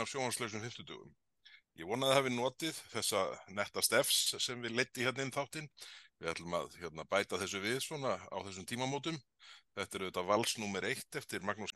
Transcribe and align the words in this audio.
þáttin 0.00 0.06
af 0.06 0.12
sjónvarslausum 0.12 0.62
50 0.64 0.86
dugum. 0.88 1.12
Ég 1.76 1.88
vonaði 1.88 2.12
að 2.12 2.18
hafi 2.18 2.30
notið 2.34 2.78
þessa 2.92 3.20
netta 3.52 3.82
stefs 3.82 4.36
sem 4.40 4.60
við 4.62 4.76
leitti 4.76 5.04
hérna 5.04 5.24
inn 5.24 5.32
þáttinn. 5.32 5.68
Við 6.20 6.30
ætlum 6.32 6.54
að 6.56 6.74
hérna, 6.80 7.04
bæta 7.04 7.38
þessu 7.40 7.60
við 7.60 7.80
svona 7.84 8.16
á 8.16 8.36
þessum 8.44 8.66
tímamótum. 8.68 9.18
Þetta 9.76 9.96
er 9.96 10.04
auðvitað 10.04 10.30
valsnúmer 10.30 10.84
1 10.88 11.20
eftir 11.20 11.44
Magnús 11.44 11.72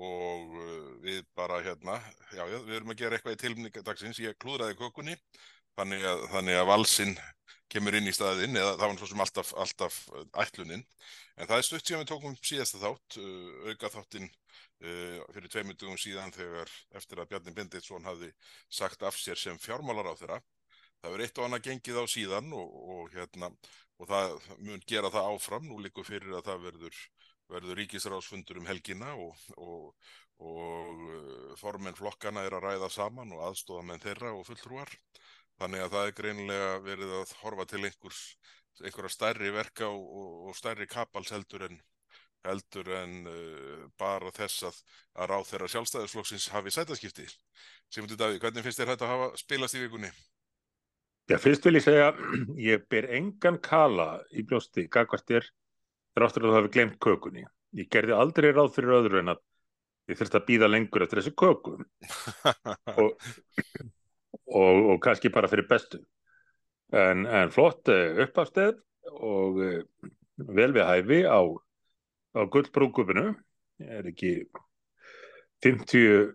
og 0.00 0.54
uh, 0.54 0.90
við 1.02 1.24
bara 1.36 1.58
hérna, 1.60 1.98
já, 2.32 2.44
já, 2.46 2.58
við 2.62 2.76
erum 2.78 2.92
að 2.94 3.00
gera 3.02 3.16
eitthvað 3.18 3.34
í 3.34 3.40
tilmningardagsins. 3.42 4.20
Ég 4.22 4.38
klúðraði 4.40 4.78
kökunni, 4.78 5.16
þannig 5.76 6.06
að, 6.06 6.22
þannig 6.30 6.60
að 6.60 6.68
valsinn 6.70 7.16
kemur 7.70 7.98
inn 7.98 8.08
í 8.08 8.14
staðinn, 8.14 8.56
eða 8.56 8.76
það 8.78 8.86
var 8.86 9.00
svo 9.00 9.10
sem 9.10 9.24
alltaf, 9.26 9.50
alltaf 9.64 9.98
ætluninn. 10.44 10.86
En 11.36 11.50
það 11.50 11.56
er 11.58 11.66
stutt 11.66 11.90
síðan 11.90 12.04
við 12.04 12.12
tókum 12.14 12.38
síðasta 12.38 12.80
þátt, 12.80 13.18
uh, 13.20 13.68
auka 13.68 13.92
þáttinn 13.98 14.30
uh, 14.84 15.18
fyrir 15.34 15.52
tveimur 15.52 15.78
dugum 15.80 15.98
síðan 16.00 16.34
þegar 16.34 16.72
eftir 17.00 17.20
að 17.20 17.30
Bjarni 17.32 17.54
Binditsson 17.56 18.08
hafði 18.08 18.32
sagt 18.68 19.04
af 19.06 19.18
sér 19.18 19.40
sem 19.40 19.58
fjármálar 19.60 20.12
á 20.12 20.14
þeirra. 20.20 20.40
Það 21.00 21.14
verður 21.14 21.26
eitt 21.26 21.38
og 21.38 21.46
annað 21.46 21.66
gengið 21.68 22.00
á 22.00 22.04
síðan 22.12 22.50
og, 22.52 22.72
og, 22.94 23.04
hérna, 23.14 23.50
og 24.00 24.10
það 24.10 24.34
mun 24.58 24.82
gera 24.86 25.12
það 25.12 25.30
áfram. 25.34 25.68
Nú 25.68 25.78
líkur 25.80 26.08
fyrir 26.08 26.34
að 26.36 26.48
það 26.50 26.66
verður, 26.66 26.98
verður 27.54 27.80
ríkisráðsfundur 27.80 28.60
um 28.60 28.68
helgina 28.68 29.14
og, 29.16 29.46
og 29.56 29.94
formen 31.60 31.96
flokkana 31.96 32.44
er 32.46 32.56
að 32.56 32.66
ræða 32.66 32.88
saman 32.92 33.32
og 33.36 33.44
aðstofa 33.48 33.84
með 33.86 34.06
þeirra 34.06 34.32
og 34.36 34.46
fulltrúar. 34.48 34.92
Þannig 35.60 35.84
að 35.84 35.92
það 35.94 36.06
er 36.06 36.16
greinilega 36.16 36.70
verið 36.84 37.10
að 37.18 37.32
horfa 37.42 37.66
til 37.68 37.82
einhverja 37.84 39.12
stærri 39.12 39.50
verka 39.52 39.90
og 39.92 40.54
stærri 40.56 40.86
kapals 40.88 41.32
heldur 41.34 41.66
en, 41.68 41.76
heldur 42.46 42.90
en 42.96 43.14
uh, 43.28 43.84
bara 44.00 44.32
þess 44.36 44.66
að, 44.68 44.80
að 45.20 45.30
ráð 45.32 45.46
þeirra 45.50 45.70
sjálfstæðisflokksins 45.74 46.48
hafi 46.54 46.74
sætaskipti. 46.74 47.28
Simundur 47.92 48.20
Davíð, 48.20 48.40
hvernig 48.44 48.66
finnst 48.66 48.80
þér 48.80 48.92
þetta 48.94 49.08
að 49.08 49.14
hafa 49.14 49.30
spilast 49.40 49.76
í 49.76 49.82
vikunni? 49.84 50.10
Já, 51.30 51.36
fyrst 51.38 51.66
vil 51.66 51.76
ég 51.78 51.86
segja, 51.86 52.10
ég 52.70 52.88
ber 52.90 53.10
engan 53.18 53.60
kala 53.62 54.10
í 54.32 54.44
bljósti, 54.46 54.88
gagvart 54.92 55.28
þér, 55.28 55.46
þráttur 56.16 56.48
að 56.48 56.52
þú 56.52 56.58
hafi 56.58 56.74
glemt 56.78 56.98
kökunni. 57.02 57.46
Ég 57.78 57.92
gerði 57.92 58.16
aldrei 58.16 58.50
ráð 58.50 58.74
fyrir 58.78 58.98
öðru 58.98 59.22
en 59.22 59.34
að 59.36 59.44
ég 60.10 60.18
þurfti 60.18 60.40
að 60.40 60.48
býða 60.48 60.70
lengur 60.70 61.04
eftir 61.04 61.20
þessu 61.20 61.36
köku. 61.38 61.76
og 63.00 63.12
og, 64.50 64.90
og 64.92 65.00
kannski 65.02 65.30
bara 65.32 65.50
fyrir 65.50 65.68
bestu 65.70 66.00
en, 66.92 67.26
en 67.26 67.52
flott 67.54 67.90
eh, 67.92 68.18
uppafsteð 68.24 68.80
og 69.20 69.60
eh, 69.64 69.82
vel 70.50 70.72
við 70.74 70.86
hæfi 70.86 71.20
á, 71.26 71.40
á 72.36 72.40
gullbrúkupinu 72.46 73.30
er 73.80 74.08
ekki 74.10 74.32
50, 75.64 76.32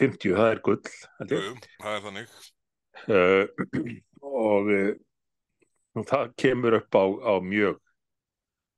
50 0.00 0.36
það 0.38 0.50
er 0.50 0.60
gull 0.64 0.82
Jú, 1.30 1.54
það 1.82 1.96
er 1.96 2.04
þannig. 2.08 2.36
Uh, 3.04 3.44
og 4.24 4.70
uh, 4.72 6.04
það 6.10 6.34
kemur 6.40 6.78
upp 6.80 6.98
á, 6.98 7.04
á 7.04 7.34
mjög 7.42 7.80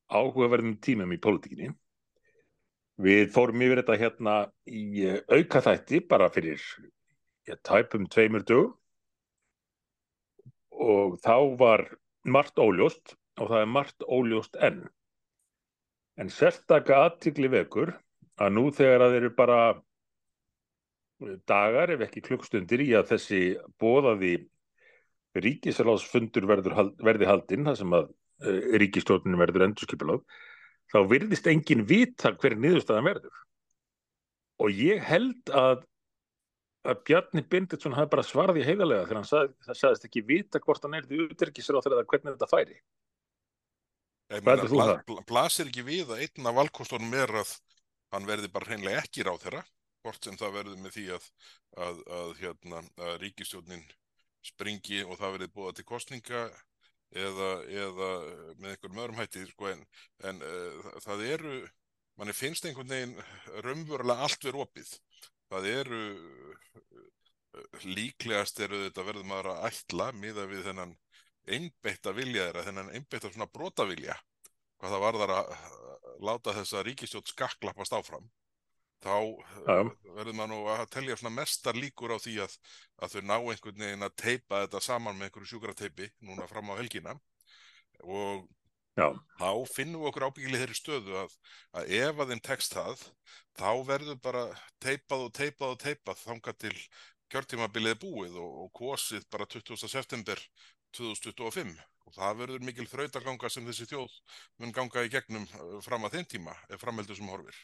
áhugaverðin 0.07 0.79
tímum 0.83 1.15
í 1.15 1.21
pólitíkinni. 1.23 1.73
Við 3.03 3.31
fórum 3.35 3.61
yfir 3.61 3.83
þetta 3.83 3.99
hérna 4.01 4.35
í 4.65 5.05
auka 5.29 5.61
þætti 5.65 6.01
bara 6.09 6.31
fyrir 6.33 6.63
ég 7.47 7.61
tæpum 7.67 8.07
tveimur 8.09 8.45
dögum. 8.47 8.75
Og 10.77 11.17
þá 11.25 11.57
var 11.61 11.85
margt 12.25 12.59
óljóst 12.61 13.17
og 13.41 13.51
það 13.51 13.63
er 13.63 13.73
margt 13.73 14.07
óljóst 14.09 14.57
enn. 14.61 14.85
En 16.17 16.33
sérstaka 16.33 17.03
aðtikli 17.05 17.51
vekur 17.53 17.93
að 18.41 18.53
nú 18.57 18.69
þegar 18.75 19.07
að 19.07 19.15
þeir 19.15 19.23
eru 19.23 19.33
bara 19.37 19.61
dagar 21.49 21.93
ef 21.95 22.05
ekki 22.07 22.25
klukkstundir 22.25 22.83
í 22.85 22.91
að 22.97 23.11
þessi 23.15 23.41
bóðaði 23.81 24.35
ríkisráðsfundur 25.37 26.47
verði 26.49 27.29
haldinn, 27.29 27.67
það 27.69 27.81
sem 27.81 27.97
að 27.97 28.07
uh, 28.09 28.61
ríkistjórnum 28.81 29.41
verður 29.41 29.67
endurskipilóð, 29.69 30.23
þá 30.93 30.99
virðist 31.11 31.49
engin 31.53 31.85
vita 31.89 32.33
hver 32.37 32.57
niðurstaðan 32.61 33.11
verður. 33.11 33.43
Og 34.65 34.73
ég 34.73 35.05
held 35.05 35.53
að 35.53 35.85
að 36.87 37.01
Bjarni 37.09 37.43
Binditsson 37.51 37.97
hafi 37.97 38.13
bara 38.13 38.25
svarði 38.27 38.65
heiðalega 38.67 39.07
þegar 39.09 39.19
hann 39.19 39.55
það 39.67 39.79
sagðist 39.81 40.05
ekki 40.07 40.23
vita 40.29 40.61
hvort 40.63 40.85
hann 40.87 40.95
er 40.99 41.07
því 41.09 41.25
útrykkisra 41.25 41.81
á 41.81 41.85
þeirra 41.85 42.07
hvernig 42.07 42.37
þetta 42.37 42.49
færi 42.51 42.77
Er 44.27 44.43
þú 44.43 44.81
það? 44.81 44.93
Bla, 45.07 45.23
blasir 45.29 45.71
ekki 45.71 45.85
við 45.87 46.11
að 46.11 46.25
einna 46.25 46.53
valkostunum 46.57 47.15
er 47.15 47.33
að 47.43 47.53
hann 48.15 48.27
verði 48.27 48.51
bara 48.51 48.71
hreinlega 48.71 49.03
ekki 49.05 49.27
ráð 49.27 49.45
þeirra 49.45 49.63
hvort 50.07 50.27
sem 50.27 50.39
það 50.39 50.57
verður 50.61 50.83
með 50.83 50.97
því 50.97 51.07
að, 51.17 51.29
að, 51.87 52.01
að, 52.19 52.33
hérna, 52.41 52.83
að 53.07 53.17
ríkistjónin 53.23 53.85
springi 54.47 55.03
og 55.07 55.19
það 55.21 55.37
verði 55.37 55.53
búið 55.55 55.79
til 55.79 55.87
kostninga 55.87 56.43
eða, 57.15 57.51
eða 57.71 58.11
með 58.59 58.71
einhverjum 58.73 59.01
öðrum 59.03 59.21
hætti 59.21 59.47
sko, 59.51 59.71
en, 59.73 59.83
en 60.31 60.43
uh, 60.47 60.93
það 61.07 61.25
eru 61.31 61.57
manni 62.17 62.35
finnst 62.37 62.67
einhvern 62.67 62.93
veginn 62.95 63.17
raunverulega 63.67 64.27
allt 64.27 64.47
verið 64.47 64.63
opið 64.67 64.95
það 65.51 65.69
eru 65.73 66.03
líklegast 67.87 68.61
eru 68.65 68.87
þetta 68.87 69.05
verður 69.07 69.29
maður 69.29 69.51
að 69.55 69.67
ætla 69.71 70.09
miða 70.17 70.47
við 70.51 70.65
þennan 70.69 70.95
einbeitt 71.47 72.09
að 72.09 72.19
vilja 72.21 72.49
þeirra, 72.49 72.65
þennan 72.67 72.95
einbeitt 72.97 73.25
að 73.25 73.37
svona 73.37 73.51
brota 73.53 73.87
vilja 73.89 74.17
hvað 74.81 74.93
það 74.95 75.05
varðar 75.07 75.35
að 75.37 75.55
láta 76.27 76.55
þessa 76.57 76.83
ríkistjótt 76.87 77.31
skakklappast 77.33 77.95
áfram 77.97 78.27
þá 79.05 79.17
ja. 79.69 79.79
verður 80.17 80.37
maður 80.37 80.53
nú 80.53 80.59
að 80.73 80.85
telja 80.95 81.17
svona 81.21 81.37
mestar 81.37 81.77
líkur 81.79 82.17
á 82.17 82.19
því 82.19 82.39
að, 82.47 82.57
að 83.03 83.15
þau 83.15 83.23
ná 83.29 83.37
einhvern 83.37 83.83
veginn 83.85 84.07
að 84.07 84.19
teipa 84.23 84.63
þetta 84.65 84.83
saman 84.83 85.19
með 85.19 85.29
einhverju 85.29 85.51
sjúkrateipi 85.53 86.11
núna 86.27 86.49
fram 86.51 86.73
á 86.73 86.79
helgina 86.81 87.17
og 88.03 88.47
Já. 88.97 89.11
þá 89.37 89.51
finnum 89.69 90.01
við 90.01 90.11
okkur 90.11 90.25
ábyggilega 90.31 90.65
þeirri 90.65 90.79
stöðu 90.79 91.19
að, 91.21 91.35
að 91.77 91.91
ef 91.99 92.23
að 92.23 92.31
þeim 92.33 92.43
tekst 92.49 92.77
það 92.79 93.03
þá 93.61 93.71
verður 93.91 94.23
bara 94.25 94.47
teipað 94.81 95.27
og 95.27 95.35
teipað 95.37 95.75
og 95.75 95.83
teipað 95.85 96.23
þanga 96.23 96.57
til 96.65 96.75
kjörtímabilið 97.33 97.99
búið 98.01 98.39
og, 98.41 98.57
og 98.65 98.73
kosið 98.81 99.27
bara 99.33 99.49
20. 99.51 99.77
september 99.91 100.41
2025 100.97 101.77
og 102.07 102.15
það 102.15 102.43
verður 102.43 102.67
mikil 102.67 102.87
þrautaganga 102.91 103.51
sem 103.51 103.67
þessi 103.67 103.89
þjóð 103.91 104.19
mun 104.63 104.75
ganga 104.75 105.05
í 105.07 105.13
gegnum 105.13 105.47
uh, 105.59 105.79
fram 105.85 106.07
að 106.07 106.19
þeim 106.19 106.29
tíma 106.35 106.57
ef 106.71 106.83
framheldur 106.83 107.19
sem 107.19 107.31
horfir. 107.33 107.57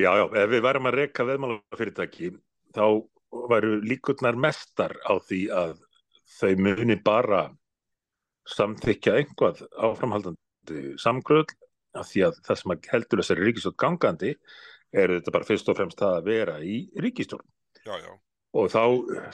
Já, 0.00 0.10
já, 0.16 0.24
ef 0.24 0.52
við 0.52 0.64
værum 0.64 0.88
að 0.88 0.96
reyka 0.96 1.26
veðmálafyrirtæki 1.28 2.34
þá 2.76 2.84
væru 3.50 3.80
líkurnar 3.84 4.38
mestar 4.38 4.94
á 5.04 5.18
því 5.20 5.40
að 5.54 5.80
þau 6.38 6.52
muni 6.62 6.96
bara 7.04 7.42
samþykja 8.50 9.16
einhvað 9.20 9.64
áframhaldandi 9.76 10.94
samgröð 11.02 11.52
af 11.98 12.08
því 12.10 12.24
að 12.28 12.40
það 12.46 12.60
sem 12.60 12.74
heldur 12.92 13.22
þessari 13.22 13.46
ríkistjórn 13.46 13.78
gangandi 13.82 14.32
er 14.90 15.14
þetta 15.16 15.34
bara 15.34 15.46
fyrst 15.46 15.70
og 15.70 15.78
fremst 15.78 16.00
það 16.00 16.16
að 16.16 16.28
vera 16.30 16.56
í 16.62 16.76
ríkistjórn 17.02 17.46
já, 17.84 17.94
já. 17.98 18.12
Og 18.56 18.70
þá 18.72 18.82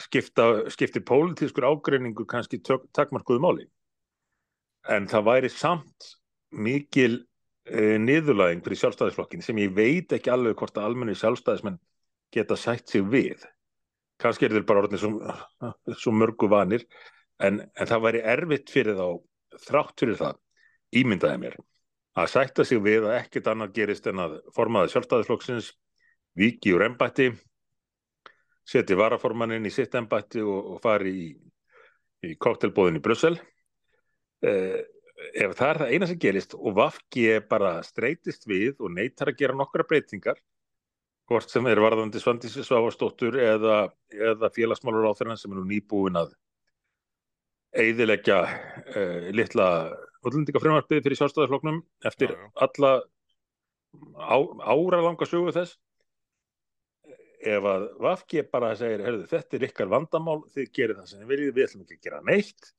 skipta, 0.02 0.46
skiptir 0.72 1.04
pólitískur 1.08 1.66
ágreiningu 1.68 2.26
kannski 2.28 2.60
takkmarkuðu 2.60 3.42
máli. 3.42 3.66
En 4.92 5.08
það 5.10 5.28
væri 5.30 5.50
samt 5.50 6.10
mikil 6.52 7.22
e, 7.66 7.96
niðurlæðing 8.02 8.62
fyrir 8.64 8.82
sjálfstæðisflokkin 8.82 9.44
sem 9.44 9.58
ég 9.64 9.74
veit 9.76 10.12
ekki 10.14 10.32
alveg 10.32 10.58
hvort 10.60 10.76
að 10.78 10.90
almenni 10.90 11.16
sjálfstæðismenn 11.18 11.80
geta 12.34 12.58
sætt 12.60 12.92
sig 12.92 13.06
við. 13.08 13.46
Kannski 14.20 14.46
er 14.46 14.56
þeir 14.56 14.68
bara 14.68 14.84
orðinir 14.84 15.02
svo, 15.02 15.94
svo 15.96 16.12
mörgu 16.14 16.48
vanir 16.52 16.84
en, 17.42 17.64
en 17.64 17.88
það 17.88 18.04
væri 18.06 18.22
erfitt 18.36 18.72
fyrir 18.72 18.96
þá 18.96 19.08
þrátt 19.66 19.98
fyrir 20.00 20.20
það 20.20 20.38
ímyndaði 20.96 21.42
mér 21.42 21.56
að 22.16 22.30
sætta 22.32 22.64
sig 22.64 22.80
við 22.80 23.04
að 23.08 23.18
ekkert 23.18 23.50
annað 23.52 23.74
gerist 23.76 24.06
en 24.08 24.22
að 24.24 24.38
formaði 24.56 24.92
sjálfstæðisflokksins 24.94 25.72
viki 26.36 26.72
úr 26.76 26.86
ennbætti 26.86 27.30
seti 28.66 28.96
varaformannin 28.98 29.66
í 29.68 29.72
sitt 29.72 29.94
ennbætti 29.94 30.42
og, 30.42 30.72
og 30.74 30.82
fari 30.82 31.14
í, 31.14 31.28
í 32.26 32.34
koktelbóðin 32.42 32.98
í 32.98 33.04
Brussel 33.04 33.36
eh, 34.42 34.82
ef 35.34 35.54
það 35.56 35.68
er 35.68 35.80
það 35.80 35.94
eina 35.94 36.08
sem 36.10 36.20
gerist 36.20 36.56
og 36.58 36.76
Vafki 36.76 37.28
bara 37.48 37.78
streytist 37.86 38.46
við 38.48 38.82
og 38.82 38.92
neytar 38.96 39.32
að 39.32 39.40
gera 39.40 39.56
nokkra 39.56 39.86
breytingar 39.88 40.40
hvort 41.26 41.50
sem 41.50 41.66
er 41.66 41.80
varðandi 41.82 42.20
Svandísi 42.22 42.62
Svavastóttur 42.64 43.38
eða, 43.42 43.86
eða 44.14 44.50
félagsmálur 44.54 45.08
á 45.10 45.16
þeirra 45.18 45.38
sem 45.40 45.52
er 45.52 45.58
nú 45.58 45.64
nýbúin 45.70 46.18
að 46.20 46.34
eiðilegja 47.76 48.38
uh, 48.46 49.26
litla 49.34 49.66
útlendingafrömmarpið 50.26 51.02
fyrir 51.04 51.20
sjálfstæðarfloknum 51.20 51.80
eftir 52.08 52.32
já, 52.32 52.38
já. 52.38 52.46
alla 52.66 52.92
á, 54.16 54.36
ára 54.70 55.02
langa 55.02 55.28
sögu 55.28 55.52
þess 55.56 55.76
ef 57.46 57.68
að 57.70 57.84
Vafki 58.02 58.42
bara 58.50 58.72
segir, 58.78 59.04
þetta 59.30 59.58
er 59.58 59.66
ykkar 59.68 59.90
vandamál 59.92 60.40
þið 60.54 60.72
gerir 60.74 60.98
það 60.98 61.10
sem 61.10 61.22
þið 61.22 61.32
viljið, 61.32 61.54
við 61.56 61.66
ætlum 61.66 61.84
ekki 61.84 61.98
að 61.98 62.06
gera 62.08 62.22
neitt 62.26 62.72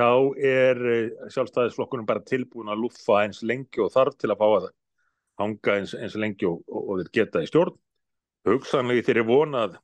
þá 0.00 0.10
er 0.50 0.80
eh, 0.88 1.28
sjálfstæðisflokkunum 1.34 2.08
bara 2.08 2.24
tilbúin 2.24 2.70
að 2.72 2.84
lúfa 2.84 3.22
eins 3.24 3.42
lengi 3.46 3.82
og 3.84 3.92
þarf 3.94 4.16
til 4.20 4.30
að 4.32 4.40
fá 4.40 4.46
að 4.48 4.66
hanga 5.40 5.76
eins, 5.76 5.94
eins 5.96 6.16
lengi 6.20 6.48
og, 6.48 6.60
og, 6.68 6.82
og 6.82 7.00
þeir 7.00 7.12
geta 7.18 7.42
í 7.44 7.48
stjórn. 7.48 7.78
Hugsanlega 8.48 9.04
þeir 9.04 9.20
eru 9.20 9.28
vonað 9.28 9.78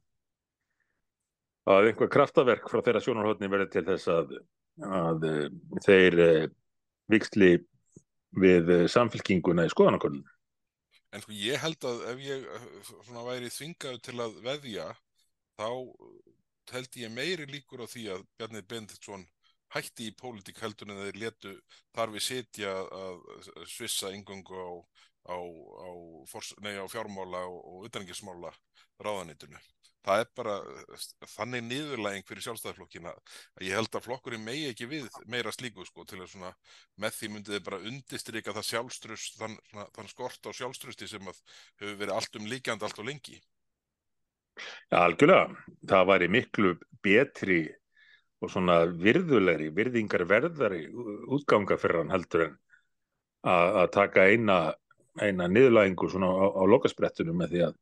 að 1.68 1.90
einhver 1.90 2.12
kraftaverk 2.12 2.70
frá 2.70 2.80
þeirra 2.84 3.02
sjónarhóttni 3.04 3.50
verði 3.52 3.68
til 3.74 3.84
þess 3.88 4.12
að, 4.12 4.36
að 4.86 5.26
þeir 5.84 6.18
viksli 7.12 7.50
við 8.36 8.72
samfélkinguna 8.92 9.66
í 9.66 9.72
skoðanakonun 9.72 10.24
En 11.16 11.22
sko 11.24 11.32
ég 11.32 11.60
held 11.62 11.84
að 11.88 12.02
ef 12.10 12.18
ég 12.20 12.42
svona 13.06 13.24
væri 13.24 13.48
þvingaðu 13.52 14.00
til 14.04 14.16
að 14.20 14.34
veðja 14.44 14.86
þá 15.56 15.68
held 16.74 16.98
ég 17.00 17.14
meiri 17.14 17.46
líkur 17.48 17.84
á 17.84 17.86
því 17.88 18.02
að 18.12 18.26
Bjarni 18.36 18.62
Benditsson 18.68 19.24
hætti 19.74 20.10
í 20.10 20.16
pólitík 20.18 20.60
heldur 20.62 20.92
en 20.92 21.00
þeir 21.06 21.20
letu 21.22 21.54
þar 21.96 22.12
við 22.14 22.26
setja 22.26 22.74
að 23.00 23.24
svissa 23.70 24.12
yngungu 24.14 24.60
á, 24.60 24.72
á, 25.32 25.38
á, 25.40 25.90
á 26.84 26.86
fjármála 26.92 27.46
og, 27.48 27.58
og 27.64 27.88
utanengismála 27.88 28.52
ráðanitinu. 29.02 29.58
Það 30.06 30.22
er 30.22 30.28
bara 30.38 30.56
þannig 31.32 31.64
niðurlæging 31.66 32.26
fyrir 32.28 32.44
sjálfstæðarflokkina 32.46 33.12
að 33.12 33.64
ég 33.66 33.74
held 33.74 33.96
að 33.98 34.04
flokkurinn 34.04 34.44
megi 34.46 34.68
ekki 34.70 34.86
við 34.90 35.08
meira 35.26 35.50
slíku 35.54 35.86
sko 35.88 36.04
til 36.06 36.20
að 36.20 36.30
svona 36.30 36.52
með 37.02 37.16
því 37.16 37.30
myndið 37.34 37.64
bara 37.66 37.80
undistrika 37.90 38.54
það 38.54 38.68
sjálfstrust, 38.70 39.40
þann, 39.40 39.56
þann 39.96 40.12
skort 40.12 40.46
á 40.46 40.50
sjálfstrusti 40.54 41.10
sem 41.10 41.26
að 41.26 41.40
hefur 41.82 41.98
verið 42.04 42.14
allt 42.20 42.38
um 42.38 42.46
líkjandi 42.52 42.86
allt 42.86 43.02
og 43.02 43.08
lengi. 43.08 43.40
Ja, 44.92 45.02
algjörlega. 45.02 45.50
Það 45.90 46.06
væri 46.12 46.30
miklu 46.32 46.76
betri 47.04 47.58
og 48.40 48.52
svona 48.52 48.84
virðulegri, 48.86 49.72
virðingar 49.74 50.26
verðari 50.28 50.86
útganga 51.34 51.78
fyrir 51.80 52.02
hann 52.02 52.14
heldur 52.14 52.46
en 52.46 52.56
að 53.46 53.90
taka 53.94 54.26
eina, 54.30 54.58
eina 55.22 55.46
niðurlægingu 55.50 56.08
svona 56.10 56.30
á, 56.30 56.46
á 56.56 56.62
lokasprettunum 56.66 57.38
með 57.42 57.52
því 57.54 57.62
að 57.68 57.76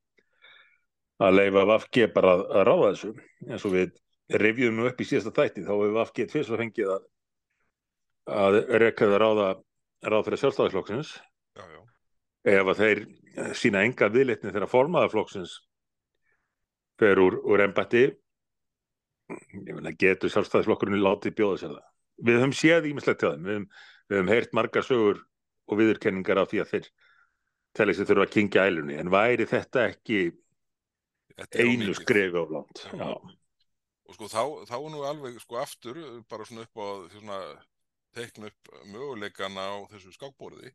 að 1.22 1.36
leifa 1.38 1.66
Vafge 1.70 2.08
bara 2.14 2.34
að, 2.34 2.46
að 2.50 2.66
ráða 2.68 2.90
þessu. 2.92 3.12
Eins 3.48 3.66
og 3.68 3.74
við 3.74 3.92
revjum 4.40 4.78
nú 4.78 4.88
upp 4.88 5.00
í 5.00 5.06
síðasta 5.08 5.34
þætti 5.36 5.66
þá 5.66 5.74
hefur 5.74 5.98
Vafge 5.98 6.26
tvist 6.30 6.50
að 6.50 6.62
fengið 6.64 6.94
að 6.96 7.10
að 8.24 8.58
rekkaði 8.80 9.14
að 9.14 9.20
ráða 9.20 9.48
ráð 10.08 10.26
fyrir 10.26 10.40
sjálfstæðisflokksins 10.40 11.10
ef 12.44 12.70
að 12.72 12.80
þeir 12.80 13.00
sína 13.56 13.82
enga 13.84 14.08
viðlitni 14.12 14.52
þegar 14.52 14.70
formaðarflokksins 14.72 15.58
fer 17.00 17.20
úr, 17.20 17.38
úr 17.44 17.64
embætti 17.64 18.04
getur 20.00 20.32
sjálfstæðisflokkurinn 20.32 21.02
látið 21.04 21.36
bjóða 21.38 21.60
sér 21.60 21.74
það. 21.74 21.86
Við 22.24 22.38
höfum 22.38 22.56
séð 22.56 22.88
ímislegt 22.90 23.20
til 23.20 23.30
það, 23.30 23.38
við 23.40 23.54
höfum, 23.54 23.68
höfum 24.12 24.32
heyrt 24.32 24.56
margar 24.56 24.86
sögur 24.86 25.22
og 25.64 25.80
viðurkenningar 25.80 26.40
af 26.42 26.50
því 26.52 26.60
að 26.62 26.72
þeir 26.74 26.90
telli 27.74 27.96
sér 27.96 28.08
þurfa 28.10 28.26
að 28.28 28.34
kingja 28.36 28.66
ælunni, 28.68 28.98
en 29.00 29.10
væri 29.12 29.48
þetta 29.50 29.88
ekki 29.90 30.20
einu 31.60 31.94
skreg 31.96 32.36
á 32.36 32.42
land? 32.48 32.84
Já. 32.92 33.10
Og 34.04 34.16
sko 34.18 34.28
þá, 34.28 34.42
þá 34.68 34.76
nú 34.92 35.04
alveg 35.08 35.38
sko 35.40 35.58
aftur, 35.62 36.00
bara 36.28 36.44
svona 36.44 36.66
upp 36.66 36.80
á 36.80 36.88
svona 37.14 37.38
teikna 38.14 38.50
upp 38.50 38.70
möguleikana 38.92 39.64
á 39.64 39.76
þessu 39.90 40.12
skákbóriði, 40.14 40.70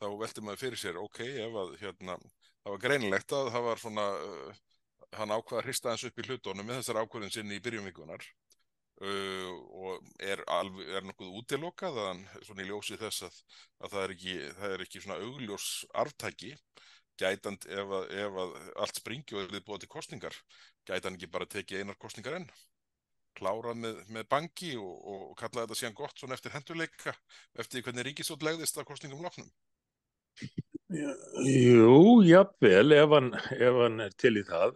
þá 0.00 0.06
velti 0.18 0.44
maður 0.44 0.62
fyrir 0.64 0.80
sér, 0.80 0.98
ok, 0.98 1.20
ef 1.44 1.58
að 1.62 1.74
hérna, 1.82 2.16
það 2.64 2.74
var 2.74 2.82
greinilegt 2.84 3.34
að 3.36 3.50
það 3.54 3.66
var 3.68 3.82
svona 3.82 4.06
uh, 4.16 4.60
hann 5.18 5.34
ákvaða 5.34 5.60
að 5.60 5.66
hrista 5.68 5.92
hans 5.92 6.06
upp 6.08 6.20
í 6.20 6.26
hlutónum 6.28 6.66
með 6.66 6.80
þessar 6.80 7.02
ákvöðin 7.02 7.34
sinni 7.34 7.58
í 7.58 7.62
byrjumvíkunar 7.64 8.24
uh, 9.04 9.52
og 9.84 10.10
er, 10.22 10.42
alveg, 10.56 10.90
er 10.96 11.06
nokkuð 11.06 11.36
útilokað 11.42 12.00
að 12.00 12.10
hann 12.10 12.24
svona 12.46 12.64
í 12.64 12.70
ljósi 12.70 12.98
þess 13.00 13.26
að, 13.28 13.38
að 13.84 13.94
það 13.94 14.06
er 14.06 14.16
ekki, 14.16 14.36
það 14.58 14.74
er 14.76 14.86
ekki 14.86 15.04
svona 15.04 15.20
augljós 15.26 15.68
arftæki 16.04 16.54
gætand 17.20 17.66
ef 17.68 17.94
ef 18.24 18.40
allt 18.40 19.00
springi 19.00 19.36
og 19.36 19.44
er 19.44 19.54
við 19.54 19.64
búið 19.66 19.84
til 19.84 19.92
kostningar 19.94 20.36
gætan 20.88 21.16
ekki 21.16 21.30
bara 21.30 21.48
tekið 21.50 21.84
einar 21.84 21.98
kostningar 22.00 22.38
enn? 22.40 22.48
Klárað 23.38 23.78
með, 23.78 23.98
með 24.10 24.26
banki 24.32 24.72
og, 24.80 24.94
og 25.12 25.34
kallaði 25.38 25.68
þetta 25.68 25.80
síðan 25.80 25.98
gott 26.00 26.18
svona 26.18 26.36
eftir 26.36 26.54
hendurleika 26.56 27.14
eftir 27.62 27.84
hvernig 27.86 28.08
ríkisótt 28.08 28.44
legðist 28.46 28.80
að 28.80 28.88
kostningum 28.90 29.22
loknum? 29.24 29.50
Jú, 30.90 32.22
jafnvel 32.26 32.96
ef 32.96 33.12
hann, 33.14 33.34
ef 33.54 33.76
hann 33.84 34.02
er 34.02 34.16
til 34.18 34.34
í 34.40 34.46
það. 34.46 34.74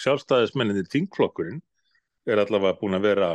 Sjálfstæðismenninni 0.00 0.86
þingflokkurinn 0.92 1.60
er 2.30 2.40
allavega 2.40 2.78
búin 2.80 2.96
að 2.96 3.06
vera 3.08 3.30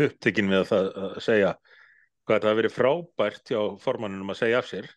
upptekinn 0.00 0.50
við 0.52 0.72
að, 0.76 0.88
að 1.04 1.20
segja 1.24 1.52
hvað 2.28 2.44
það 2.44 2.50
að 2.52 2.58
veri 2.60 2.72
frábært 2.72 3.52
hjá 3.52 3.60
formannunum 3.82 4.32
að 4.32 4.40
segja 4.40 4.60
af 4.60 4.68
sér 4.70 4.88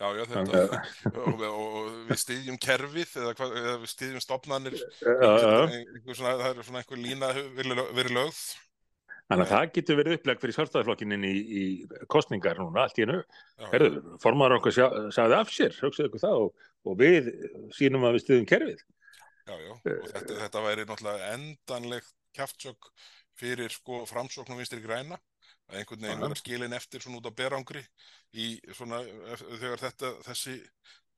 Já, 0.00 0.06
já, 0.16 0.22
þetta 0.30 0.78
og, 1.12 1.42
og 1.44 1.88
við 2.08 2.18
stýðjum 2.22 2.56
kerfið 2.64 3.10
eða, 3.20 3.32
hvað, 3.36 3.50
eða 3.60 3.72
við 3.82 3.90
stýðjum 3.92 4.22
stopnarnir 4.24 4.76
það 4.96 6.44
er 6.46 6.60
svona 6.64 6.80
einhver 6.80 7.00
lína 7.02 7.28
verið 7.92 8.14
lögð. 8.16 8.38
Þannig 9.30 9.44
að 9.44 9.52
það 9.52 9.66
getur 9.76 9.98
verið 10.00 10.16
uppleg 10.16 10.40
fyrir 10.42 10.56
sjálfstæðarflokkininn 10.56 11.26
í, 11.28 11.34
í 11.36 11.64
kostningar 12.10 12.58
núna 12.58 12.86
allt 12.86 12.96
í 12.98 13.04
hennu. 13.04 13.20
Formar 14.24 14.56
okkur 14.56 14.74
sagði 14.74 15.36
af 15.36 15.52
sér, 15.54 15.76
hugsaðu 15.84 16.08
ykkur 16.08 16.24
það 16.24 16.46
og, 16.46 16.64
og 16.88 16.96
við 16.98 17.28
sínum 17.76 18.08
að 18.08 18.16
við 18.16 18.24
stuðum 18.24 18.48
kerfið. 18.50 18.82
Já, 19.50 19.54
já, 19.54 19.70
og 19.76 20.08
þetta, 20.14 20.40
þetta 20.46 20.64
væri 20.64 20.88
náttúrulega 20.88 21.30
endanlegt 21.36 22.14
kæftsök 22.40 22.90
fyrir 23.38 23.72
sko 23.74 24.02
framsóknum 24.08 24.58
vinstri 24.60 24.80
græna 24.82 25.20
að 25.70 25.78
einhvern 25.80 26.06
veginn 26.06 26.24
vera 26.24 26.38
skilin 26.38 26.76
eftir 26.76 27.04
svona 27.04 27.20
út 27.20 27.28
á 27.30 27.38
berangri 27.40 27.82
í 28.34 28.52
svona 28.74 29.00
þegar 29.60 29.84
þetta, 29.86 30.12
þessi 30.26 30.56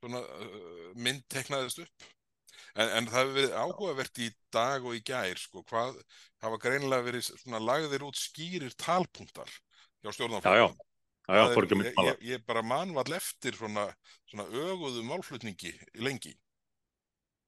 svona 0.02 0.20
uh, 0.22 0.92
mynd 0.98 1.24
teknaðist 1.32 1.82
upp. 1.84 2.06
En, 2.76 2.88
en 2.98 3.08
það 3.08 3.18
hefur 3.22 3.34
verið 3.38 3.56
áhugavert 3.58 4.18
í 4.22 4.28
dag 4.54 4.84
og 4.86 4.96
í 4.96 5.02
gær 5.08 5.40
sko, 5.40 5.64
hvað 5.68 5.98
hafa 6.44 6.58
greinilega 6.62 7.06
verið 7.08 7.26
svona 7.30 7.60
lagðir 7.62 8.04
út 8.06 8.18
skýrir 8.20 8.74
talpunktar 8.80 9.50
hjá 10.02 10.12
stjórnarflokkum. 10.16 10.76
Ég, 12.08 12.22
ég 12.32 12.44
bara 12.46 12.62
manvall 12.66 13.12
eftir 13.16 13.56
svona, 13.58 13.86
svona 14.30 14.46
öguðu 14.48 15.04
málflutningi 15.06 15.72
lengi. 16.04 16.34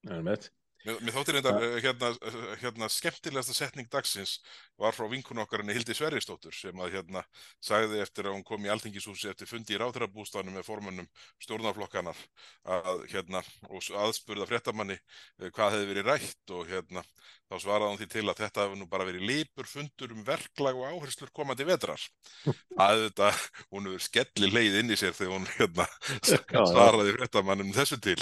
Það 0.04 0.16
er 0.18 0.26
með 0.28 0.36
þetta. 0.38 0.54
Mér, 0.84 0.98
mér 1.00 1.14
þóttir 1.16 1.38
þetta 1.38 1.52
ja. 1.56 1.68
hérna, 1.80 2.08
hérna 2.60 2.88
skemmtilegasta 2.92 3.54
setning 3.56 3.88
dagsins 3.92 4.34
var 4.80 4.92
frá 4.92 5.06
vinkun 5.08 5.40
okkar 5.40 5.62
henni 5.62 5.76
Hildi 5.76 5.96
Sverristóttur 5.96 6.52
sem 6.52 6.80
að 6.84 6.98
hérna 6.98 7.22
sagði 7.64 8.02
eftir 8.04 8.28
að 8.28 8.36
hún 8.36 8.44
kom 8.44 8.66
í 8.66 8.72
Altingishúsi 8.72 9.30
eftir 9.30 9.48
fundi 9.48 9.76
í 9.76 9.80
ráðrabústanum 9.80 10.52
með 10.52 10.66
formannum 10.68 11.08
stjórnarflokkanar 11.44 12.20
að 12.76 13.06
hérna 13.14 13.40
og 13.70 13.88
aðspurða 14.04 14.48
fréttamanni 14.50 14.98
eh, 14.98 15.48
hvað 15.48 15.78
hefði 15.78 15.90
verið 15.94 16.10
rætt 16.10 16.54
og 16.58 16.68
hérna 16.68 17.04
þá 17.48 17.56
svaraði 17.64 17.90
hún 17.90 18.00
því 18.02 18.10
til 18.12 18.26
að 18.28 18.44
þetta 18.44 18.64
hefði 18.66 18.80
nú 18.82 18.90
bara 18.92 19.08
verið 19.08 19.26
leipur 19.30 19.68
fundur 19.68 20.14
um 20.14 20.22
verklag 20.26 20.78
og 20.80 20.92
áherslur 20.92 21.32
komandi 21.32 21.66
vetrar. 21.68 22.08
Að 22.84 23.08
þetta, 23.08 23.32
hún 23.72 23.88
hefur 23.88 24.08
skelli 24.10 24.52
leið 24.52 24.80
inn 24.82 24.94
í 24.94 25.00
sér 25.00 25.16
þegar 25.16 25.38
hún 25.38 25.52
hérna 25.56 25.88
svaraði 26.28 27.16
fréttamannum 27.18 27.72
þessu 27.76 28.00
til. 28.04 28.18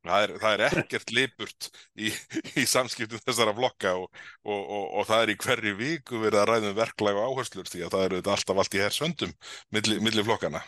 Það 0.00 0.22
er, 0.24 0.30
það 0.40 0.54
er 0.54 0.78
ekkert 0.80 1.10
lipurt 1.12 1.66
í, 2.00 2.10
í 2.56 2.62
samskiptum 2.68 3.20
þessara 3.20 3.52
flokka 3.56 3.94
og, 4.00 4.06
og, 4.46 4.60
og, 4.60 4.84
og 4.96 5.08
það 5.10 5.24
er 5.24 5.32
í 5.32 5.38
hverju 5.44 5.72
viku 5.76 6.20
verið 6.22 6.40
að 6.40 6.50
ræðum 6.50 6.76
verklag 6.78 7.20
og 7.20 7.26
áherslur 7.28 7.68
því 7.68 7.82
að 7.84 7.96
það 7.96 8.04
eru 8.06 8.20
alltaf 8.32 8.62
allt 8.62 8.76
í 8.76 8.80
hér 8.80 8.96
söndum 8.96 9.34
millir 9.76 10.00
milli 10.00 10.24
flokkana. 10.24 10.62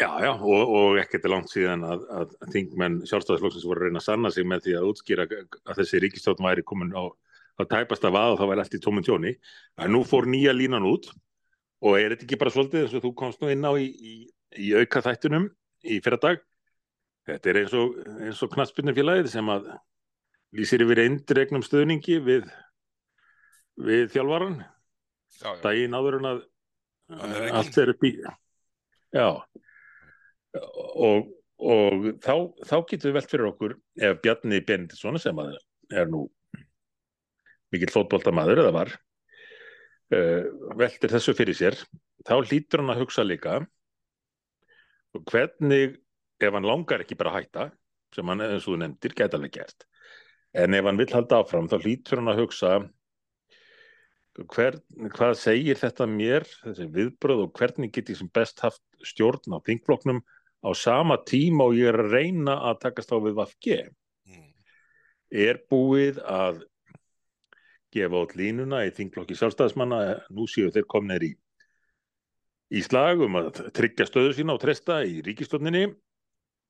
Já, 0.00 0.08
já, 0.24 0.30
og 0.32 0.96
ekkert 0.96 1.26
er 1.26 1.32
langt 1.34 1.50
síðan 1.52 1.82
að, 1.84 2.04
að 2.16 2.30
þingmenn 2.54 3.00
sjálfstæðisflokksins 3.10 3.66
voru 3.68 3.82
að 3.82 3.90
reyna 3.90 4.00
að 4.00 4.06
sanna 4.06 4.30
sig 4.32 4.46
með 4.48 4.62
því 4.64 4.76
að 4.78 4.86
útskýra 4.94 5.26
að 5.28 5.80
þessi 5.82 6.00
ríkistjóðn 6.00 6.46
væri 6.46 6.64
komin 6.64 6.94
á, 6.96 7.04
á 7.60 7.62
tæpasta 7.68 8.08
vað 8.08 8.32
og 8.32 8.38
það 8.40 8.52
væri 8.54 8.64
allt 8.64 8.76
í 8.78 8.80
tómun 8.80 9.04
tjóni. 9.04 9.34
En 9.76 9.92
nú 9.92 10.00
fór 10.08 10.24
nýja 10.30 10.54
línan 10.56 10.88
út 10.88 11.10
og 11.84 11.98
er 11.98 12.14
þetta 12.14 12.24
ekki 12.24 12.40
bara 12.40 12.54
svolítið 12.54 12.86
eins 12.86 12.96
og 12.96 13.04
þú 13.04 13.12
komst 13.18 13.44
nú 13.44 13.52
inn 13.52 13.66
á 13.66 13.76
í, 13.76 13.90
í, 13.92 14.14
í 14.56 14.72
auka 14.80 15.04
þættunum 15.04 15.50
í 15.84 16.00
fyrradag 16.00 16.40
Þetta 17.28 17.50
er 17.50 17.58
eins 17.60 17.74
og, 17.76 17.96
og 18.30 18.52
knaspinarfélagið 18.54 19.30
sem 19.32 19.50
að 19.52 19.70
lýsir 20.56 20.84
yfir 20.84 21.02
eindregnum 21.04 21.64
stöðningi 21.64 22.18
við, 22.26 22.46
við 23.80 24.08
þjálfvaran. 24.14 24.60
Dægin 25.62 25.96
áður 25.96 26.18
en 26.20 26.30
að 26.30 26.40
allt 27.60 27.78
er 27.80 27.92
upp 27.94 28.06
í... 28.06 28.14
Já, 29.10 29.26
og, 30.54 31.30
og 31.58 32.08
þá, 32.22 32.34
þá 32.66 32.76
getur 32.90 33.10
við 33.10 33.16
velt 33.18 33.32
fyrir 33.32 33.48
okkur 33.50 33.76
ef 34.06 34.20
Bjarni 34.22 34.60
Bendisson 34.66 35.18
sem 35.22 35.40
er 35.42 36.10
nú 36.10 36.24
mikill 37.70 37.90
fótbóltamaður 37.94 38.62
eða 38.64 38.74
var, 38.74 38.92
uh, 40.14 40.46
veltir 40.78 41.12
þessu 41.12 41.34
fyrir 41.38 41.58
sér, 41.58 41.78
þá 42.26 42.36
hlýtur 42.40 42.82
hann 42.82 42.94
að 42.94 43.04
hugsa 43.04 43.26
líka 43.26 43.60
hvernig 45.30 45.98
ef 46.46 46.56
hann 46.56 46.68
langar 46.68 47.04
ekki 47.04 47.18
bara 47.18 47.34
að 47.34 47.42
hætta 47.42 47.68
sem 48.14 48.30
hann 48.30 48.42
eins 48.44 48.64
og 48.64 48.74
þú 48.74 48.78
nefndir 48.82 49.14
geta 49.18 49.38
alveg 49.38 49.54
gert. 49.58 49.86
En 50.56 50.74
ef 50.74 50.86
hann 50.88 50.98
vil 50.98 51.10
halda 51.12 51.42
áfram 51.44 51.68
þá 51.70 51.76
hlýtur 51.84 52.20
hann 52.20 52.32
að 52.32 52.42
hugsa 52.44 52.72
hver, 54.50 54.78
hvað 55.14 55.34
segir 55.38 55.78
þetta 55.78 56.06
mér 56.08 56.46
þessi 56.62 56.86
viðbröð 56.94 57.44
og 57.44 57.54
hvernig 57.58 57.92
get 57.92 58.10
ég 58.12 58.18
sem 58.20 58.30
best 58.32 58.62
haft 58.64 58.82
stjórn 59.04 59.56
á 59.56 59.58
þingfloknum 59.66 60.22
á 60.64 60.70
sama 60.76 61.18
tíma 61.26 61.66
og 61.68 61.78
ég 61.78 61.90
er 61.90 62.00
að 62.00 62.14
reyna 62.14 62.56
að 62.70 62.80
takast 62.86 63.12
á 63.12 63.16
við 63.18 63.36
VFG 63.38 63.76
mm, 64.30 64.50
er 65.44 65.60
búið 65.70 66.20
að 66.24 66.62
gefa 67.90 68.22
út 68.24 68.36
línuna 68.38 68.84
í 68.86 68.92
þinglokki 68.94 69.36
sjálfstæðismanna 69.38 70.00
nú 70.30 70.46
séu 70.50 70.70
þeir 70.72 70.86
komnir 70.90 71.26
í 71.26 71.32
í 72.70 72.84
slag 72.86 73.24
um 73.26 73.40
að 73.40 73.64
tryggja 73.74 74.06
stöðu 74.06 74.36
sína 74.36 74.54
og 74.54 74.62
treysta 74.62 75.00
í 75.02 75.18
ríkistofninni 75.26 75.88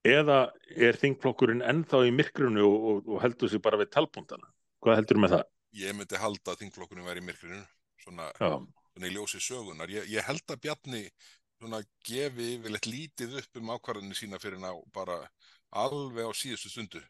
eða 0.07 0.38
er 0.76 0.97
þingflokkurinn 1.00 1.64
ennþá 1.66 2.04
í 2.09 2.14
myrkrunu 2.14 2.64
og, 2.64 2.87
og, 2.90 3.11
og 3.14 3.23
heldur 3.25 3.52
sig 3.52 3.62
bara 3.62 3.80
við 3.80 3.92
talbúndana 3.97 4.49
hvað 4.85 5.02
heldur 5.02 5.21
með 5.21 5.37
það? 5.37 5.45
ég 5.80 5.97
myndi 5.97 6.21
halda 6.21 6.54
að 6.54 6.64
þingflokkunum 6.64 7.11
væri 7.11 7.23
í 7.23 7.26
myrkrinu 7.28 7.61
svona, 8.00 8.30
svona 8.40 9.11
í 9.11 9.14
ljósi 9.14 9.42
sögunar 9.45 9.92
ég, 9.92 10.09
ég 10.11 10.26
held 10.26 10.45
að 10.49 10.62
Bjarni 10.64 11.04
svona 11.61 11.83
gefi 12.07 12.54
yfirleitt 12.57 12.88
lítið 12.88 13.38
upp 13.42 13.61
um 13.61 13.73
ákvarðinni 13.76 14.16
sína 14.16 14.40
fyrir 14.40 14.61
ná 14.62 14.71
bara 14.95 15.21
alveg 15.76 16.25
á 16.25 16.33
síðustu 16.33 16.73
stundu 16.73 17.02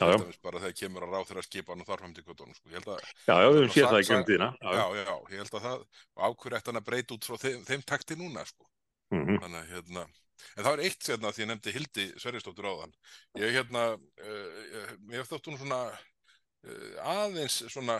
já, 0.00 0.16
já, 0.16 0.38
bara 0.42 0.62
þegar 0.62 0.78
kemur 0.80 1.06
að 1.06 1.12
ráð 1.14 1.28
þeirra 1.28 1.44
skipan 1.46 1.84
og 1.84 1.88
þarfum 1.90 2.14
til 2.16 2.24
kvötunum 2.24 2.56
sko. 2.56 2.72
já, 2.72 2.80
já, 3.28 3.48
við 3.52 3.60
höfum 3.60 3.74
séð 3.76 3.88
það 3.92 4.00
í 4.00 4.08
gemdina 4.08 4.48
Já, 4.62 4.72
já, 4.72 5.04
já, 5.04 5.14
ég 5.34 5.42
held 5.42 5.54
að 5.58 5.66
það 5.68 5.84
og 5.84 6.24
ákveður 6.26 6.56
eftir 6.58 6.72
hann 6.72 6.80
að 6.80 6.88
breyta 6.88 7.16
út 7.16 7.28
frá 7.28 7.38
þeim, 7.44 7.62
þeim 7.68 7.84
takti 7.92 8.18
núna 8.18 8.46
sko. 8.48 8.66
Mhm. 9.12 9.38
þannig 9.44 9.60
að 9.60 9.72
hérna 9.76 10.06
en 10.56 10.64
það 10.64 10.72
er 10.72 10.84
eitt 10.86 11.06
sérna 11.06 11.32
því 11.32 11.44
ég 11.44 11.50
nefndi 11.50 11.76
Hildi 11.76 12.08
Sverrisdóttur 12.16 12.68
áðan. 12.70 12.92
Ég 13.40 13.56
hérna 13.56 13.86
uh, 13.94 14.92
mér 15.08 15.28
þótt 15.28 15.50
hún 15.50 15.58
svona 15.60 15.80
uh, 15.92 16.92
aðeins 17.14 17.62
svona 17.72 17.98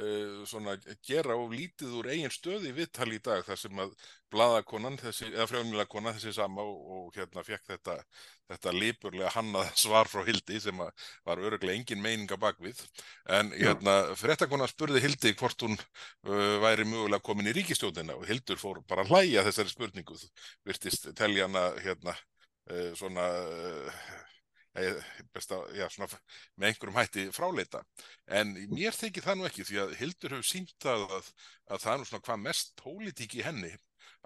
uh, 0.00 0.44
svona 0.48 0.76
gera 1.06 1.36
og 1.38 1.54
lítið 1.54 1.94
úr 2.00 2.10
eigin 2.12 2.34
stöði 2.34 2.74
viðtali 2.76 3.18
í 3.20 3.24
dag 3.24 3.44
þar 3.46 3.60
sem 3.60 3.84
að 3.84 3.94
bladakonan 4.32 4.98
þessi, 5.00 5.30
eða 5.32 5.48
frjóðmjöla 5.50 6.12
þessi 6.12 6.34
sama 6.36 6.64
og, 6.66 6.80
og 6.96 7.16
hérna 7.16 7.44
fekk 7.46 7.72
þetta 7.74 8.00
þetta 8.50 8.74
lipurlega 8.74 9.32
hannað 9.34 9.70
svar 9.84 10.10
frá 10.10 10.22
Hildi 10.26 10.60
sem 10.62 10.82
að 10.82 11.06
var 11.26 11.42
öruglega 11.42 11.76
engin 11.78 12.02
meininga 12.02 12.38
bakvið 12.40 12.82
en 13.38 13.52
hérna 13.54 13.96
fréttakona 14.18 14.68
spurði 14.70 15.02
Hildi 15.04 15.34
hvort 15.38 15.66
hún 15.66 15.76
uh, 15.76 16.58
væri 16.64 16.86
mögulega 16.88 17.24
komin 17.26 17.50
í 17.50 17.56
ríkistjóðina 17.56 18.18
og 18.18 18.26
Hildur 18.30 18.60
fór 18.60 18.82
bara 18.88 19.06
að 19.06 19.14
hlæja 19.14 19.46
þessari 19.48 19.74
spurningu. 19.74 20.20
Virtist 20.66 21.10
telja 21.18 21.48
hana 21.48 21.68
hérna 21.82 22.14
uh, 22.14 22.92
svona 22.98 23.26
uh, 23.26 24.06
eh, 24.76 25.02
besta, 25.34 25.58
já, 25.74 25.86
svona 25.90 26.10
með 26.56 26.70
einhverjum 26.70 27.00
hætti 27.00 27.26
fráleita. 27.34 27.82
En 28.26 28.54
mér 28.72 28.94
þykir 28.96 29.24
það 29.24 29.40
nú 29.40 29.48
ekki 29.48 29.66
því 29.66 29.82
að 29.82 29.96
Hildur 30.00 30.36
hefur 30.36 30.48
sínt 30.50 30.74
það 30.82 31.06
að, 31.18 31.30
að 31.72 31.84
það 31.86 31.94
er 31.94 32.08
svona 32.10 32.26
hvað 32.28 32.42
mest 32.44 32.74
pólitík 32.82 33.38
í 33.40 33.44
henni 33.46 33.72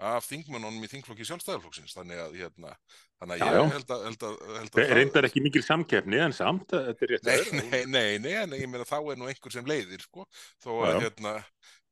af 0.01 0.27
þingmannunum 0.29 0.85
í 0.85 0.89
þingflokki 0.91 1.27
sjálfstæðarflokksins 1.29 1.97
þannig 1.97 2.23
að 2.23 2.37
hérna 2.41 2.73
þannig 3.21 3.35
að 3.35 3.41
Já, 3.41 3.51
ég 3.51 3.75
held 3.75 3.93
að, 3.93 4.05
held 4.09 4.25
að, 4.27 4.39
held 4.57 4.79
að 4.81 4.95
reyndar 4.97 5.29
ekki 5.29 5.43
mikil 5.45 5.63
samkeppni 5.67 6.23
en 6.25 6.37
samt, 6.37 6.73
rétt 6.73 7.29
Nei, 7.29 7.37
nei, 7.61 7.83
nei, 7.85 8.09
nei, 8.25 8.33
en 8.41 8.57
ég 8.57 8.71
meina 8.71 8.89
þá 8.89 8.99
er 9.01 9.21
nú 9.21 9.29
einhver 9.29 9.55
sem 9.55 9.69
leiðir, 9.69 10.05
sko, 10.07 10.25
þó 10.63 10.71
að 10.79 10.95
já. 10.95 11.01
hérna, 11.05 11.35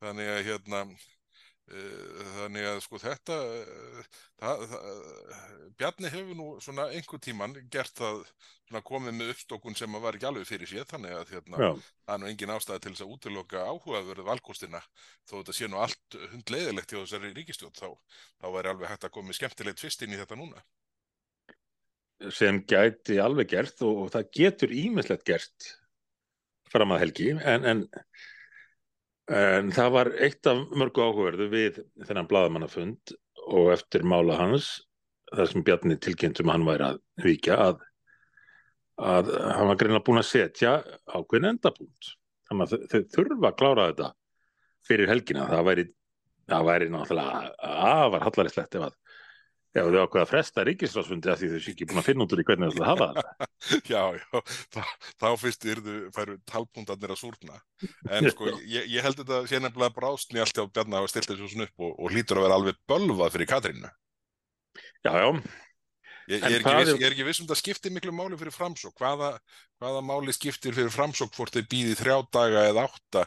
þannig 0.01 0.33
að 0.33 0.41
hérna, 0.49 0.83
þannig 1.69 2.67
að 2.69 2.79
sko 2.85 3.01
þetta, 3.03 3.37
uh, 3.45 4.21
það, 4.41 4.63
það, 4.71 5.03
Bjarni 5.79 6.11
hefur 6.11 6.39
nú 6.39 6.47
svona 6.65 6.89
einhver 6.97 7.21
tíman 7.23 7.57
gert 7.73 7.93
það, 7.99 8.23
svona 8.69 8.83
komið 8.89 9.15
með 9.19 9.33
uppstokkun 9.35 9.77
sem 9.79 9.95
að 9.95 10.05
var 10.07 10.19
ekki 10.19 10.29
alveg 10.31 10.49
fyrir 10.49 10.71
sér, 10.71 10.87
þannig 10.91 11.15
að 11.15 11.35
hérna, 11.35 11.61
Já, 11.61 11.69
það 12.07 12.15
er 12.15 12.23
nú 12.23 12.31
engin 12.31 12.55
ástæði 12.55 12.83
til 12.85 12.93
þess 12.95 13.05
að 13.05 13.13
útiloka 13.15 13.67
áhugaverðu 13.69 14.27
valkostina, 14.27 14.81
þó 15.29 15.35
þetta 15.37 15.57
sé 15.59 15.69
nú 15.69 15.83
allt 15.85 16.19
hundleiðilegt 16.33 16.95
hjá 16.95 17.01
þessari 17.03 17.35
ríkistjórn, 17.37 17.77
þá, 17.79 18.19
þá 18.41 18.49
væri 18.57 18.73
alveg 18.73 18.93
hægt 18.95 19.07
að 19.09 19.15
komið 19.19 19.39
skemmtilegt 19.39 19.85
fyrst 19.85 20.07
inn 20.07 20.17
í 20.17 20.21
þetta 20.23 20.41
núna. 20.41 20.65
sem 22.35 22.65
gæti 22.67 23.21
alveg 23.23 23.53
gert 23.53 23.85
og, 23.87 24.03
og 24.03 24.11
það 24.17 24.33
getur 24.35 24.73
ímislegt 24.75 25.29
gert 25.29 25.69
fram 26.73 26.91
að 26.93 27.05
helgi 27.05 27.31
en, 27.37 27.65
en, 27.65 27.85
en 29.29 29.73
það 29.75 29.91
var 29.93 30.11
eitt 30.25 30.47
af 30.49 30.61
mörgu 30.79 31.03
áhugaverðu 31.05 31.49
við 31.53 31.81
þennan 32.09 32.29
bladamannafund 32.31 33.13
og 33.49 33.73
eftir 33.75 34.05
mála 34.09 34.39
hans 34.41 34.71
þar 35.33 35.51
sem 35.51 35.65
Bjarni 35.65 35.99
tilkynntum 36.01 36.49
hann 36.53 36.65
væri 36.65 36.87
að 36.87 37.01
víkja 37.25 37.59
að, 37.67 37.83
að 38.97 39.33
hann 39.59 39.69
var 39.69 39.81
greinlega 39.81 40.07
búin 40.07 40.23
að 40.23 40.31
setja 40.31 40.79
ákveðin 41.13 41.51
endapunkt 41.53 42.15
þannig 42.49 42.73
að 42.73 42.87
þau- 42.93 43.09
þurfa 43.17 43.51
að 43.51 43.59
klára 43.61 43.89
þetta 43.91 44.09
fyrir 44.89 45.11
helgina. 45.11 45.45
Það 45.51 45.67
væri, 45.69 45.85
það 46.49 46.69
væri 46.71 46.89
náttúrulega 46.95 47.41
afar 47.93 48.25
hallaristlegt 48.25 48.79
ef 48.79 48.87
að 48.89 48.97
ef 49.77 49.89
þau 49.89 50.01
ákveða 50.05 50.25
að 50.25 50.31
fresta 50.31 50.65
ríkisráðsfundi 50.65 51.31
af 51.33 51.41
því 51.41 51.51
þau 51.53 51.61
sé 51.61 51.73
ekki 51.75 51.89
búin 51.91 52.01
að 52.01 52.07
finna 52.09 52.25
út 52.25 52.35
úr 52.35 52.43
í 52.43 52.47
hvernig 52.49 52.71
þau 52.71 52.75
ætla 52.75 52.87
að 52.87 52.93
hafa 52.93 53.09
þetta 53.19 53.49
Já, 53.93 54.03
já, 54.17 54.43
þá, 54.75 54.81
þá 55.21 55.29
fyrst 55.43 55.69
yrðu, 55.69 55.97
færu 56.15 56.37
talpundarnir 56.49 57.15
að 57.15 57.21
súrna. 57.21 57.61
En 58.09 58.29
sko, 58.33 58.53
ég, 58.65 58.89
ég 58.89 59.05
held 59.05 59.19
þetta 59.21 59.41
sé 59.51 59.61
nefnilega 59.63 59.97
brástni 59.97 60.43
allt 60.43 60.57
hjá 60.57 60.67
Bjarni 60.67 60.95
að 60.95 61.03
hafa 61.03 61.13
stilt 61.13 61.33
þessu 61.33 61.51
svona 61.53 61.69
upp 61.69 61.87
og, 61.87 61.95
og 61.99 62.15
hlýtur 62.15 62.41
að 62.41 62.47
vera 62.47 62.61
alveg 62.61 62.83
bölvað 62.91 63.35
fyrir 63.35 63.51
Katrínu. 63.51 63.91
Já, 65.05 65.13
já, 65.13 65.29
Ég, 66.29 66.43
ég, 66.45 66.59
er 66.59 66.61
viss, 66.61 66.91
er- 66.93 66.99
ég 67.01 67.05
er 67.09 67.15
ekki 67.15 67.25
viss 67.25 67.41
um 67.41 67.47
það 67.49 67.59
skiptir 67.63 67.93
miklu 67.95 68.13
máli 68.13 68.37
fyrir 68.37 68.53
framsók. 68.53 68.93
Hvaða, 69.01 69.31
hvaða 69.81 70.03
máli 70.05 70.35
skiptir 70.37 70.75
fyrir 70.77 70.93
framsók 70.93 71.33
hvort 71.37 71.55
þau 71.57 71.63
býði 71.73 71.95
þrjá 71.97 72.17
daga 72.37 72.65
eða 72.69 72.85
átta 72.91 73.23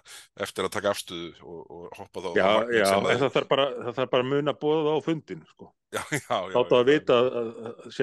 eftir 0.46 0.68
að 0.68 0.74
taka 0.76 0.92
afstöðu 0.94 1.32
og, 1.42 1.62
og 1.66 1.98
hoppa 1.98 2.22
þá 2.22 2.30
já, 2.38 2.50
já 2.78 2.86
það 2.92 3.26
þarf 3.38 3.50
bara, 3.50 3.66
bara 4.06 4.22
að 4.22 4.30
muna 4.36 4.54
að 4.54 4.60
bóða 4.62 4.84
það 4.86 5.00
á 5.02 5.06
fundin 5.08 5.42
sko. 5.50 5.72
Já, 5.92 6.04
já, 6.14 6.22
já. 6.30 6.54
Láta 6.56 6.78
að 6.84 6.92
vita 6.92 7.18
að, 7.18 7.32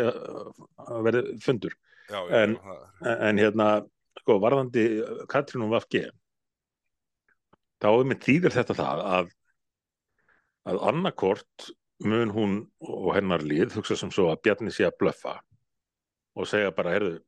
að, 0.02 0.62
að 0.88 1.06
verði 1.08 1.22
fundur 1.46 1.78
Já, 2.08 2.18
já, 2.18 2.36
en- 2.42 2.58
en 3.28 3.38
hérna, 3.44 3.68
sko, 4.22 4.38
varðandi 4.42 4.84
Katrín 5.30 5.64
og 5.68 5.74
Vafge 5.76 6.06
þá 7.78 7.88
er 7.94 8.06
með 8.10 8.24
þýðir 8.26 8.54
þetta 8.58 8.74
það 8.82 9.02
að 9.14 9.34
að 10.68 10.80
annarkort 10.90 11.68
mun 12.04 12.30
hún 12.34 12.58
og 12.84 13.12
hennar 13.16 13.42
líð 13.42 13.78
hugsa 13.78 13.96
sem 13.98 14.10
svo 14.14 14.28
að 14.32 14.42
Bjarni 14.46 14.72
sé 14.74 14.86
að 14.86 14.98
blöffa 15.00 15.38
og 16.38 16.46
segja 16.46 16.74
bara, 16.74 16.94
heyrðu 16.94 17.18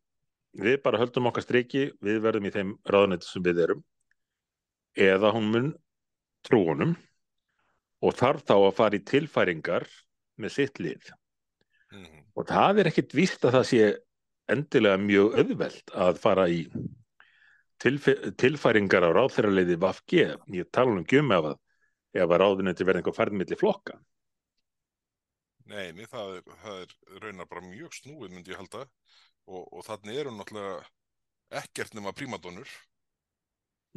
við 0.61 0.81
bara 0.85 1.01
höldum 1.01 1.31
okkar 1.31 1.45
striki, 1.47 1.91
við 2.03 2.21
verðum 2.23 2.47
í 2.47 2.53
þeim 2.55 2.75
ráðuneti 2.87 3.27
sem 3.27 3.45
við 3.47 3.65
erum 3.67 3.83
eða 4.99 5.33
hún 5.35 5.51
mun 5.55 5.73
trú 6.47 6.63
honum 6.69 6.95
og 8.01 8.15
þarf 8.17 8.47
þá 8.47 8.55
að 8.59 8.77
fara 8.79 8.99
í 8.99 9.05
tilfæringar 9.11 9.89
með 10.41 10.55
sitt 10.55 10.81
lið 10.83 11.11
mhm. 11.93 12.23
og 12.35 12.49
það 12.51 12.83
er 12.83 12.93
ekkit 12.93 13.19
víst 13.19 13.45
að 13.45 13.59
það 13.59 13.69
sé 13.73 13.91
endilega 14.51 15.03
mjög 15.03 15.37
auðvelt 15.39 15.95
að 16.07 16.23
fara 16.23 16.47
í 16.51 16.63
tilf 17.81 18.07
tilfæringar 18.41 19.07
á 19.09 19.11
ráðþeirarleiði 19.17 19.79
VFG, 19.81 20.23
ég 20.59 20.71
tala 20.75 20.95
um 20.95 21.05
gjömi 21.09 21.37
af 21.37 21.53
að 21.53 21.61
ef 22.21 22.27
að 22.27 22.41
ráðuneti 22.43 22.87
verði 22.87 23.01
einhver 23.01 23.17
færð 23.17 23.37
milli 23.39 23.59
flokka. 23.59 23.95
Nei, 25.71 26.07
það 26.11 26.37
er, 26.39 26.55
það 26.65 26.79
er 26.85 26.95
raunar 27.25 27.47
bara 27.51 27.63
mjög 27.67 27.95
snúið 27.95 28.33
myndi 28.35 28.53
ég 28.55 28.59
halda. 28.61 28.85
Og, 29.51 29.63
og 29.79 29.85
þannig 29.87 30.19
eru 30.21 30.33
náttúrulega 30.35 30.81
ekkert 31.61 31.95
nema 31.97 32.13
prímadónur 32.15 32.69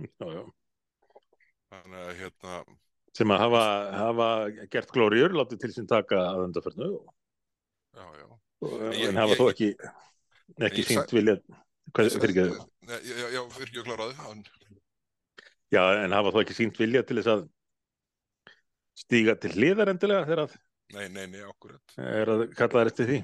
Já, 0.01 0.25
já. 0.33 0.43
þannig 1.73 1.99
að 1.99 2.13
hérna, 2.21 2.53
Sem 3.13 3.29
að 3.29 3.41
hafa, 3.43 3.59
hafa 3.93 4.27
gert 4.73 4.93
glóriur, 4.95 5.35
látið 5.37 5.59
til 5.61 5.69
sín 5.75 5.89
taka 5.89 6.17
að 6.31 6.39
undarförnu 6.47 6.87
já, 7.93 8.07
já. 8.17 8.25
en 8.63 8.95
Ég- 8.97 9.19
hafa 9.19 9.35
ég- 9.35 9.41
þó 9.41 9.45
ekki, 9.51 9.69
ekki 10.69 10.85
sa- 10.87 11.05
vilja, 11.11 11.35
hvað, 11.93 12.09
fyrir 12.23 12.33
ekki, 12.33 12.47
Nei, 12.89 12.97
Já, 13.05 13.27
já, 13.35 13.41
fyrir 13.53 13.69
ekki 13.69 13.83
að 13.83 13.87
klára 13.91 14.09
þau 14.17 14.43
já, 15.75 15.83
en 16.03 16.11
hafa 16.17 16.33
þó 16.33 16.41
ekki 16.41 16.57
sínt 16.57 16.77
vilja 16.81 17.03
til 17.05 17.17
þess 17.21 17.33
að 17.35 17.45
stíga 19.03 19.37
til 19.39 19.51
hliðar 19.53 19.93
endilega 19.93 20.25
þegar 20.25 20.43
að 20.47 20.57
Nei, 20.93 21.07
nei, 21.09 21.25
nei, 21.27 21.41
akkurat 21.47 21.95
er 21.97 22.29
að 22.29 22.47
kalla 22.57 22.83
þær 22.83 22.91
eftir 22.91 23.09
því. 23.09 23.19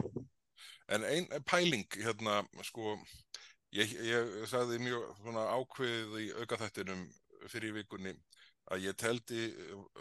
En 0.90 1.06
ein 1.06 1.28
pæling, 1.46 1.86
hérna, 2.02 2.40
sko, 2.66 2.96
ég, 3.78 3.92
ég 4.08 4.32
sagði 4.50 4.80
mjög 4.82 5.04
svona 5.20 5.46
ákveðið 5.54 6.16
í 6.24 6.30
aukaþættinum 6.42 7.04
fyrir 7.50 7.76
vikunni 7.78 8.16
að 8.74 8.88
ég 8.88 8.98
teldi 8.98 9.50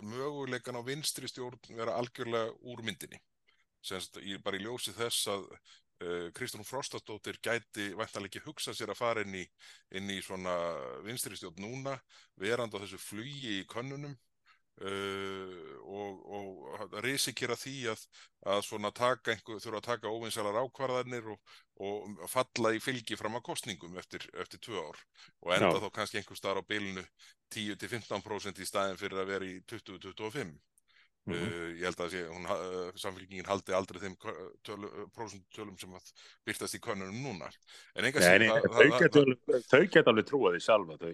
möguleikan 0.04 0.80
á 0.80 0.82
vinstri 0.84 1.28
stjórn 1.28 1.76
vera 1.76 1.96
algjörlega 2.00 2.54
úr 2.68 2.82
myndinni. 2.84 3.20
Senst, 3.84 4.18
ég 4.24 4.42
bara 4.44 4.58
í 4.58 4.64
ljósi 4.64 4.92
þess 4.96 5.28
að 5.32 5.44
uh, 5.52 6.26
Kristrún 6.36 6.66
Frostadóttir 6.66 7.38
gæti 7.44 7.92
væntanlega 7.96 8.32
ekki 8.32 8.44
hugsa 8.48 8.74
sér 8.76 8.92
að 8.92 9.00
fara 9.00 9.24
inn 9.24 9.36
í, 9.38 9.44
inn 9.96 10.10
í 10.12 10.18
svona 10.24 10.56
vinstri 11.06 11.38
stjórn 11.38 11.62
núna, 11.62 11.94
verandi 12.40 12.80
á 12.80 12.82
þessu 12.82 13.00
flugi 13.00 13.60
í 13.60 13.68
könnunum 13.70 14.16
uh, 14.82 15.74
og, 15.88 16.20
og 16.38 16.98
risikera 17.04 17.56
því 17.58 17.76
að 17.92 18.04
að 18.48 18.62
svona 18.64 18.90
taka 18.94 19.32
einhver, 19.34 19.58
þurfa 19.62 19.80
að 19.80 19.88
taka 19.88 20.12
óvinnsalar 20.12 20.60
ákvarðanir 20.62 21.26
og, 21.32 21.56
og 21.82 22.22
falla 22.30 22.72
í 22.76 22.80
fylgi 22.82 23.18
fram 23.18 23.36
að 23.38 23.46
kostningum 23.50 23.98
eftir, 23.98 24.24
eftir 24.38 24.62
tvö 24.62 24.78
ár 24.78 25.02
og 25.42 25.52
enda 25.56 25.74
Já. 25.74 25.82
þá 25.82 25.88
kannski 25.96 26.20
einhver 26.20 26.38
starf 26.38 26.62
á 26.62 26.68
bilinu 26.70 27.04
10-15% 27.54 28.62
í 28.62 28.68
staðin 28.68 29.00
fyrir 29.00 29.22
að 29.22 29.32
vera 29.34 29.48
í 29.48 29.58
20-25 29.66 30.56
Mm 31.28 31.34
-hmm. 31.34 31.76
Ég 31.76 31.84
held 31.84 32.00
að 32.00 32.10
sé, 32.10 32.20
hún, 32.24 32.44
uh, 32.48 32.92
samfélkingin 32.96 33.44
haldi 33.46 33.74
aldrei 33.76 34.00
þeim 34.00 34.14
prósentölum 35.12 35.76
sem 35.76 35.92
byrtast 36.44 36.74
í 36.74 36.80
konunum 36.80 37.18
núna. 37.20 37.50
En 37.94 38.04
enga 38.08 38.22
nei, 38.38 38.48
þau 39.68 39.82
geta 39.92 40.10
alveg 40.10 40.24
trúa 40.24 40.54
því 40.54 40.60
sjálfa, 40.64 40.96
þau 40.96 41.12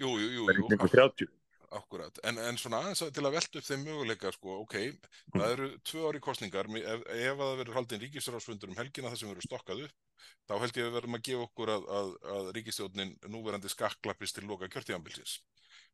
jú, 0.00 0.10
jú, 0.22 0.28
jú, 0.38 0.46
ykkur 0.48 0.88
30. 0.94 1.28
Akkurat, 1.70 2.16
en, 2.26 2.38
en 2.42 2.56
svona 2.58 2.80
til 2.98 3.22
að 3.22 3.36
velta 3.36 3.60
upp 3.60 3.66
þeim 3.66 3.84
möguleika, 3.86 4.32
sko, 4.34 4.56
ok, 4.64 4.74
mm. 4.90 5.36
það 5.36 5.52
eru 5.54 5.68
tvö 5.86 6.08
ári 6.08 6.20
kostningar, 6.24 6.66
ef, 6.80 7.04
ef 7.14 7.36
það 7.38 7.52
verður 7.60 7.76
haldinn 7.76 8.02
ríkistjórnarsfundur 8.02 8.72
um 8.72 8.80
helgina 8.80 9.12
það 9.12 9.20
sem 9.20 9.30
verður 9.30 9.46
stokkað 9.46 9.82
upp, 9.84 10.24
þá 10.50 10.54
held 10.64 10.80
ég 10.80 10.82
að 10.82 10.88
við 10.88 10.96
verðum 10.98 11.18
að 11.18 11.24
gefa 11.28 11.46
okkur 11.46 11.72
að, 11.76 11.86
að, 12.00 12.10
að 12.34 12.50
ríkistjórnin 12.56 13.12
núverandi 13.30 13.70
skakklappist 13.70 14.40
til 14.40 14.48
loka 14.50 14.70
kjörtíðanbilsins 14.72 15.36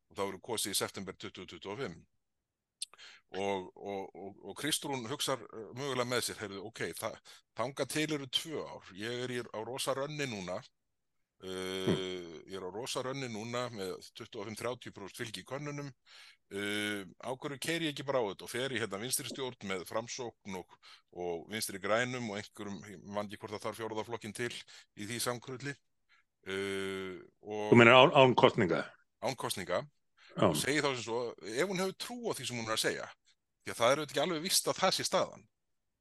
og 0.09 0.17
þá 0.17 0.23
verður 0.23 0.45
kosið 0.49 0.73
í 0.73 0.79
september 0.81 1.19
2025 1.27 2.01
og, 3.37 3.69
og, 3.77 4.41
og 4.49 4.57
Kristrún 4.57 5.05
hugsar 5.11 5.43
uh, 5.45 5.69
mögulega 5.77 6.09
með 6.09 6.25
sér, 6.31 6.41
heyrðu, 6.45 6.63
ok, 6.71 6.83
þanga 7.59 7.89
til 7.93 8.09
eru 8.17 8.33
tvö 8.33 8.65
ár, 8.65 8.93
ég 8.97 9.25
er 9.27 9.37
í, 9.37 9.41
á 9.45 9.61
rosa 9.67 9.93
rönni 9.99 10.29
núna 10.31 10.57
uh, 11.45 12.33
ég 12.47 12.57
er 12.57 12.65
á 12.65 12.71
rosa 12.71 13.03
rönni 13.05 13.29
núna 13.33 13.67
með 13.75 13.97
25-30% 14.21 15.21
fylgi 15.21 15.43
í 15.43 15.49
konunum 15.49 15.91
uh, 15.91 17.03
ákveður 17.27 17.61
keir 17.63 17.87
ég 17.87 17.95
ekki 17.95 18.07
bara 18.07 18.23
á 18.23 18.29
þetta? 18.31 18.47
Og 18.47 18.53
fer 18.53 18.77
í 18.77 18.81
hérna 18.83 19.03
vinstri 19.03 19.29
stjórn 19.31 19.69
með 19.69 19.85
framsókn 19.91 20.61
og, 20.61 20.79
og 21.17 21.45
vinstri 21.53 21.83
grænum 21.83 22.31
og 22.31 22.41
einhverjum, 22.41 22.81
mann 23.11 23.29
ekki 23.29 23.43
hvort 23.43 23.57
það 23.57 23.67
þarf 23.67 23.83
fjóruðaflokkin 23.83 24.37
til 24.37 24.53
í 24.53 25.09
því 25.09 25.21
samkrulli. 25.27 25.77
Uh, 26.47 27.21
Þú 27.43 27.79
meina 27.81 27.99
án, 27.99 28.15
án 28.15 28.39
kostninga? 28.39 28.85
Án 29.25 29.35
kostninga 29.39 29.83
og 30.45 30.57
segi 30.61 30.83
þá 30.85 30.91
sem 30.93 31.05
svo, 31.07 31.21
ef 31.49 31.69
hún 31.69 31.81
hefur 31.81 31.97
trú 32.01 32.17
á 32.29 32.33
því 32.37 32.47
sem 32.49 32.59
hún 32.59 32.69
er 32.69 32.77
að 32.77 32.83
segja 32.83 33.07
því 33.65 33.73
að 33.73 33.79
það 33.79 33.93
eru 33.93 34.07
ekki 34.07 34.23
alveg 34.23 34.43
vist 34.45 34.69
að 34.69 34.81
það 34.81 34.97
sé 34.97 35.07
staðan 35.09 35.47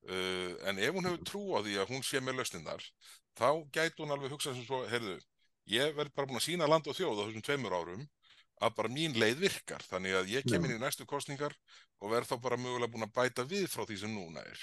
uh, 0.09 0.51
en 0.69 0.81
ef 0.81 0.97
hún 0.97 1.07
hefur 1.09 1.25
trú 1.29 1.43
á 1.55 1.59
því 1.65 1.79
að 1.81 1.93
hún 1.93 2.05
sé 2.05 2.21
með 2.21 2.39
lausnindar 2.41 2.83
þá 3.37 3.49
gætu 3.75 4.03
hún 4.03 4.15
alveg 4.15 4.35
hugsað 4.35 4.57
sem 4.57 4.67
svo 4.67 4.83
heyrðu, 4.89 5.17
ég 5.71 5.95
verð 5.97 6.13
bara 6.15 6.29
búin 6.29 6.39
að 6.41 6.47
sína 6.47 6.69
land 6.69 6.87
og 6.87 6.97
þjóð 6.97 7.19
á 7.19 7.23
þessum 7.25 7.45
tveimur 7.45 7.75
árum 7.75 8.05
að 8.63 8.75
bara 8.77 8.91
mín 8.91 9.17
leið 9.19 9.41
virkar, 9.43 9.83
þannig 9.83 10.15
að 10.15 10.29
ég 10.31 10.45
kem 10.47 10.63
inn 10.63 10.77
í 10.77 10.79
næstu 10.79 11.03
kostningar 11.09 11.51
og 11.99 12.13
verð 12.13 12.29
þá 12.31 12.35
bara 12.45 12.59
mögulega 12.59 12.93
búin 12.93 13.03
að 13.03 13.15
bæta 13.17 13.43
við 13.43 13.67
frá 13.67 13.83
því 13.83 13.97
sem 14.05 14.13
núna 14.15 14.45
er 14.47 14.61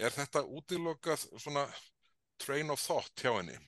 er 0.00 0.14
þetta 0.14 0.44
útilokað 0.46 1.26
svona 1.36 1.66
train 2.40 2.72
of 2.72 2.80
thought 2.80 3.12
hjá 3.20 3.34
henni? 3.36 3.58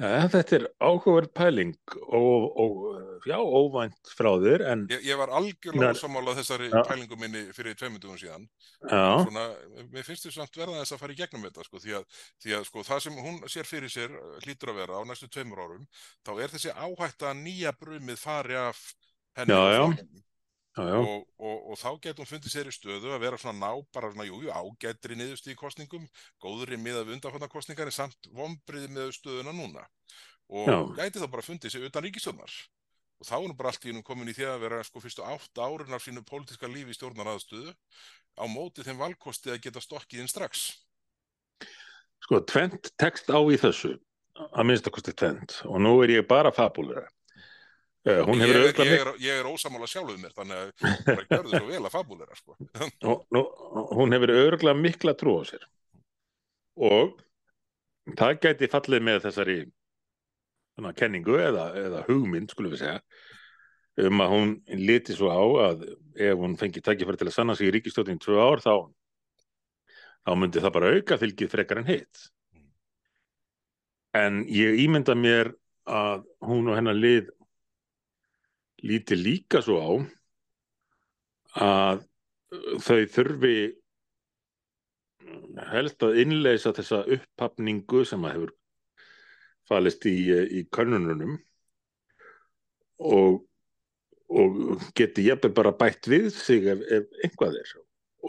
Ja, 0.00 0.22
þetta 0.32 0.54
er 0.56 0.62
áhugaverð 0.80 1.28
pæling 1.36 1.74
og, 2.16 2.44
og 2.62 3.26
já, 3.28 3.36
óvænt 3.36 4.12
frá 4.16 4.30
þér 4.40 4.64
en... 4.70 4.84
Ég, 4.88 5.02
ég 5.10 5.18
var 5.20 5.32
algjörlega 5.36 5.92
ósamálað 5.98 6.38
þessari 6.40 6.70
ja. 6.72 6.80
pælingu 6.88 7.18
minni 7.20 7.42
fyrir 7.52 7.76
tveimundugum 7.76 8.16
síðan 8.16 8.46
Svona, 8.88 9.44
mér 9.92 10.06
finnst 10.06 10.24
þess 10.30 10.40
að 10.40 10.62
verða 10.62 10.80
þess 10.80 10.96
að 10.96 11.02
fara 11.04 11.12
í 11.16 11.20
gegnum 11.20 11.44
þetta 11.44 11.66
sko, 11.68 11.82
því 11.84 11.96
að, 12.00 12.24
því 12.40 12.56
að 12.56 12.66
sko, 12.70 12.86
það 12.88 13.04
sem 13.04 13.20
hún 13.26 13.38
sér 13.52 13.68
fyrir 13.68 13.92
sér 13.92 14.16
hlýtur 14.46 14.72
að 14.72 14.80
vera 14.80 14.96
á 14.96 15.02
næstu 15.10 15.28
tveimur 15.28 15.60
árum 15.60 15.86
þá 16.24 16.32
er 16.38 16.56
þessi 16.56 16.72
áhætt 16.72 17.28
að 17.28 17.42
nýja 17.44 17.76
brumið 17.76 18.22
fari 18.22 18.60
af 18.62 18.80
henni 19.36 19.60
já, 19.60 19.76
já. 19.76 20.22
Já, 20.72 20.84
já. 20.88 20.96
Og, 20.96 21.24
og, 21.36 21.56
og 21.70 21.76
þá 21.76 21.88
getur 22.00 22.22
hún 22.22 22.30
fundið 22.30 22.52
sér 22.54 22.68
í 22.70 22.72
stöðu 22.72 23.10
að 23.12 23.24
vera 23.26 23.38
svona 23.40 23.60
ná, 23.60 23.82
bara 23.92 24.08
svona, 24.08 24.24
jú, 24.24 24.38
jú, 24.40 24.52
ágættri 24.56 25.18
niðurst 25.20 25.50
í 25.52 25.56
kostningum, 25.58 26.06
góðri 26.40 26.78
miða 26.80 27.02
við 27.04 27.18
undanfannarkostningar 27.18 27.90
en 27.90 27.96
samt 27.98 28.30
vombriði 28.32 28.88
með 28.88 29.12
stöðuna 29.18 29.52
núna 29.52 29.84
og 30.48 30.70
já. 30.70 30.78
gæti 30.96 31.20
þá 31.20 31.28
bara 31.34 31.44
fundið 31.44 31.74
sér 31.74 31.84
utan 31.90 32.06
ríkistöðnar 32.06 32.56
og 33.20 33.28
þá 33.28 33.34
er 33.36 33.44
hún 33.44 33.56
bara 33.58 33.72
allt 33.72 33.84
í 33.84 33.92
húnum 33.92 34.06
komin 34.06 34.32
í 34.32 34.36
því 34.36 34.48
að 34.48 34.64
vera 34.64 34.80
sko 34.88 35.02
fyrstu 35.04 35.26
átt 35.28 35.60
árun 35.60 35.92
af 35.92 36.04
sínu 36.06 36.24
pólitíska 36.26 36.70
lífi 36.72 36.96
í 36.96 36.96
stjórnaraðstöðu 36.96 37.76
á 38.40 38.44
móti 38.48 38.84
þeim 38.86 39.04
valkosti 39.04 39.52
að 39.52 39.60
geta 39.66 39.84
stokkið 39.84 40.24
inn 40.24 40.32
strax. 40.32 40.70
Sko, 42.24 42.40
tvent 42.48 42.94
tekst 42.96 43.28
á 43.28 43.38
í 43.44 43.60
þessu, 43.60 43.92
að 44.48 44.66
minnst 44.66 44.88
að 44.88 44.96
kosti 44.96 45.14
tvent 45.20 45.60
og 45.68 45.82
nú 45.84 45.98
er 46.02 46.16
ég 46.16 46.26
bara 46.28 46.54
fabúlera 46.54 47.06
Uh, 48.02 48.24
ég, 48.34 48.50
er, 48.50 48.64
ég, 48.66 48.92
er, 48.96 49.08
ég 49.22 49.36
er 49.38 49.46
ósamála 49.46 49.86
sjálfuð 49.86 50.16
mér 50.18 50.32
þannig 50.34 50.58
að 50.58 50.70
það 51.06 51.20
gjörði 51.28 51.52
svo 51.52 51.66
vel 51.68 51.82
að 51.82 51.92
fabúlera 51.92 52.34
sko. 52.34 52.56
nú, 53.04 53.12
nú, 53.30 53.42
hún 53.94 54.16
hefur 54.16 54.32
örgulega 54.34 54.78
mikla 54.78 55.14
trú 55.18 55.36
á 55.38 55.42
sér. 55.46 55.68
Og 56.82 57.12
það 58.18 58.40
gæti 58.42 58.68
fallið 58.72 59.06
með 59.06 59.20
þessari 59.28 59.58
svona, 60.74 60.90
kenningu 60.98 61.38
eða, 61.38 61.68
eða 61.78 62.02
hugmynd 62.08 62.50
skulum 62.50 62.74
við 62.74 62.82
segja 62.82 62.98
um 64.02 64.24
að 64.24 64.32
hún 64.32 64.52
liti 64.80 65.14
svo 65.14 65.28
á 65.28 65.42
að 65.68 65.84
ef 66.16 66.40
hún 66.40 66.56
fengi 66.58 66.80
takkifæri 66.82 67.20
til 67.20 67.28
að 67.28 67.34
sanna 67.36 67.56
sig 67.58 67.68
í 67.68 67.74
ríkistjóðin 67.74 68.18
í 68.18 68.22
tvö 68.24 68.38
ár 68.40 68.62
þá 68.64 68.74
þá 70.22 70.32
myndi 70.38 70.62
það 70.62 70.74
bara 70.76 70.92
auka 70.96 71.18
fylgið 71.20 71.52
frekar 71.52 71.82
en 71.82 71.90
hitt. 71.90 72.26
En 74.16 74.42
ég 74.50 74.80
ímynda 74.84 75.14
mér 75.18 75.52
að 75.88 76.26
hún 76.46 76.70
og 76.70 76.78
hennar 76.78 76.96
lið 76.96 77.30
líti 78.86 79.18
líka 79.18 79.62
svo 79.62 79.78
á 79.78 79.90
að 81.62 82.02
þau 82.82 82.98
þurfi 83.12 83.56
helst 85.72 86.04
að 86.04 86.18
innleisa 86.24 86.72
þessa 86.76 87.02
upphafningu 87.16 88.02
sem 88.08 88.24
að 88.26 88.36
hefur 88.36 88.52
falist 89.68 90.04
í, 90.08 90.16
í 90.58 90.64
kannununum 90.74 91.36
og, 93.02 93.42
og 94.32 94.82
geti 94.98 95.28
jafnveg 95.28 95.54
bara 95.56 95.74
bætt 95.76 96.08
við 96.10 96.32
sig 96.34 96.66
ef, 96.72 96.82
ef 96.90 97.22
einhvað 97.24 97.60
er 97.62 97.76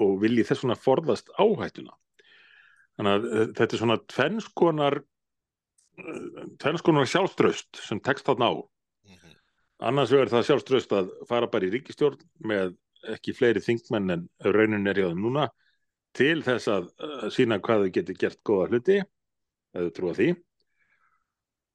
og 0.03 0.15
vilji 0.23 0.45
þess 0.47 0.63
svona 0.63 0.77
forðast 0.79 1.27
áhættuna. 1.37 1.93
Þannig 2.97 3.11
að 3.17 3.25
eh, 3.29 3.49
þetta 3.57 3.75
er 3.75 3.81
svona 3.81 3.97
tvennskonar 4.09 5.01
tvennskonar 6.61 7.05
sjálfströst 7.05 7.77
sem 7.85 7.99
tekst 8.01 8.25
þarna 8.25 8.49
á 8.49 8.53
Annars 9.83 10.13
verður 10.13 10.31
það 10.31 10.47
sjálfströst 10.47 10.95
að 10.95 11.11
fara 11.27 11.49
bara 11.51 11.67
í 11.67 11.73
ríkistjórn 11.73 12.21
með 12.47 12.77
ekki 13.11 13.35
fleiri 13.35 13.59
þingmenn 13.63 14.15
en 14.15 14.23
raunin 14.55 14.87
er 14.87 15.01
í 15.01 15.03
aðeins 15.03 15.23
núna 15.23 15.49
til 16.15 16.39
þess 16.45 16.69
að 16.71 16.89
uh, 17.03 17.27
sína 17.33 17.59
hvað 17.63 17.85
þau 17.85 17.93
getur 17.97 18.19
gert 18.21 18.39
góða 18.45 18.69
hluti, 18.69 18.97
eða 19.73 19.93
trúa 19.97 20.15
því. 20.17 20.29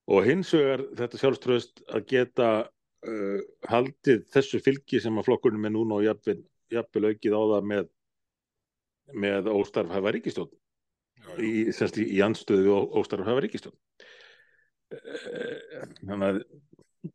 Og 0.09 0.25
hins 0.25 0.53
vegar 0.55 0.85
þetta 0.97 1.21
sjálfströst 1.21 1.83
að 1.91 2.07
geta 2.13 2.51
uh, 2.63 3.41
haldið 3.69 4.23
þessu 4.33 4.63
fylgi 4.65 5.03
sem 5.05 5.19
að 5.19 5.29
flokkurinn 5.29 5.65
með 5.65 5.75
núna 5.75 5.99
og 5.99 6.07
jafnvel, 6.07 7.11
aukið 7.11 7.35
á 7.35 7.43
það 7.43 7.69
með, 7.73 7.91
með 9.27 9.51
óstarfhæfa 9.53 10.15
ríkistjórn, 10.17 10.55
í, 11.43 11.53
í, 12.07 12.23
anstöðu 12.25 12.79
óstarfhæfa 13.03 13.45
ríkistjórn. 13.45 13.79
Uh, 14.89 15.85
þannig 16.07 16.29
að 16.31 16.43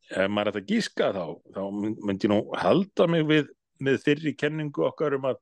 ef 0.09 0.31
maður 0.31 0.53
ætti 0.53 0.63
að 0.63 0.73
gíska 0.73 1.11
þá 1.15 1.23
þá 1.55 1.61
myndi 1.73 2.27
ég 2.27 2.33
nú 2.33 2.39
halda 2.59 3.07
mig 3.11 3.25
við 3.29 3.53
með 3.83 4.01
þyrri 4.05 4.35
kenningu 4.39 4.85
okkar 4.87 5.17
um 5.17 5.29
að 5.31 5.39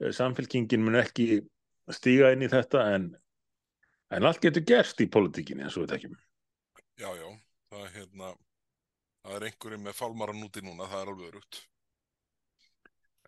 eh, 0.00 0.12
samfélkingin 0.16 0.84
mun 0.84 1.00
ekki 1.00 1.42
stíga 1.90 2.30
inn 2.34 2.46
í 2.46 2.50
þetta 2.50 2.84
en, 2.94 3.10
en 4.14 4.28
allt 4.28 4.42
getur 4.44 4.64
gerst 4.66 5.02
í 5.02 5.10
politíkinni 5.10 5.66
eins 5.66 5.78
og 5.78 5.86
við 5.86 5.96
tekjum 5.96 6.18
Já, 7.00 7.08
já, 7.16 7.28
það 7.72 7.84
er 7.86 7.92
hérna 7.96 8.34
það 9.24 9.36
er 9.36 9.46
einhverjum 9.48 9.84
með 9.86 9.98
fálmaran 9.98 10.46
úti 10.46 10.62
núna 10.64 10.88
það 10.90 11.02
er 11.02 11.12
alveg 11.12 11.30
örugt. 11.30 11.60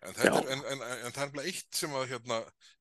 En, 0.03 0.17
en, 0.27 0.63
en, 0.67 0.81
en 1.07 1.15
það 1.15 1.25
er 1.25 1.35
bara 1.37 1.47
eitt 1.47 1.79
sem 1.79 1.93
að 1.95 2.09
hérna 2.11 2.39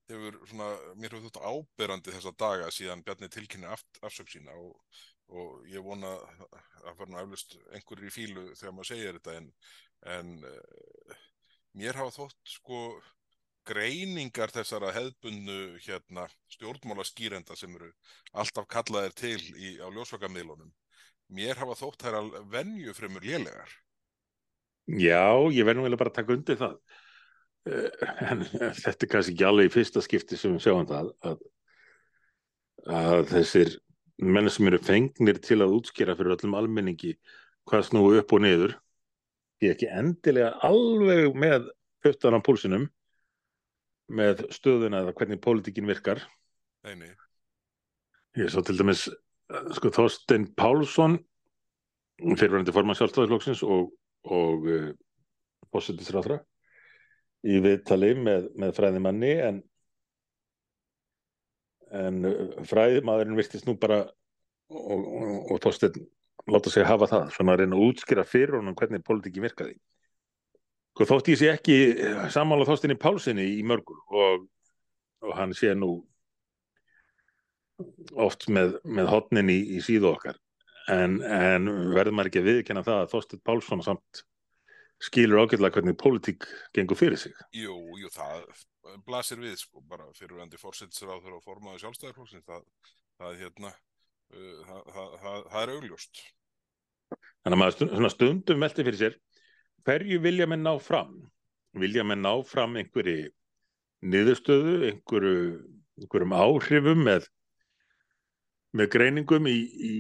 hefur 0.09 0.37
svona, 0.49 0.69
mér 0.97 1.13
hefur 1.13 1.27
þetta 1.27 1.51
áberandi 1.51 2.15
þessa 2.15 2.33
daga 2.43 2.71
síðan 2.73 3.03
Bjarni 3.05 3.29
tilkynni 3.31 3.69
afsökk 3.69 4.31
sína 4.31 4.55
og 4.57 5.03
og 5.31 5.63
ég 5.71 5.83
vona 5.85 6.11
að 6.11 6.97
fara 6.97 7.09
nú 7.11 7.19
eflust 7.21 7.55
einhverjir 7.71 8.09
í 8.09 8.13
fílu 8.15 8.45
þegar 8.57 8.75
maður 8.75 8.91
segir 8.91 9.17
þetta 9.17 9.37
en, 9.39 9.49
en 10.17 10.31
uh, 10.49 11.17
mér 11.79 11.99
hafa 12.01 12.15
þótt 12.17 12.53
sko 12.57 12.81
greiningar 13.67 14.51
þessara 14.51 14.89
hefðbunnu 14.95 15.77
hérna, 15.85 16.25
stjórnmála 16.51 17.05
skýrenda 17.05 17.55
sem 17.55 17.73
eru 17.77 17.91
alltaf 18.33 18.65
kallaðir 18.71 19.13
til 19.15 19.37
í, 19.53 19.77
á 19.77 19.87
ljósvakamilunum 19.93 20.71
mér 21.31 21.59
hafa 21.61 21.77
þótt 21.79 22.03
þær 22.05 22.17
að 22.19 22.33
venju 22.51 22.95
fremur 22.97 23.23
lélegar. 23.25 23.77
Já, 24.91 25.47
ég 25.53 25.65
verðum 25.67 25.85
vel 25.87 25.93
að 25.95 26.01
bara 26.01 26.13
taka 26.15 26.35
undir 26.35 26.59
það. 26.59 26.75
Uh, 27.69 27.87
en 28.25 28.43
þetta 28.49 29.05
er 29.05 29.09
kannski 29.11 29.35
ekki 29.35 29.47
alveg 29.47 29.69
í 29.69 29.73
fyrsta 29.75 30.01
skipti 30.03 30.39
sem 30.39 30.55
við 30.55 30.65
sjáum 30.65 30.87
það 30.89 31.11
að, 31.29 31.43
að 32.89 33.19
þessir 33.29 33.75
menn 34.21 34.49
sem 34.53 34.69
eru 34.69 34.79
fengnir 34.85 35.39
til 35.41 35.59
að 35.63 35.75
útskýra 35.79 36.15
fyrir 36.17 36.35
öllum 36.35 36.57
almenningi 36.57 37.15
hvað 37.69 37.87
snúi 37.89 38.19
upp 38.21 38.33
og 38.35 38.43
niður 38.45 38.75
ég 39.61 39.71
er 39.71 39.75
ekki 39.75 39.89
endilega 39.89 40.53
alveg 40.65 41.37
með 41.37 41.69
höftan 42.05 42.37
á 42.37 42.39
púlsinum 42.45 42.87
með 44.11 44.45
stöðuna 44.53 45.03
eða 45.03 45.15
hvernig 45.17 45.41
pólitíkin 45.41 45.89
virkar 45.89 46.21
nei, 46.85 46.95
nei. 46.97 47.11
ég 48.37 48.51
svo 48.51 48.63
til 48.65 48.77
dæmis 48.79 49.07
sko 49.77 49.91
Þorstein 49.93 50.47
Pálsson 50.57 51.17
fyrirvændi 52.21 52.73
forman 52.75 52.97
sjálfstæðisflokksins 52.99 53.63
og, 53.65 53.91
og 54.29 54.67
uh, 54.69 54.89
fósittisráðra 55.73 56.41
í 57.47 57.57
viðtali 57.63 58.13
með, 58.21 58.51
með 58.59 58.75
fræðimanni 58.77 59.31
en, 59.47 59.61
en 61.91 62.25
fræðimaðurinn 62.67 63.37
virtist 63.39 63.67
nú 63.67 63.75
bara 63.79 64.03
og, 64.71 65.01
og, 65.01 65.31
og 65.51 65.61
Þorstein 65.63 66.05
láta 66.51 66.71
sig 66.73 66.87
hafa 66.87 67.09
það, 67.09 67.25
svona 67.35 67.55
að 67.55 67.63
reyna 67.63 67.77
að 67.77 67.87
útskýra 67.89 68.25
fyrir 68.25 68.57
honum 68.57 68.77
hvernig 68.77 69.03
politíki 69.05 69.43
virkaði. 69.43 69.75
Sko 70.95 71.07
þótt 71.07 71.29
ég 71.31 71.39
sé 71.39 71.51
ekki 71.51 71.75
samála 72.33 72.67
Þorstein 72.67 72.95
í 72.95 72.99
Pálsinni 72.99 73.45
í 73.57 73.61
mörgur 73.67 73.99
og, 74.09 74.47
og 75.23 75.35
hann 75.37 75.53
sé 75.57 75.75
nú 75.77 75.93
oft 78.19 78.47
með, 78.49 78.75
með 78.85 79.09
hotnin 79.09 79.51
í, 79.51 79.59
í 79.77 79.83
síðu 79.83 80.11
okkar 80.11 80.37
en, 80.91 81.19
en 81.21 81.69
verður 81.95 82.15
maður 82.17 82.31
ekki 82.31 82.41
að 82.41 82.49
viðkenna 82.49 82.83
það 82.85 82.99
að 82.99 83.09
Þorstein 83.13 83.43
Pálsson 83.47 83.83
samt 83.85 84.23
skilur 85.01 85.41
ágætlega 85.43 85.79
hvernig 85.79 85.97
politík 85.97 86.45
gengur 86.75 86.99
fyrir 86.99 87.19
sig. 87.19 87.33
Jú, 87.57 87.77
jú, 87.97 88.11
það 88.13 88.45
blasir 89.05 89.41
við 89.41 89.57
sko, 89.61 89.81
bara 89.87 90.07
fyrirvændi 90.17 90.59
fórsetsir 90.61 91.09
á 91.09 91.17
þeirra 91.17 91.39
og 91.39 91.45
formaðu 91.45 91.81
sjálfstæðarflokksins, 91.83 92.45
það, 92.47 92.63
það, 93.21 93.35
hérna, 93.41 93.73
uh, 94.35 94.63
það, 94.69 95.19
það, 95.25 95.43
það 95.51 95.61
er 95.63 95.73
augljóst. 95.75 96.23
Þannig 97.41 97.57
að 97.57 97.61
maður 97.65 98.15
stundum 98.15 98.65
velti 98.65 98.87
fyrir 98.87 98.99
sér, 99.01 99.19
hverju 99.87 100.21
vilja 100.23 100.47
menn 100.49 100.65
ná 100.65 100.73
fram? 100.81 101.13
Vilja 101.81 102.05
menn 102.05 102.23
ná 102.25 102.33
fram 102.45 102.75
einhverju 102.79 103.29
niðurstöðu, 104.11 104.75
einhverju, 104.89 105.37
einhverjum 106.01 106.35
áhrifum 106.35 107.05
með, 107.05 107.29
með 108.77 108.91
greiningum 108.95 109.47
í, 109.49 109.57
í, 109.61 109.93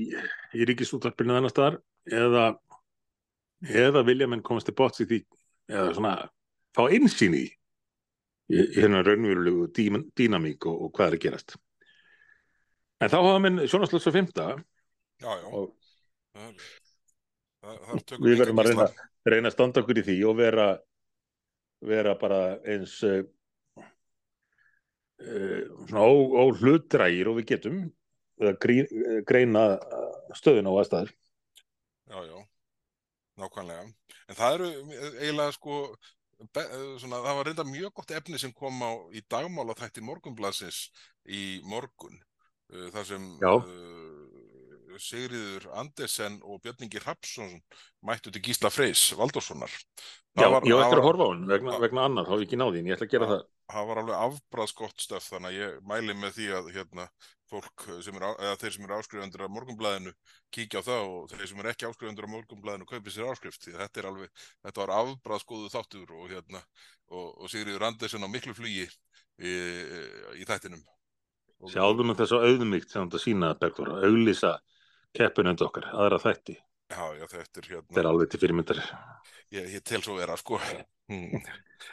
í 0.57 0.67
ríkisúttarpinu 0.67 1.37
þannig 1.37 1.53
staðar 1.53 1.79
eða, 2.09 2.45
eða 3.61 4.05
vilja 4.07 4.27
menn 4.29 4.43
komast 4.45 4.69
til 4.69 4.77
bóts 4.77 5.03
í 5.03 5.07
því 5.09 5.19
eða 5.71 5.91
svona 5.95 6.13
fá 6.75 6.85
einsýn 6.87 7.35
í 7.37 7.45
hérna 8.51 9.03
raunverulegu 9.05 9.69
dýnamík 10.17 10.67
og, 10.67 10.87
og 10.87 10.95
hvað 10.95 11.07
er 11.07 11.17
að 11.17 11.23
gerast. 11.25 11.55
En 13.01 13.09
þá 13.09 13.17
hafa 13.17 13.39
minn 13.41 13.61
fymta 14.13 14.47
já. 15.21 15.31
og 15.51 15.71
tökum 18.09 18.25
við 18.25 18.41
verðum 18.41 18.61
að 18.61 18.71
reyna, 18.71 18.87
reyna 19.29 19.51
að 19.51 19.55
standa 19.55 19.83
okkur 19.83 20.01
í 20.01 20.05
því 20.07 20.17
og 20.29 20.37
vera, 20.39 20.67
vera 21.85 22.15
bara 22.19 22.41
eins 22.65 22.97
uh, 23.07 23.21
uh, 25.21 25.61
svona 25.87 26.05
ó, 26.05 26.11
óhlutdrægir 26.45 27.31
og 27.31 27.39
við 27.39 27.49
getum 27.55 27.81
grí, 28.61 28.81
greina 29.27 29.65
stöðun 30.37 30.69
á 30.69 30.73
aðstæður. 30.73 31.11
Nákvæmlega. 33.39 33.85
En 34.27 34.37
það 34.37 34.57
eru 34.57 34.71
eiginlega 35.19 35.55
sko, 35.55 35.77
be, 36.51 36.65
svona, 37.01 37.21
það 37.23 37.37
var 37.39 37.49
reynda 37.49 37.67
mjög 37.69 37.93
gott 37.99 38.11
efni 38.17 38.41
sem 38.41 38.53
kom 38.55 38.83
á 38.83 38.91
í 39.15 39.23
dagmála 39.31 39.77
þætti 39.79 40.03
morgunbladsins 40.05 40.83
í 41.31 41.61
morgun. 41.67 42.19
Uh, 42.71 42.89
þar 42.91 43.07
sem 43.07 43.29
uh, 43.39 44.31
Sigriður 45.01 45.67
Andersen 45.81 46.37
og 46.45 46.61
Björningi 46.63 46.99
Hrapsson 47.01 47.55
mættu 48.05 48.31
til 48.33 48.43
Gísla 48.45 48.71
Freys, 48.73 49.11
Valdorssonar. 49.17 49.71
Já, 50.37 50.45
ég 50.45 50.53
var 50.53 50.85
eftir 50.85 51.01
að 51.01 51.07
horfa 51.07 51.27
á 51.27 51.29
hann 51.31 51.47
vegna, 51.49 51.77
vegna 51.81 52.05
annar, 52.07 52.27
þá 52.27 52.35
hef 52.35 52.43
ég 52.43 52.47
ekki 52.49 52.59
náði, 52.59 52.81
en 52.81 52.89
ég 52.89 52.97
ætla 52.97 53.07
að 53.07 53.13
gera 53.15 53.29
það. 53.31 53.45
það 53.73 53.87
var 53.89 54.01
alveg 54.01 54.25
afbræðsgott 54.27 55.05
stöf 55.05 55.29
þannig 55.31 55.49
að 55.51 55.57
ég 55.57 55.79
mæli 55.91 56.17
með 56.19 56.35
því 56.37 56.47
að 56.59 56.69
hérna, 56.75 57.07
fólk 57.51 57.83
sem 58.05 58.15
er, 58.17 58.25
eða 58.31 58.55
þeir 58.61 58.75
sem 58.77 58.85
eru 58.87 58.97
áskrifundur 58.97 59.43
af 59.45 59.51
morgunblæðinu 59.51 60.13
kíkja 60.55 60.81
á 60.81 60.87
það 60.87 61.03
og 61.09 61.27
þeir 61.33 61.49
sem 61.51 61.59
eru 61.63 61.71
ekki 61.73 61.89
áskrifundur 61.89 62.27
af 62.27 62.33
morgunblæðinu 62.35 62.87
kaupi 62.89 63.13
sér 63.13 63.27
áskrift 63.31 63.65
því 63.67 63.75
þetta 63.77 64.01
er 64.01 64.07
alveg, 64.11 64.31
þetta 64.65 64.81
var 64.85 64.93
afbræðsgóðu 65.01 65.69
þáttur 65.73 66.15
og 66.17 66.31
hérna, 66.31 66.63
og, 67.11 67.27
og 67.43 67.51
Sigriður 67.51 67.87
Andersen 67.89 68.23
á 68.23 68.29
miklu 68.31 68.55
flugi 68.57 68.87
í, 68.87 69.53
í 70.39 70.47
þættinum 70.47 70.81
Og- 71.61 71.69
Sjáðu 71.69 72.07
nú 72.07 72.15
þess 72.17 72.33
að 72.33 72.47
auðmygt 72.49 72.89
sem 72.89 73.03
þetta 73.05 73.19
sína 73.21 73.51
Bergþóra, 73.61 73.99
auglýsa 74.07 74.55
keppinöndu 75.13 75.67
okkar, 75.67 75.91
aðra 75.93 76.17
þætti. 76.23 76.55
Já, 76.91 77.03
já, 77.17 77.27
þetta 77.31 77.61
er 77.63 77.69
hérna 77.71 77.85
Þetta 77.87 78.01
er 78.03 78.09
alveg 78.11 78.31
til 78.31 78.41
fyrirmyndar. 78.43 78.81
ég, 79.51 79.69
ég 79.77 79.83
tel 79.87 80.03
svo 80.03 80.17
vera 80.19 80.35
sko 80.39 80.59
Hmm. 81.11 81.41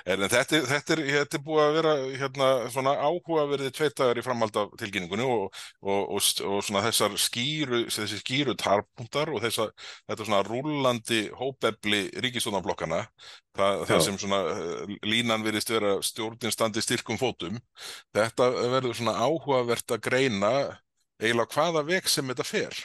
en 0.07 0.21
þetta, 0.31 0.61
þetta, 0.69 0.95
er, 0.95 1.01
þetta 1.11 1.39
er 1.39 1.43
búið 1.43 1.63
að 1.65 1.73
vera 1.75 1.93
hérna 2.21 2.49
svona 2.71 2.93
áhugaverði 3.03 3.71
tveit 3.75 3.97
dagar 3.99 4.21
í 4.21 4.23
framhald 4.23 4.59
af 4.61 4.75
tilkynningunni 4.79 5.25
og, 5.27 5.49
og, 5.83 6.13
og, 6.15 6.29
og 6.47 6.61
svona 6.63 6.83
þessar 6.85 7.17
skýru 7.19 7.81
þessi 7.91 8.21
skýru 8.21 8.55
tarpuntar 8.61 9.33
og 9.35 9.43
þessa, 9.43 9.67
þetta 10.07 10.29
svona 10.29 10.43
rúllandi 10.47 11.19
hópefli 11.41 12.05
ríkistónablokkana 12.23 13.01
það, 13.59 13.83
það 13.91 14.05
sem 14.07 14.21
svona 14.23 14.41
eh, 14.53 14.95
línan 15.09 15.47
virðist 15.47 15.73
vera 15.75 15.97
stjórnin 16.05 16.55
standi 16.55 16.85
styrkum 16.85 17.19
fótum 17.19 17.59
þetta 18.15 18.53
verður 18.77 18.95
svona 19.01 19.17
áhugavert 19.19 19.97
að 19.97 20.05
greina 20.07 20.53
eiginlega 21.19 21.51
hvaða 21.57 21.83
veg 21.91 22.07
sem 22.13 22.31
þetta 22.31 22.47
fer 22.47 22.85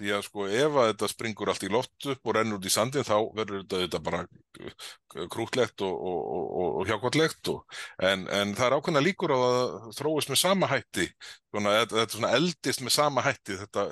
því 0.00 0.12
að 0.16 0.22
sko 0.24 0.46
ef 0.48 0.76
að 0.80 0.86
þetta 0.90 1.08
springur 1.12 1.50
allt 1.52 1.64
í 1.66 1.70
loft 1.72 2.06
upp 2.14 2.30
og 2.30 2.34
rennur 2.36 2.56
út 2.58 2.66
í 2.66 2.72
sandin 2.72 3.04
þá 3.04 3.14
verður 3.36 3.60
þetta, 3.62 3.80
þetta 3.84 4.00
bara 4.06 4.20
uh, 4.24 5.26
krútlegt 5.34 5.84
og, 5.84 5.92
og, 6.10 6.20
og, 6.32 6.70
og 6.80 6.88
hjákvætlegt 6.88 7.50
og, 7.52 7.76
en, 8.10 8.24
en 8.32 8.54
það 8.56 8.66
er 8.70 8.76
ákveðna 8.78 9.02
líkur 9.04 9.34
á 9.36 9.38
að 9.38 9.90
þróist 10.00 10.32
með 10.32 10.40
sama 10.42 10.70
hætti 10.72 11.06
svona, 11.52 11.74
þetta, 11.82 11.98
þetta 12.00 12.16
svona 12.16 12.32
eldist 12.40 12.84
með 12.86 12.96
sama 12.96 13.24
hætti 13.28 13.58
þetta 13.60 13.86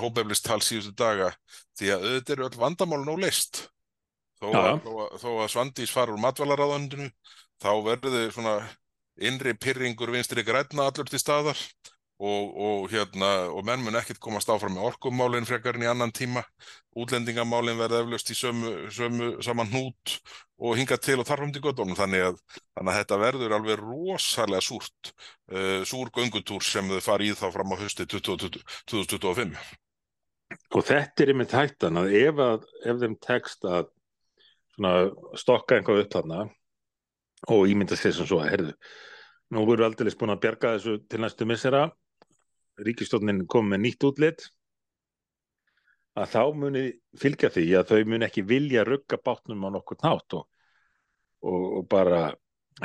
hópeflistal 0.00 0.60
síðustu 0.62 0.94
daga 1.00 1.32
því 1.78 1.90
að 1.96 2.06
auðvitað 2.06 2.34
eru 2.36 2.48
öll 2.50 2.60
vandamálun 2.62 3.12
óleist 3.16 3.64
þó, 4.38 4.46
Já, 4.52 4.60
já. 4.60 4.70
að- 4.76 4.80
þó, 4.86 4.90
að- 5.06 5.18
þó 5.24 5.28
að 5.42 5.52
Svandís 5.56 5.92
fara 5.96 6.14
úr 6.14 6.22
matvælaráðandinu 6.22 7.10
þá 7.62 7.70
verður 7.86 8.16
þið 8.18 8.26
svona 8.36 8.56
innri 9.26 9.54
pyrringur 9.56 10.10
vinstri 10.12 10.44
græna 10.44 10.86
allur 10.90 11.08
til 11.08 11.18
staðar 11.22 11.56
og, 12.16 12.56
og 12.56 12.90
hérna 12.92 13.30
og 13.52 13.64
menn 13.66 13.82
mun 13.84 13.98
ekkert 13.98 14.20
komast 14.22 14.48
áfram 14.48 14.76
með 14.76 14.88
orkumálin 14.90 15.48
frekar 15.48 15.76
en 15.76 15.84
í 15.84 15.90
annan 15.90 16.14
tíma. 16.16 16.42
Útlendingamálin 16.96 17.76
verða 17.76 18.00
eflaust 18.04 18.30
í 18.32 18.36
sömu, 18.38 18.72
sömu 18.94 19.30
saman 19.44 19.68
hnút 19.72 20.16
og 20.56 20.78
hinga 20.80 20.96
til 20.96 21.18
og 21.20 21.26
þarfum 21.28 21.52
til 21.52 21.64
göttunum 21.64 21.98
þannig 21.98 22.30
að, 22.30 22.38
þannig 22.76 22.92
að 22.92 23.00
þetta 23.00 23.18
verður 23.20 23.56
alveg 23.58 23.82
rosalega 23.82 24.64
súrt 24.64 25.12
uh, 25.52 25.82
súr 25.84 26.12
göngutúr 26.16 26.64
sem 26.64 26.88
þau 26.94 27.02
fari 27.04 27.28
í 27.32 27.36
þá 27.36 27.50
fram 27.52 27.76
á 27.76 27.82
hösti 27.82 28.08
2020 28.08 28.64
2025 28.88 29.58
Og 30.76 30.84
þetta 30.86 31.24
er 31.24 31.32
einmitt 31.32 31.52
hættan 31.56 31.98
að 32.00 32.12
ef, 32.16 32.40
að, 32.40 32.66
ef 32.86 33.00
þeim 33.02 33.18
tekst 33.24 33.66
að 33.66 33.90
stokka 35.40 35.76
einhvað 35.76 36.04
upp 36.04 36.12
þarna 36.14 36.40
og 37.52 37.70
ímynda 37.70 37.96
sér 37.98 38.14
sem 38.14 38.28
svo 38.28 38.40
að, 38.42 38.50
herðu, 38.52 38.74
nú 39.52 39.62
erum 39.62 39.80
við 39.80 39.86
aldrei 39.88 40.12
búin 40.20 40.34
að 40.34 40.42
bjarga 40.44 40.72
þessu 40.76 40.96
til 41.10 41.20
næstu 41.22 41.48
missera, 41.48 41.82
ríkistjórnin 42.84 43.44
kom 43.50 43.70
með 43.70 43.82
nýtt 43.84 44.06
útlit, 44.08 44.48
að 46.16 46.32
þá 46.32 46.42
muni 46.56 46.84
fylgja 47.20 47.50
því 47.52 47.66
að 47.78 47.92
þau 47.92 48.10
muni 48.12 48.26
ekki 48.26 48.44
vilja 48.48 48.84
rugga 48.88 49.18
bátnum 49.20 49.66
á 49.68 49.70
nokkur 49.74 50.00
nátt 50.02 50.36
og, 50.38 50.46
og, 51.44 51.64
og 51.80 51.88
bara 51.92 52.20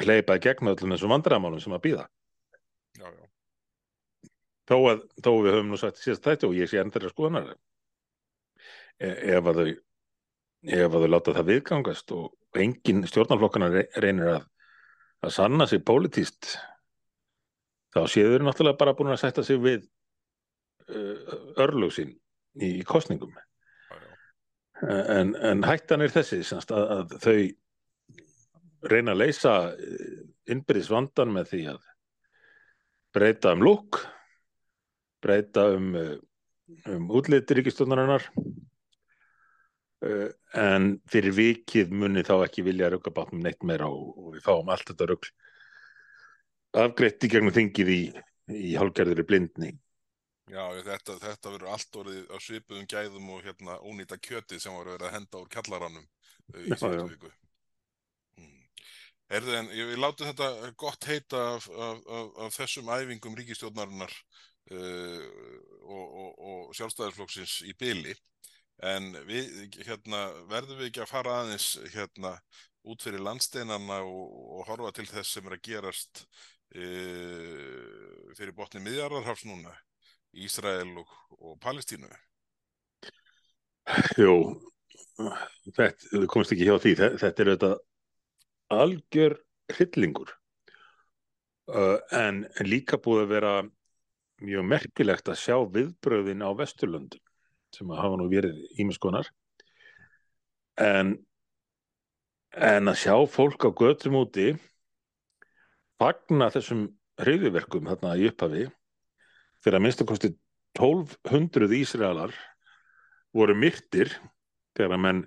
hleypa 0.01 0.37
í 0.39 0.43
gegn 0.43 0.71
öllum 0.71 0.95
þessum 0.95 1.13
vandræðamálum 1.15 1.63
sem 1.63 1.75
að 1.75 1.83
býða. 1.87 2.07
já, 2.99 3.07
já. 3.07 3.25
þó 4.67 4.77
að, 4.91 5.05
þó 5.23 5.31
að 5.31 5.43
við 5.45 5.55
höfum 5.55 5.71
nú 5.71 5.79
sagt 5.79 6.01
síðast 6.01 6.27
þetta 6.27 6.47
og 6.49 6.57
ég 6.59 6.71
sé 6.71 6.81
enn 6.81 6.91
þeirra 6.91 7.11
skoðanar 7.11 7.53
e 9.01 9.11
ef 9.35 9.47
að 9.47 9.61
þau 9.61 9.69
ef 10.61 10.93
að 10.93 11.03
þau 11.03 11.09
láta 11.09 11.35
það 11.37 11.49
viðgangast 11.49 12.11
og 12.15 12.59
engin 12.61 13.05
stjórnarflokkana 13.09 13.71
reynir 14.03 14.35
að, 14.35 14.43
að 15.25 15.33
sanna 15.37 15.67
sig 15.67 15.81
pólitíst 15.87 16.53
þá 17.91 18.01
séu 18.09 18.31
þau 18.31 18.45
náttúrulega 18.47 18.79
bara 18.79 18.95
búin 18.97 19.13
að 19.13 19.21
sætta 19.23 19.43
sig 19.45 19.59
við 19.61 19.85
uh, 20.89 21.37
örlög 21.61 21.93
sín 21.95 22.13
í, 22.59 22.81
kostningum 22.87 23.33
en, 24.81 25.35
en 25.35 25.63
hættan 25.63 26.01
er 26.01 26.13
þessi 26.13 26.41
semst, 26.47 26.71
að, 26.73 26.87
að 26.95 27.17
þau 27.21 27.35
reyna 28.91 29.13
að 29.13 29.21
leysa 29.21 29.53
innbyrðis 30.49 30.89
vandan 30.91 31.33
með 31.35 31.51
því 31.51 31.61
að 31.75 31.85
breyta 33.13 33.53
um 33.55 33.63
lúk 33.65 34.01
breyta 35.21 35.67
um, 35.75 35.93
uh, 35.95 36.17
um 36.89 37.09
útliti 37.13 37.57
ríkistjónarinnar 37.57 38.25
uh, 40.07 40.29
en 40.57 40.95
fyrir 41.11 41.35
vikið 41.37 41.93
muni 41.93 42.25
þá 42.25 42.35
ekki 42.47 42.65
vilja 42.65 42.89
rugga 42.91 43.13
bátnum 43.13 43.43
neitt 43.45 43.61
meira 43.67 43.87
og, 43.91 44.15
og 44.17 44.27
við 44.37 44.45
fáum 44.47 44.71
allt 44.73 44.87
þetta 44.89 45.09
rugg 45.11 45.29
afgreitt 46.77 47.23
í 47.23 47.31
gegnum 47.31 47.53
þingið 47.55 47.93
í, 47.93 48.01
í 48.55 48.75
hálfgerðri 48.79 49.25
blindni 49.27 49.71
Já, 50.51 50.65
þetta, 50.83 51.15
þetta 51.21 51.51
verður 51.53 51.69
allt 51.71 51.97
orðið 52.01 52.23
á 52.27 52.37
svipuðum 52.43 52.87
gæðum 52.91 53.29
og 53.31 53.45
hérna 53.45 53.77
ónýta 53.87 54.17
kjötið 54.19 54.59
sem 54.59 54.73
var 54.75 54.89
verið 54.89 55.07
að 55.07 55.13
henda 55.15 55.39
úr 55.39 55.51
kjallaranum 55.53 56.03
uh, 56.03 56.65
í 56.65 56.73
síðustu 56.73 57.05
viku. 57.13 57.31
Mm. 58.39 58.57
Erðu 59.37 59.55
en 59.61 59.69
ég 59.77 59.91
vil 59.93 60.01
láta 60.01 60.27
þetta 60.27 60.73
gott 60.83 61.07
heita 61.07 61.43
af, 61.53 61.69
af, 61.71 62.01
af, 62.17 62.33
af 62.47 62.57
þessum 62.57 62.91
æfingum 62.97 63.37
ríkistjórnarinnar 63.39 64.17
uh, 64.75 65.23
og, 65.85 66.03
og, 66.03 66.43
og 66.51 66.75
sjálfstæðisflokksins 66.79 67.61
í 67.71 67.75
byli. 67.79 68.17
En 68.91 69.11
við, 69.29 69.77
hérna, 69.85 70.25
verðum 70.51 70.81
við 70.81 70.89
ekki 70.89 71.05
að 71.05 71.13
fara 71.13 71.37
aðeins 71.45 71.75
hérna, 71.93 72.35
út 72.91 73.03
fyrir 73.05 73.23
landsteinana 73.23 74.01
og, 74.03 74.39
og 74.57 74.67
horfa 74.67 74.97
til 74.97 75.07
þess 75.07 75.37
sem 75.37 75.47
er 75.47 75.55
að 75.55 75.67
gerast 75.69 76.25
e, 76.75 76.89
fyrir 78.37 78.55
botni 78.57 78.81
miðjarðarhafs 78.85 79.45
núna, 79.49 79.73
Ísrael 80.31 80.91
og, 81.01 81.15
og 81.39 81.57
Palestínu? 81.63 82.09
Jú, 84.19 84.35
þetta, 85.75 86.11
við 86.13 86.27
komumst 86.31 86.55
ekki 86.55 86.67
hjá 86.69 86.77
því, 86.79 86.93
þetta 87.21 87.43
er 87.43 87.51
þetta 87.55 87.71
algjör 88.71 89.37
hryllingur. 89.75 90.31
Uh, 91.71 91.99
en, 92.17 92.43
en 92.59 92.67
líka 92.67 92.97
búið 92.99 93.21
að 93.23 93.31
vera 93.31 93.51
mjög 94.41 94.65
merkilegt 94.67 95.29
að 95.29 95.39
sjá 95.39 95.57
viðbröðin 95.71 96.43
á 96.43 96.49
Vesturlöndum 96.57 97.21
sem 97.71 97.91
hafa 97.95 98.17
nú 98.19 98.27
verið 98.31 98.57
ímiskonar 98.81 99.29
en 100.81 101.13
en 102.51 102.91
að 102.91 102.99
sjá 102.99 103.15
fólk 103.31 103.63
á 103.63 103.69
göttum 103.71 104.17
úti 104.19 104.49
fagna 106.01 106.49
þessum 106.49 106.87
hreyðuverkum 107.21 107.89
þarna 107.91 108.15
í 108.17 108.29
upphafi 108.31 108.63
þegar 109.61 109.77
að 109.77 109.83
minnst 109.85 110.01
að 110.01 110.09
kosti 110.09 110.31
1200 110.79 111.75
Ísraelar 111.77 112.33
voru 113.35 113.55
myrtir 113.57 114.09
þegar 114.77 114.95
að 114.95 115.03
menn 115.05 115.21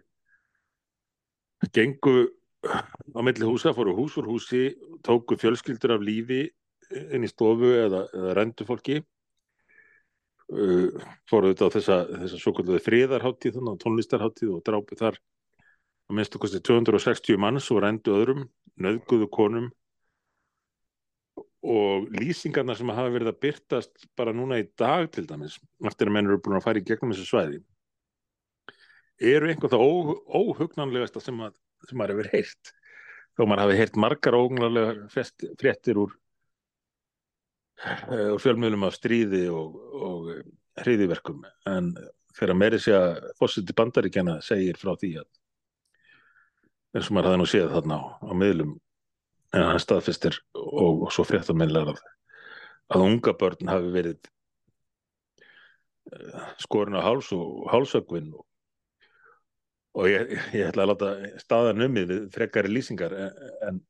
gengu 1.76 2.16
á 2.64 3.20
milli 3.22 3.46
húsa, 3.46 3.74
fóru 3.76 3.94
hús 3.94 4.16
úr 4.18 4.28
húsi 4.28 4.72
tóku 5.04 5.36
fjölskyldur 5.38 5.94
af 5.96 6.04
lífi 6.04 6.48
inn 6.90 7.24
í 7.24 7.30
stofu 7.30 7.70
eða, 7.76 8.04
eða 8.16 8.34
rendu 8.40 8.66
fólki 8.66 8.98
uh, 8.98 10.88
fóru 11.30 11.52
auðvitað 11.52 11.70
á 11.70 11.74
þessa, 11.76 12.00
þessa 12.24 12.40
svo 12.40 12.54
kalluði 12.56 12.82
friðarháttíð 12.88 13.60
tónlistarháttíð 13.84 14.56
og 14.56 14.66
drápi 14.66 14.98
þar 15.00 15.20
að 16.08 16.18
minnstu 16.18 16.40
kosti 16.40 16.60
260 16.64 17.40
manns 17.40 17.70
og 17.72 17.84
rendu 17.84 18.16
öðrum, 18.16 18.48
nöðguðu 18.80 19.30
konum 19.32 19.70
og 21.64 22.10
lýsingarna 22.12 22.74
sem 22.76 22.90
hafa 22.92 23.12
verið 23.14 23.30
að 23.30 23.38
byrtast 23.40 24.08
bara 24.18 24.34
núna 24.36 24.58
í 24.60 24.66
dag 24.78 25.06
til 25.14 25.24
dæmis, 25.28 25.56
eftir 25.84 26.10
að 26.10 26.16
menn 26.16 26.28
eru 26.28 26.42
búin 26.44 26.58
að 26.58 26.66
fara 26.66 26.82
í 26.82 26.84
gegnum 26.84 27.14
þessu 27.14 27.30
svæði 27.30 27.62
eru 29.22 29.50
einhver 29.50 29.70
það 29.72 29.84
ó, 29.84 29.92
óhugnanlegasta 30.40 31.22
sem, 31.22 31.38
að, 31.44 31.54
sem 31.88 31.98
maður 31.98 32.18
hefur 32.18 32.30
heyrt. 32.34 32.72
Þó 33.34 33.46
maður 33.46 33.62
hafi 33.64 33.78
heyrt 33.80 33.96
margar 33.98 34.38
óhugnanlega 34.38 35.24
fréttir 35.60 36.00
úr, 36.02 36.16
uh, 37.84 38.28
úr 38.34 38.42
fjölmjölum 38.42 38.86
af 38.88 38.98
stríði 38.98 39.46
og, 39.52 39.78
og 39.94 40.28
hriðiverkum 40.82 41.44
en 41.70 41.94
þegar 42.34 42.58
meiri 42.58 42.80
sé 42.82 42.94
að 42.96 43.30
fósiti 43.38 43.76
bandaríkjana 43.76 44.40
segir 44.42 44.78
frá 44.78 44.94
því 44.98 45.12
að 45.22 45.28
eins 46.94 47.10
og 47.10 47.14
maður 47.14 47.30
hafði 47.30 47.40
nú 47.42 47.46
séð 47.50 47.74
þarna 47.74 47.98
á, 47.98 48.02
á 48.22 48.32
miðlum 48.38 48.72
en 49.54 49.66
hann 49.68 49.82
staðfistir 49.82 50.38
og, 50.58 51.06
og 51.06 51.12
svo 51.14 51.24
fréttamennilegar 51.28 51.94
að, 51.94 52.02
að 52.94 53.04
unga 53.06 53.34
börn 53.40 53.70
hafi 53.70 53.92
verið 53.94 54.30
uh, 56.12 56.50
skorin 56.62 56.98
á 56.98 57.06
háls 57.06 57.30
og 57.36 57.64
hálsökvinn 57.72 58.32
og, 58.34 58.44
og 60.00 60.10
ég, 60.10 60.34
ég 60.56 60.70
ætla 60.70 60.86
að 60.86 60.92
láta 60.92 61.12
staðan 61.42 61.86
um 61.86 62.00
við 62.00 62.14
frekari 62.34 62.72
lýsingar 62.72 63.14
en, 63.14 63.82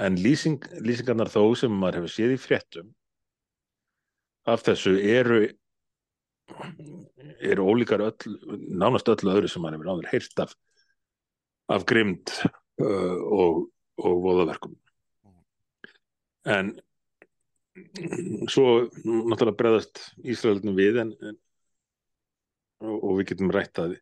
en 0.00 0.18
lýsing, 0.18 0.58
lýsingarnar 0.82 1.30
þó 1.32 1.44
sem 1.58 1.72
maður 1.72 2.02
hefur 2.02 2.16
séð 2.16 2.36
í 2.36 2.42
fréttum 2.42 2.90
af 4.50 4.64
þessu 4.66 4.96
eru 4.98 5.44
eru 7.40 7.66
ólíkar 7.70 8.02
öll, 8.02 8.32
nánast 8.74 9.06
öllu 9.12 9.30
öðru 9.36 9.50
sem 9.50 9.62
maður 9.62 9.78
hefur 9.78 9.90
náður 9.90 10.08
heyrt 10.10 10.42
af 10.42 10.56
af 11.70 11.84
grimd 11.86 12.32
uh, 12.82 13.18
og, 13.30 13.68
og 14.06 14.22
voðaverkum. 14.24 14.76
En 16.48 16.74
svo 18.50 18.66
náttúrulega 19.04 19.56
breðast 19.58 20.02
Ísraelunum 20.26 20.76
við 20.76 21.00
en, 21.04 21.14
en, 21.30 21.40
og, 22.84 22.96
og 22.96 23.18
við 23.20 23.32
getum 23.32 23.52
rætt 23.54 23.80
að 23.82 23.96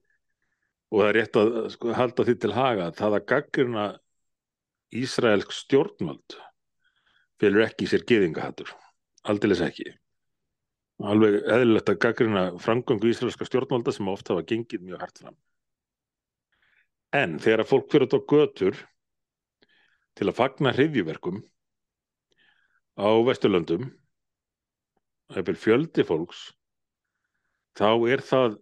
og 0.89 1.03
það 1.03 1.09
er 1.11 1.17
rétt 1.19 1.37
að 1.37 1.57
sko, 1.75 1.91
halda 1.93 2.25
því 2.25 2.35
til 2.41 2.53
haga 2.57 2.91
það 2.97 3.17
að 3.19 3.27
gaggruna 3.33 3.87
Ísraelsk 4.99 5.53
stjórnvald 5.53 6.39
félur 7.39 7.67
ekki 7.67 7.91
sér 7.91 8.07
geðingahattur 8.09 8.73
aldeilis 9.29 9.63
ekki. 9.65 9.91
Alveg 10.99 11.43
eðlilegt 11.47 11.93
að 11.93 12.01
gaggruna 12.03 12.45
framgöngu 12.63 13.11
Ísraelska 13.13 13.47
stjórnvalda 13.47 13.95
sem 13.95 14.09
ofta 14.11 14.35
hafa 14.35 14.47
gengið 14.49 14.87
mjög 14.87 15.05
hart 15.05 15.21
fram. 15.23 15.37
En 17.15 17.37
þegar 17.41 17.63
að 17.63 17.71
fólk 17.71 17.93
fyrir 17.93 18.09
þetta 18.09 18.19
á 18.19 18.31
götur 18.33 18.81
til 20.19 20.27
að 20.27 20.39
fagna 20.39 20.73
hriðjuverkum 20.75 21.41
á 22.99 23.09
Vesturlöndum, 23.29 23.87
byrjum 25.31 25.61
fjöldi 25.63 26.05
fólks, 26.07 26.49
þá 27.79 27.91
er 28.11 28.25
það 28.27 28.59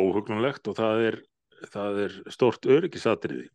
óhugnulegt 0.00 0.70
og 0.70 0.78
það 0.78 1.02
er, 1.08 1.18
það 1.74 2.00
er 2.06 2.16
stort 2.32 2.68
öryggisatriði 2.70 3.50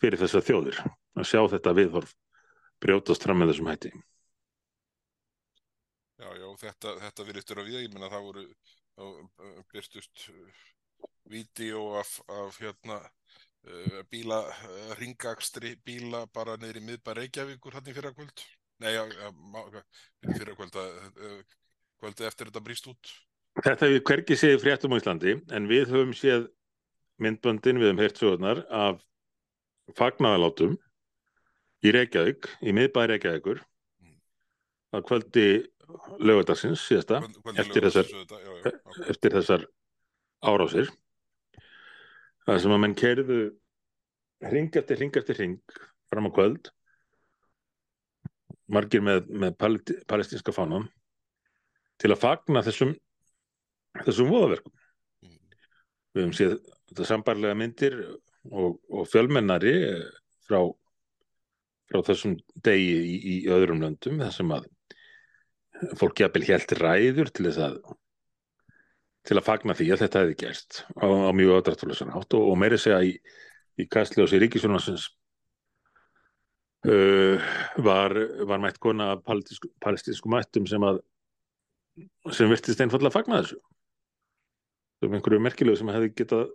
fyrir 0.00 0.20
þessa 0.22 0.42
þjóðir 0.44 0.80
að 0.86 1.28
sjá 1.28 1.42
þetta 1.52 1.74
viðhorf 1.76 2.14
brjótast 2.80 3.24
fram 3.24 3.40
með 3.40 3.52
þessum 3.52 3.70
hætti. 3.72 3.92
Já, 6.16 6.30
já, 6.32 6.48
þetta, 6.62 6.96
þetta 7.04 7.28
virðistur 7.28 7.60
af 7.60 7.68
ég, 7.68 7.84
ég 7.84 7.92
menna 7.92 8.08
það 8.12 8.26
voru, 8.30 8.46
þá 8.96 9.04
byrstust 9.72 10.26
vídeo 11.28 11.82
af, 12.00 12.16
af 12.32 12.56
hérna 12.62 13.02
bíla, 14.12 14.40
uh, 14.46 14.94
ringakstri 15.00 15.74
bíla 15.86 16.24
bara 16.34 16.56
neyri 16.62 16.82
miðbæð 16.84 17.20
Reykjavíkur 17.20 17.76
hann 17.78 17.90
í 17.90 17.94
fyrrakvöld. 17.96 18.44
Nei, 18.84 18.92
fyrrakvöld 20.26 20.76
uh, 20.80 21.38
kvöldi 22.00 22.28
eftir 22.28 22.50
þetta 22.50 22.64
brýst 22.64 22.90
út. 22.90 23.14
Þetta 23.56 23.88
hefur 23.88 24.04
hverkið 24.10 24.40
séð 24.40 24.58
fréttum 24.62 24.92
á 24.92 25.00
Íslandi 25.00 25.38
en 25.56 25.68
við 25.70 25.88
höfum 25.92 26.12
séð 26.16 26.50
myndböndin 27.22 27.80
við 27.80 27.90
höfum 27.90 28.02
heyrt 28.02 28.20
sögurnar 28.20 28.60
af 28.68 29.00
fagnaðalátum 29.96 30.76
í 31.86 31.92
Reykjavík, 31.94 32.50
í 32.60 32.74
miðbæð 32.76 33.10
Reykjavíkur 33.14 33.62
að 34.96 35.08
kvöldi 35.08 35.46
lögadagsins 36.20 36.82
síðasta 36.84 37.22
eftir, 37.56 37.86
þessar, 37.86 38.08
eftir 39.10 39.36
þessar 39.38 39.66
árásir 40.44 40.90
það 42.46 42.62
sem 42.62 42.74
að 42.76 42.82
menn 42.84 42.96
kerðu 42.98 43.40
ring 44.52 44.78
eftir 44.78 45.00
ring 45.00 45.18
eftir 45.18 45.40
ring 45.40 45.58
fram 46.10 46.28
á 46.28 46.36
kvöld 46.36 46.70
margir 48.72 49.02
með, 49.04 49.26
með 49.30 49.56
palestinska 50.10 50.54
fánum 50.54 50.86
til 52.02 52.12
að 52.12 52.22
fagna 52.22 52.62
þessum 52.66 52.94
þessum 54.04 54.32
voðaverkum 54.32 54.72
mm. 54.72 55.36
við 56.14 56.22
hefum 56.22 56.34
séð 56.36 56.56
þetta 56.90 57.08
sambarlega 57.08 57.58
myndir 57.58 57.98
og, 58.06 58.78
og 58.90 59.06
fjölmennari 59.10 59.74
frá, 60.46 60.60
frá 61.90 62.02
þessum 62.10 62.36
degi 62.66 62.96
í, 62.96 63.16
í 63.34 63.36
öðrum 63.52 63.82
löndum 63.82 64.20
þar 64.22 64.34
sem 64.34 64.52
að 64.54 64.68
fólk 66.00 66.22
jafnvel 66.22 66.46
helt 66.48 66.74
ræður 66.78 67.32
til 67.34 67.48
þess 67.48 67.64
að 67.66 67.80
til 69.26 69.36
að 69.38 69.46
fagna 69.46 69.74
því 69.76 69.90
að 69.92 70.02
þetta 70.04 70.22
hefði 70.22 70.38
gerst 70.40 70.82
á, 70.94 71.06
á 71.06 71.30
mjög 71.34 71.58
aðdraftulesan 71.58 72.14
hátt 72.14 72.36
og, 72.38 72.50
og 72.52 72.58
meiri 72.60 72.78
segja 72.80 73.00
í, 73.02 73.14
í 73.80 73.86
Kastljósi 73.90 74.40
Ríkisjónasins 74.42 75.08
uh, 76.86 77.48
var, 77.82 78.14
var 78.46 78.62
mætt 78.62 78.78
kona 78.82 79.14
palestinsku 79.26 80.30
mættum 80.32 80.68
sem 80.70 80.86
að 80.86 81.02
sem 82.36 82.50
virtist 82.52 82.82
einfalla 82.84 83.08
að 83.08 83.16
fagna 83.16 83.40
þessu. 83.40 83.58
Um 85.04 85.14
einhverju 85.16 85.40
merkilegu 85.40 85.78
sem 85.80 85.90
hefði 85.92 86.12
getað 86.16 86.46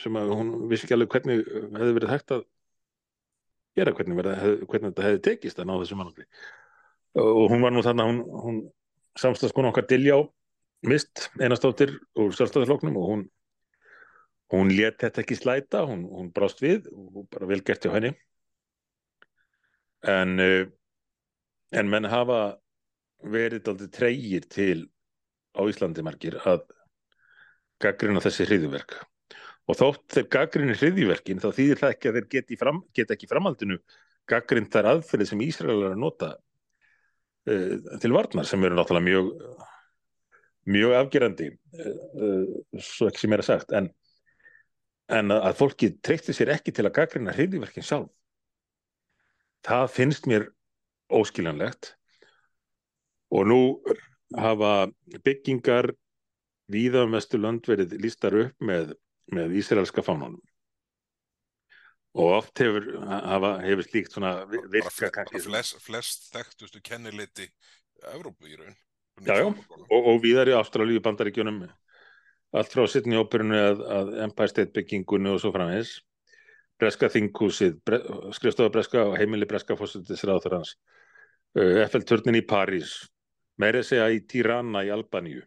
sem 0.00 0.16
að 0.16 0.32
hún 0.36 0.52
vissi 0.70 0.86
ekki 0.86 0.96
alveg 0.96 1.14
hvernig 1.14 1.46
hefði 1.76 1.94
verið 1.96 2.12
hægt 2.12 2.34
að 2.36 2.44
gera 3.76 3.94
hvernig, 3.96 4.18
verið, 4.18 4.60
hvernig 4.68 4.92
þetta 4.92 5.06
hefði 5.06 5.22
tekist 5.26 5.60
að 5.60 5.68
ná 5.68 5.74
þessu 5.80 5.98
mannangri 5.98 6.26
og 7.22 7.50
hún 7.52 7.64
var 7.64 7.74
nú 7.74 7.82
þannig 7.84 8.04
að 8.04 8.10
hún, 8.12 8.20
hún 8.44 8.60
samstagskona 9.20 9.72
okkar 9.72 9.88
Diljá 9.90 10.16
mist 10.88 11.28
einastóttir 11.38 11.94
úr 12.18 12.34
sjálfstæðarfloknum 12.34 12.98
og 12.98 13.08
hún 13.12 13.24
hún 14.52 14.72
let 14.76 14.98
þetta 15.00 15.22
ekki 15.22 15.38
slæta 15.38 15.86
hún, 15.88 16.04
hún 16.04 16.28
brást 16.34 16.60
við 16.60 16.90
og 16.92 17.24
bara 17.32 17.48
vel 17.48 17.62
gert 17.64 17.86
hjá 17.86 17.94
henni. 17.94 18.12
En 20.02 20.36
uh, 20.42 20.66
en 21.72 21.88
menn 21.88 22.08
hafa 22.10 22.58
verið 23.32 23.70
aldrei 23.72 23.90
treyir 23.96 24.46
til 24.50 24.84
á 25.56 25.62
Íslandi 25.68 26.04
margir 26.04 26.36
að 26.42 26.66
gaggrina 27.82 28.22
þessi 28.24 28.46
hriðiverk 28.48 28.98
og 29.70 29.78
þótt 29.78 30.16
þeir 30.16 30.28
gaggrinu 30.36 30.76
hriðiverkin 30.76 31.42
þá 31.42 31.50
þýðir 31.54 31.80
það 31.80 31.94
ekki 31.94 32.10
að 32.10 32.16
þeir 32.18 32.28
geti, 32.34 32.58
fram, 32.58 32.80
geti 32.94 33.14
ekki 33.14 33.28
framhaldinu 33.30 33.78
gaggrind 34.28 34.72
þar 34.72 34.90
aðferði 34.96 35.28
sem 35.30 35.44
Ísraelar 35.46 35.94
nota 35.98 36.32
uh, 37.48 37.76
til 38.02 38.12
varnar 38.14 38.48
sem 38.48 38.64
eru 38.66 38.78
náttúrulega 38.78 39.08
mjög 39.08 39.30
mjög 40.68 40.94
afgerandi 40.98 41.48
uh, 41.52 42.44
svo 42.78 43.08
ekki 43.10 43.24
sem 43.24 43.34
er 43.34 43.42
að 43.42 43.48
sagt 43.48 43.74
en, 43.76 43.88
en 45.12 45.34
að, 45.34 45.56
fólki 45.58 45.92
treykti 46.04 46.34
sér 46.36 46.54
ekki 46.56 46.74
til 46.74 46.86
að 46.86 46.94
gaggrina 47.00 47.34
hriðiverkin 47.36 47.86
sjálf. 47.86 48.10
Það 49.66 49.88
finnst 49.94 50.28
mér 50.30 50.48
óskiljanlegt. 51.12 51.92
Og 53.32 53.46
nú 53.48 53.60
hafa 54.36 54.90
byggingar 55.24 55.92
víða 56.72 57.04
um 57.06 57.14
Vesturlönd 57.16 57.68
verið 57.68 57.94
lístar 58.00 58.36
upp 58.36 58.64
með, 58.64 58.94
með 59.32 59.54
ísraelska 59.60 60.04
fánunum 60.04 60.40
og 62.12 62.34
oft 62.36 62.60
hefur, 62.60 62.88
hafa, 63.08 63.52
hefur 63.64 63.86
slíkt 63.86 64.12
svona 64.12 64.32
virka 64.72 65.24
flest, 65.32 65.78
flest 65.80 66.28
þekktustu 66.34 66.82
kenniliti 66.84 67.48
Evrópu 68.12 68.50
í 68.50 68.58
raun 68.58 68.76
já, 69.26 69.36
já, 69.38 69.46
og, 69.48 70.00
og 70.00 70.22
víðar 70.22 70.50
í 70.50 70.56
Ástralíu 70.56 71.02
bandaríkjunum 71.04 71.62
allt 72.52 72.74
frá 72.74 72.86
Sydney 72.90 73.20
óperunu 73.20 73.58
að, 73.58 73.84
að 73.96 74.10
Empire 74.26 74.52
State 74.52 74.74
byggingunni 74.76 75.32
og 75.32 75.40
svo 75.42 75.52
framins 75.54 76.00
Breska 76.82 77.08
þinghúsið 77.12 77.78
bre, 77.86 78.00
skrifstofa 78.34 78.72
Breska 78.74 79.06
og 79.06 79.16
heimili 79.20 79.46
Breska 79.48 79.76
fórsættisráður 79.78 80.58
hans 80.58 80.74
uh, 81.58 81.84
FL-turnin 81.86 82.40
í 82.40 82.44
París 82.48 82.96
meirið 83.62 83.88
segja 83.88 84.10
í 84.10 84.22
Tirana 84.26 84.82
í 84.82 84.90
Albaníu. 84.90 85.44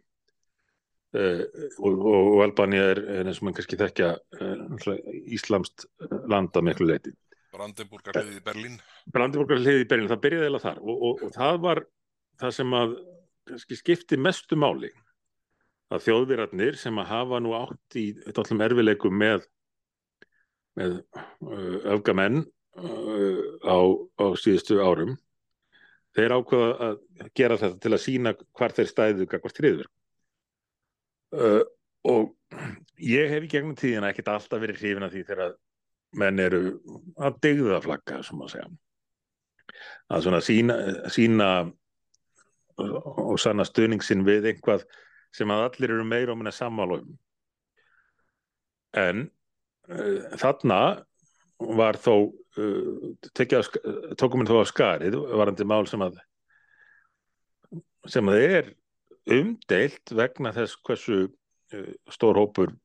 Uh, 1.15 1.43
og, 1.79 1.91
og, 1.93 2.31
og 2.35 2.41
Albania 2.43 2.89
er, 2.93 2.99
er 3.19 3.29
eins 3.29 3.39
og 3.39 3.47
mann 3.47 3.55
kannski 3.55 3.79
þekkja 3.79 4.09
uh, 4.15 4.95
íslamst 5.35 5.87
land 6.31 6.55
að 6.55 6.67
miklu 6.69 6.89
leiti 6.89 7.13
Brandenburgar 7.55 8.17
hliði 8.19 8.39
í 8.39 8.43
Berlín. 8.43 8.79
Brandenburgar 9.15 9.61
hliði 9.61 9.85
í 9.85 9.87
Berlín, 9.87 10.09
það 10.11 10.23
byrjaði 10.25 10.47
eða 10.49 10.59
þar. 10.63 10.79
Og, 10.83 11.03
og 11.05 11.35
það 11.35 11.59
var 11.63 11.81
það 12.41 12.55
sem 12.57 12.73
að 12.75 12.95
skipti 13.77 14.17
mestu 14.17 14.57
máli 14.59 14.91
að 15.93 16.07
þjóðvirarnir 16.07 16.79
sem 16.81 16.97
að 17.01 17.11
hafa 17.11 17.41
nú 17.43 17.53
átt 17.57 17.99
í 17.99 18.07
allum 18.33 18.63
erfileikum 18.65 19.17
með 19.21 19.45
með 20.75 20.97
uh, 20.99 21.77
öfgamenn 21.95 22.41
á, 22.75 23.77
á 24.19 24.25
síðustu 24.35 24.81
árum 24.83 25.13
þeir 26.15 26.35
ákveða 26.35 26.89
að 26.89 27.29
gera 27.37 27.59
þetta 27.61 27.79
til 27.83 27.93
að 27.93 28.03
sína 28.03 28.33
hvar 28.57 28.75
þeir 28.75 28.89
stæðu 28.91 29.27
hvert 29.29 29.61
hriður 29.61 29.87
uh, 31.37 31.61
og 32.05 32.33
ég 33.01 33.31
hef 33.31 33.45
í 33.45 33.51
gegnum 33.51 33.77
tíðina 33.79 34.11
ekkert 34.11 34.33
alltaf 34.33 34.61
verið 34.61 34.81
hrifin 34.81 35.07
að 35.07 35.15
því 35.15 35.23
þegar 35.29 35.55
menn 36.19 36.39
eru 36.39 36.61
að 37.19 37.39
degða 37.43 37.79
flagga, 37.83 38.21
sem 38.23 38.43
að 38.43 38.53
segja. 38.53 38.69
Að 40.13 40.25
svona 40.25 40.41
sína, 40.45 40.77
sína 41.11 41.49
og 42.81 43.37
sanna 43.39 43.65
stöningsin 43.67 44.25
við 44.27 44.49
einhvað 44.51 44.85
sem 45.35 45.51
að 45.51 45.65
allir 45.69 45.95
eru 45.95 46.05
meira 46.07 46.33
og 46.33 46.39
minna 46.39 46.53
sammálum 46.55 47.13
en 48.95 49.25
uh, 49.89 50.37
þarna 50.39 50.79
var 51.79 51.99
þó 51.99 52.15
uh, 52.59 53.11
tókum 54.19 54.43
við 54.43 54.51
þó 54.51 54.63
á 54.63 54.71
skarið 54.71 55.19
varandi 55.31 55.67
mál 55.67 55.85
sem 55.89 56.03
að 56.03 56.19
sem 58.11 58.31
að 58.31 58.41
er 58.43 58.73
umdeilt 59.35 60.13
vegna 60.13 60.53
þess 60.55 60.79
hversu 60.85 61.21
uh, 61.25 61.93
stór 62.11 62.39
hópur 62.39 62.75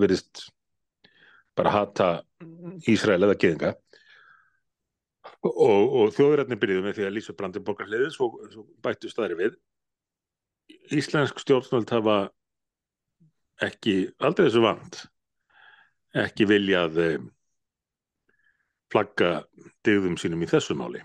verist 0.00 0.48
bara 1.58 1.74
hata 1.74 2.08
Ísrael 2.88 3.22
eða 3.26 3.36
geðinga 3.38 3.74
og, 5.46 5.94
og 6.00 6.14
þjóðrætni 6.16 6.58
byrjuði 6.60 6.84
með 6.86 6.98
því 6.98 7.06
að 7.06 7.14
Lísa 7.16 7.34
Brandenborgar 7.38 7.88
hliði 7.90 8.10
svo, 8.14 8.30
svo 8.52 8.64
bættu 8.84 9.10
staðri 9.12 9.38
við. 9.38 9.58
Íslensk 10.94 11.40
stjórnvöld 11.42 11.92
hafa 11.92 12.18
ekki 13.64 13.96
aldrei 14.22 14.48
þessu 14.48 14.62
vand 14.64 15.02
ekki 16.18 16.46
viljað 16.48 16.98
flagga 18.92 19.32
degðum 19.84 20.16
sínum 20.20 20.42
í 20.44 20.48
þessu 20.50 20.76
máli. 20.78 21.02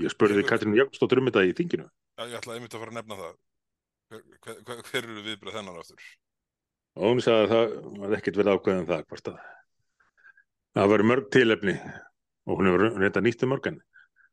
Ég 0.00 0.12
spurði 0.12 0.44
Katrín 0.46 0.74
Jakobsdóttur 0.76 1.22
um 1.22 1.30
þetta 1.30 1.44
í 1.46 1.54
þinginu. 1.56 1.86
Já, 2.18 2.26
ég 2.28 2.38
ætlaði 2.38 2.60
einmitt 2.60 2.74
að 2.74 2.82
fara 2.82 2.92
að 2.92 2.98
nefna 2.98 3.18
það. 3.20 3.34
Hver, 4.10 4.24
hver, 4.44 4.80
hver 4.90 5.06
eru 5.06 5.22
viðbröð 5.24 5.56
þennan 5.58 5.78
áttur? 5.80 6.08
Og 6.94 7.10
hún 7.10 7.22
sagði 7.24 7.44
að 7.44 7.52
það 7.52 8.00
var 8.02 8.16
ekkert 8.18 8.40
verið 8.40 8.58
ákveðin 8.58 8.82
um 8.82 8.90
það 8.90 9.06
hvort 9.10 9.30
að 9.30 9.38
það 10.74 10.90
var 10.92 11.04
mörg 11.10 11.30
tilefni 11.34 11.74
og 12.44 12.58
hún 12.58 12.70
hefur 12.70 12.98
reynda 13.00 13.22
nýtt 13.24 13.44
um 13.46 13.54
mörgan 13.54 13.78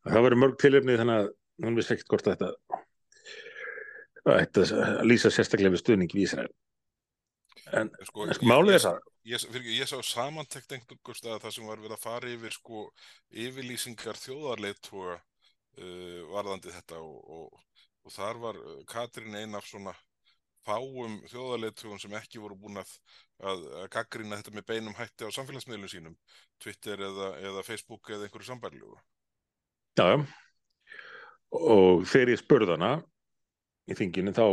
að 0.05 0.15
það 0.15 0.25
var 0.25 0.37
mörg 0.43 0.57
tilefni 0.61 0.97
þannig 0.99 1.21
að 1.21 1.29
hún 1.65 1.77
vissi 1.77 1.95
ekkert 1.95 2.11
hvort 2.13 2.27
að 2.31 2.41
þetta 4.25 4.65
að 4.77 5.05
lýsa 5.09 5.31
sérstaklega 5.33 5.73
við 5.73 5.81
stuðning 5.81 6.11
við 6.13 6.27
Ísrael. 6.27 6.51
En, 7.71 7.89
sko, 8.05 8.27
en 8.27 8.37
sko 8.37 8.49
málið 8.49 8.77
er 8.77 8.83
það 8.85 8.99
Ég, 9.21 9.43
ég 9.69 9.85
sá 9.85 9.99
samantekt 10.01 10.71
einhver 10.73 11.17
stað 11.17 11.35
að 11.35 11.43
það 11.43 11.51
sem 11.53 11.67
var 11.69 11.81
við 11.83 11.91
að 11.93 12.01
fara 12.01 12.29
yfir 12.31 12.55
sko 12.55 12.79
yfirlýsingar 13.43 14.17
þjóðarleitt 14.17 14.89
uh, 15.13 15.19
varðandi 16.31 16.73
þetta 16.73 17.01
og, 17.05 17.19
og, 17.29 17.83
og 18.01 18.15
þar 18.15 18.39
var 18.41 18.57
uh, 18.57 18.79
Katrín 18.89 19.37
einn 19.37 19.53
af 19.59 19.67
svona 19.69 19.93
fáum 20.65 21.17
þjóðarleitugum 21.31 21.99
sem 22.01 22.13
ekki 22.19 22.41
voru 22.41 22.57
búin 22.59 22.81
að, 22.81 22.91
að, 23.41 23.65
að 23.81 23.89
gaggrina 23.95 24.37
þetta 24.39 24.55
með 24.57 24.67
beinum 24.73 24.97
hætti 24.97 25.27
á 25.27 25.35
samfélagsmiðlum 25.35 25.91
sínum 25.91 26.17
Twitter 26.61 27.01
eða, 27.09 27.33
eða 27.41 27.65
Facebook 27.65 28.11
eða 28.13 28.27
einhverju 28.27 28.51
sambærljóðu 28.51 28.99
Já, 29.99 30.21
og 31.51 32.05
þegar 32.07 32.31
ég 32.31 32.39
spurði 32.39 32.75
hana 32.77 32.93
í 33.89 33.97
þinginu 33.97 34.31
þá 34.37 34.45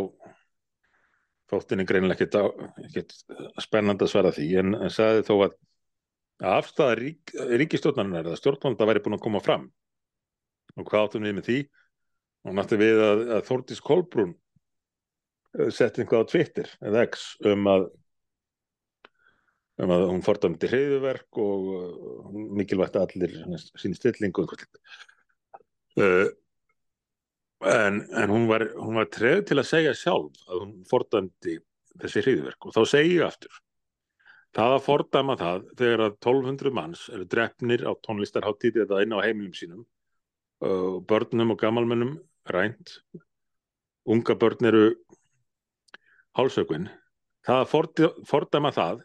þóttinni 1.48 1.86
greinilega 1.88 2.26
ekkert 2.84 3.14
spennand 3.62 4.02
að 4.04 4.12
svara 4.12 4.32
því. 4.34 4.48
En, 4.60 4.74
en 4.76 4.92
sagði 4.92 5.24
þó 5.28 5.34
að 5.46 5.56
afstæða 6.48 6.96
rík, 7.00 7.34
ríkistjórnarnar 7.62 8.28
eða 8.28 8.40
stjórnvanda 8.40 8.88
væri 8.88 9.02
búin 9.04 9.18
að 9.18 9.24
koma 9.24 9.42
fram. 9.44 9.68
Og 10.78 10.86
hvað 10.88 11.06
áttum 11.06 11.26
við 11.26 11.38
með 11.38 11.48
því? 11.48 11.58
Og 12.46 12.54
náttúrulega 12.54 12.84
við 12.84 13.04
að, 13.06 13.22
að 13.36 13.46
Þórtís 13.48 13.80
Kolbrún 13.84 14.34
sett 15.72 15.98
einhvað 15.98 16.26
á 16.26 16.30
Twitter 16.30 16.68
eða 16.84 17.06
X 17.08 17.30
um 17.48 17.70
að 17.70 17.88
um 19.78 19.94
að 19.94 20.04
hún 20.10 20.24
fordamdi 20.26 20.68
hreyðuverk 20.70 21.38
og 21.42 21.70
uh, 21.76 22.34
mikilvægt 22.58 22.98
allir 22.98 23.36
sín 23.78 23.94
stillingu 23.94 24.44
uh, 24.48 26.26
en, 27.62 28.00
en 28.02 28.32
hún 28.32 28.48
var, 28.50 28.66
var 28.74 29.08
trefð 29.14 29.46
til 29.50 29.58
að 29.60 29.70
segja 29.70 29.94
sjálf 29.96 30.42
að 30.48 30.64
hún 30.64 30.74
fordamdi 30.90 31.58
þessi 31.98 32.24
hreyðuverk 32.26 32.68
og 32.68 32.74
þá 32.74 32.82
segi 32.90 33.16
ég 33.20 33.28
aftur 33.28 33.62
það 34.56 34.74
að 34.74 34.84
fordama 34.88 35.38
það 35.38 35.70
þegar 35.78 36.04
að 36.06 36.18
1200 36.18 36.74
manns 36.74 37.06
eru 37.14 37.28
drefnir 37.30 37.86
á 37.86 37.92
tónlistarháttíði 38.02 38.84
eða 38.86 39.02
inn 39.04 39.14
á 39.14 39.22
heimilum 39.22 39.54
sínum 39.54 39.86
börnum 40.58 41.54
og 41.54 41.60
gammalmennum 41.60 42.16
rænt 42.50 42.96
unga 44.08 44.34
börn 44.34 44.66
eru 44.66 44.86
hálsökun 46.38 46.88
það 47.46 47.64
að 47.64 48.24
fordama 48.28 48.72
það 48.74 49.02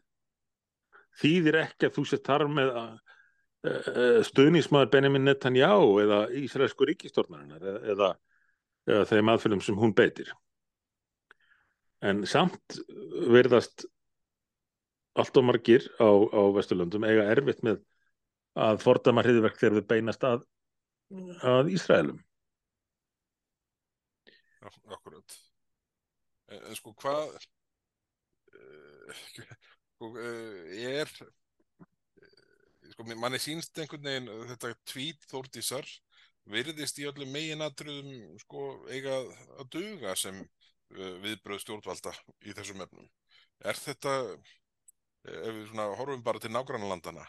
þýðir 1.21 1.59
ekki 1.63 1.87
að 1.89 1.97
þú 1.97 2.05
sett 2.09 2.25
þar 2.27 2.47
með 2.51 2.71
stuðnismæður 4.27 4.91
Benjamin 4.91 5.27
Netanyahu 5.27 5.95
eða 6.03 6.19
Ísraelsku 6.35 6.87
ríkistórnarinnar 6.89 7.85
eða, 7.93 8.09
eða 8.89 9.05
þeim 9.07 9.31
aðfylgum 9.31 9.61
sem 9.63 9.77
hún 9.79 9.93
beitir. 9.95 10.33
En 12.03 12.25
samt 12.27 12.79
verðast 13.31 13.85
allt 15.15 15.39
og 15.39 15.47
margir 15.47 15.85
á, 16.01 16.09
á 16.11 16.41
Vesturlundum 16.57 17.05
eiga 17.07 17.29
erfitt 17.31 17.63
með 17.63 17.79
að 18.59 18.81
fordama 18.83 19.23
hriðverk 19.23 19.61
þegar 19.61 19.79
við 19.79 19.87
beinast 19.93 20.27
að, 20.27 20.43
að 21.47 21.71
Ísraelum. 21.77 22.19
Akkurat. 24.63 25.39
En, 26.53 26.61
en 26.69 26.77
sko 26.77 26.93
hvað 27.01 27.33
uh, 28.53 29.21
sko, 29.93 30.11
er 30.21 31.13
sko 32.93 33.07
manni 33.13 33.41
sínst 33.41 33.77
einhvern 33.79 34.09
veginn 34.09 34.49
þetta 34.53 34.73
tvít 34.89 35.29
þórtísar 35.31 35.87
virðist 36.53 36.99
í 36.99 37.07
öllum 37.07 37.31
meginatruðum 37.33 38.37
sko 38.43 38.65
eiga 38.91 39.15
að 39.59 39.69
duga 39.77 40.15
sem 40.19 40.41
viðbröð 40.93 41.61
stjórnvalda 41.63 42.11
í 42.45 42.53
þessum 42.53 42.83
efnum. 42.83 43.07
Er 43.63 43.79
þetta 43.79 44.11
ef 45.23 45.55
við 45.55 45.69
svona 45.69 45.87
horfum 45.97 46.23
bara 46.25 46.41
til 46.43 46.51
nágrannlandana 46.51 47.23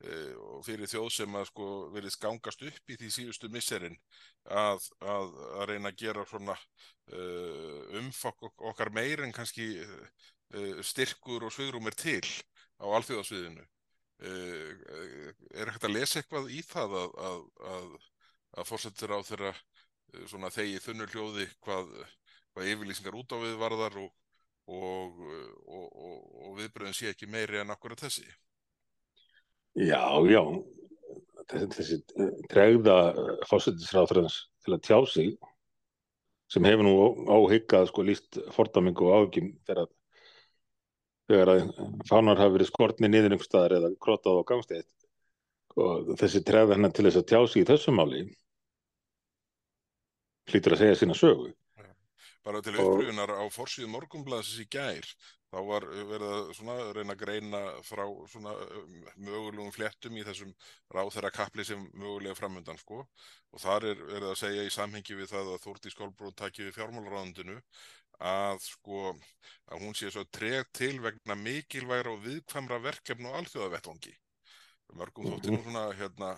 og 0.00 0.62
fyrir 0.64 0.88
þjóð 0.88 1.08
sem 1.12 1.34
að 1.36 1.48
sko 1.50 1.66
verið 1.92 2.14
skangast 2.14 2.62
upp 2.64 2.92
í 2.92 2.96
því 2.96 3.10
síðustu 3.12 3.50
misserinn 3.52 3.98
að, 4.48 4.86
að, 5.04 5.34
að 5.58 5.66
reyna 5.68 5.90
að 5.90 5.98
gera 6.00 6.24
svona 6.28 6.56
uh, 6.56 7.98
umfokk 8.00 8.48
okkar 8.70 8.92
meir 8.96 9.20
en 9.26 9.34
kannski 9.36 9.66
uh, 9.84 10.80
styrkur 10.86 11.44
og 11.44 11.52
svigrum 11.52 11.90
er 11.90 11.98
til 12.00 12.24
á 12.80 12.88
alþjóðasviðinu. 12.96 13.66
Er 14.20 15.68
hægt 15.72 15.84
að 15.84 15.94
lesa 15.94 16.20
eitthvað 16.20 16.50
í 16.52 16.58
það 16.64 16.96
að, 17.00 17.94
að 18.52 18.66
fórsettir 18.68 19.14
á 19.16 19.20
þeirra 19.24 19.52
svona 20.28 20.50
þegi 20.52 20.80
þunnur 20.84 21.12
hljóði 21.14 21.46
hvað, 21.64 21.92
hvað 22.52 22.72
yfirlýsingar 22.74 23.16
út 23.16 23.32
á 23.32 23.38
við 23.40 23.56
varðar 23.62 23.96
og, 24.02 24.10
og, 24.68 25.22
og, 25.64 25.88
og 26.44 26.58
viðbröðin 26.58 26.96
sé 26.96 27.12
ekki 27.12 27.30
meiri 27.32 27.62
en 27.62 27.72
akkurat 27.72 28.04
þessi 28.04 28.26
Já, 29.78 30.02
já, 30.26 30.42
þessi, 31.50 31.68
þessi 31.76 31.98
tregða 32.50 32.96
fósættisráðurins 33.46 34.40
til 34.64 34.74
að 34.74 34.84
tjá 34.88 34.98
sig 35.06 35.30
sem 36.50 36.66
hefur 36.66 36.86
nú 36.86 36.94
áhyggað 37.30 37.88
sko 37.92 38.04
líst 38.06 38.40
fordamingu 38.54 39.06
og 39.06 39.16
áhyggjum 39.20 39.52
þegar, 39.68 39.90
þegar 41.30 41.52
að 41.54 41.62
fánar 42.10 42.42
hafi 42.42 42.56
verið 42.56 42.72
skortni 42.72 43.10
niður 43.10 43.36
einhver 43.36 43.46
staðar 43.46 43.76
eða 43.78 43.92
krotað 44.02 44.42
á 44.42 44.48
gangstæð 44.50 44.86
og 45.80 46.12
þessi 46.18 46.42
tregða 46.42 46.76
hennar 46.76 46.94
til 46.96 47.06
þess 47.06 47.20
að 47.22 47.28
tjá 47.30 47.40
sig 47.46 47.62
í 47.62 47.68
þessu 47.70 47.94
máli 47.94 48.24
hlýtur 50.50 50.74
að 50.74 50.82
segja 50.82 50.98
sína 50.98 51.14
sögu. 51.14 51.52
Bara 52.42 52.62
til 52.64 52.74
uppröðunar 52.74 53.30
á 53.36 53.44
forsíðu 53.52 53.90
morgumblaðsins 53.92 54.64
í 54.64 54.66
gær, 54.72 55.06
þá 55.50 55.58
var 55.66 55.86
verið 55.90 56.26
að 56.30 56.50
svona, 56.58 56.74
reyna 56.94 57.14
að 57.16 57.22
greina 57.24 57.60
frá 57.86 58.04
svona, 58.30 58.52
mögulegum 59.18 59.72
fléttum 59.74 60.18
í 60.18 60.24
þessum 60.26 60.52
ráþæra 60.94 61.32
kapli 61.34 61.66
sem 61.66 61.82
mögulega 61.90 62.38
framöndan 62.38 62.78
sko 62.80 63.00
og 63.02 63.62
þar 63.62 63.88
er 63.90 64.04
verið 64.12 64.28
að 64.30 64.38
segja 64.44 64.66
í 64.66 64.74
samhengi 64.74 65.18
við 65.18 65.32
það 65.32 65.54
að 65.54 65.64
Þórti 65.64 65.94
Skálbrún 65.94 66.38
takki 66.38 66.68
við 66.68 66.76
fjármálurraðundinu 66.78 67.58
að 68.20 68.62
sko 68.66 69.02
að 69.10 69.82
hún 69.82 69.96
sé 69.96 70.10
svo 70.12 70.26
tregt 70.28 70.74
til 70.76 70.96
vegna 71.02 71.36
mikilvægra 71.40 72.12
og 72.14 72.24
viðkvæmra 72.26 72.80
verkefn 72.84 73.28
og 73.30 73.38
alþjóðavettvangi. 73.40 74.12
Mörgum 74.98 75.30
þótti 75.30 75.54
nú 75.54 75.60
svona 75.64 75.84
hérna 75.96 76.34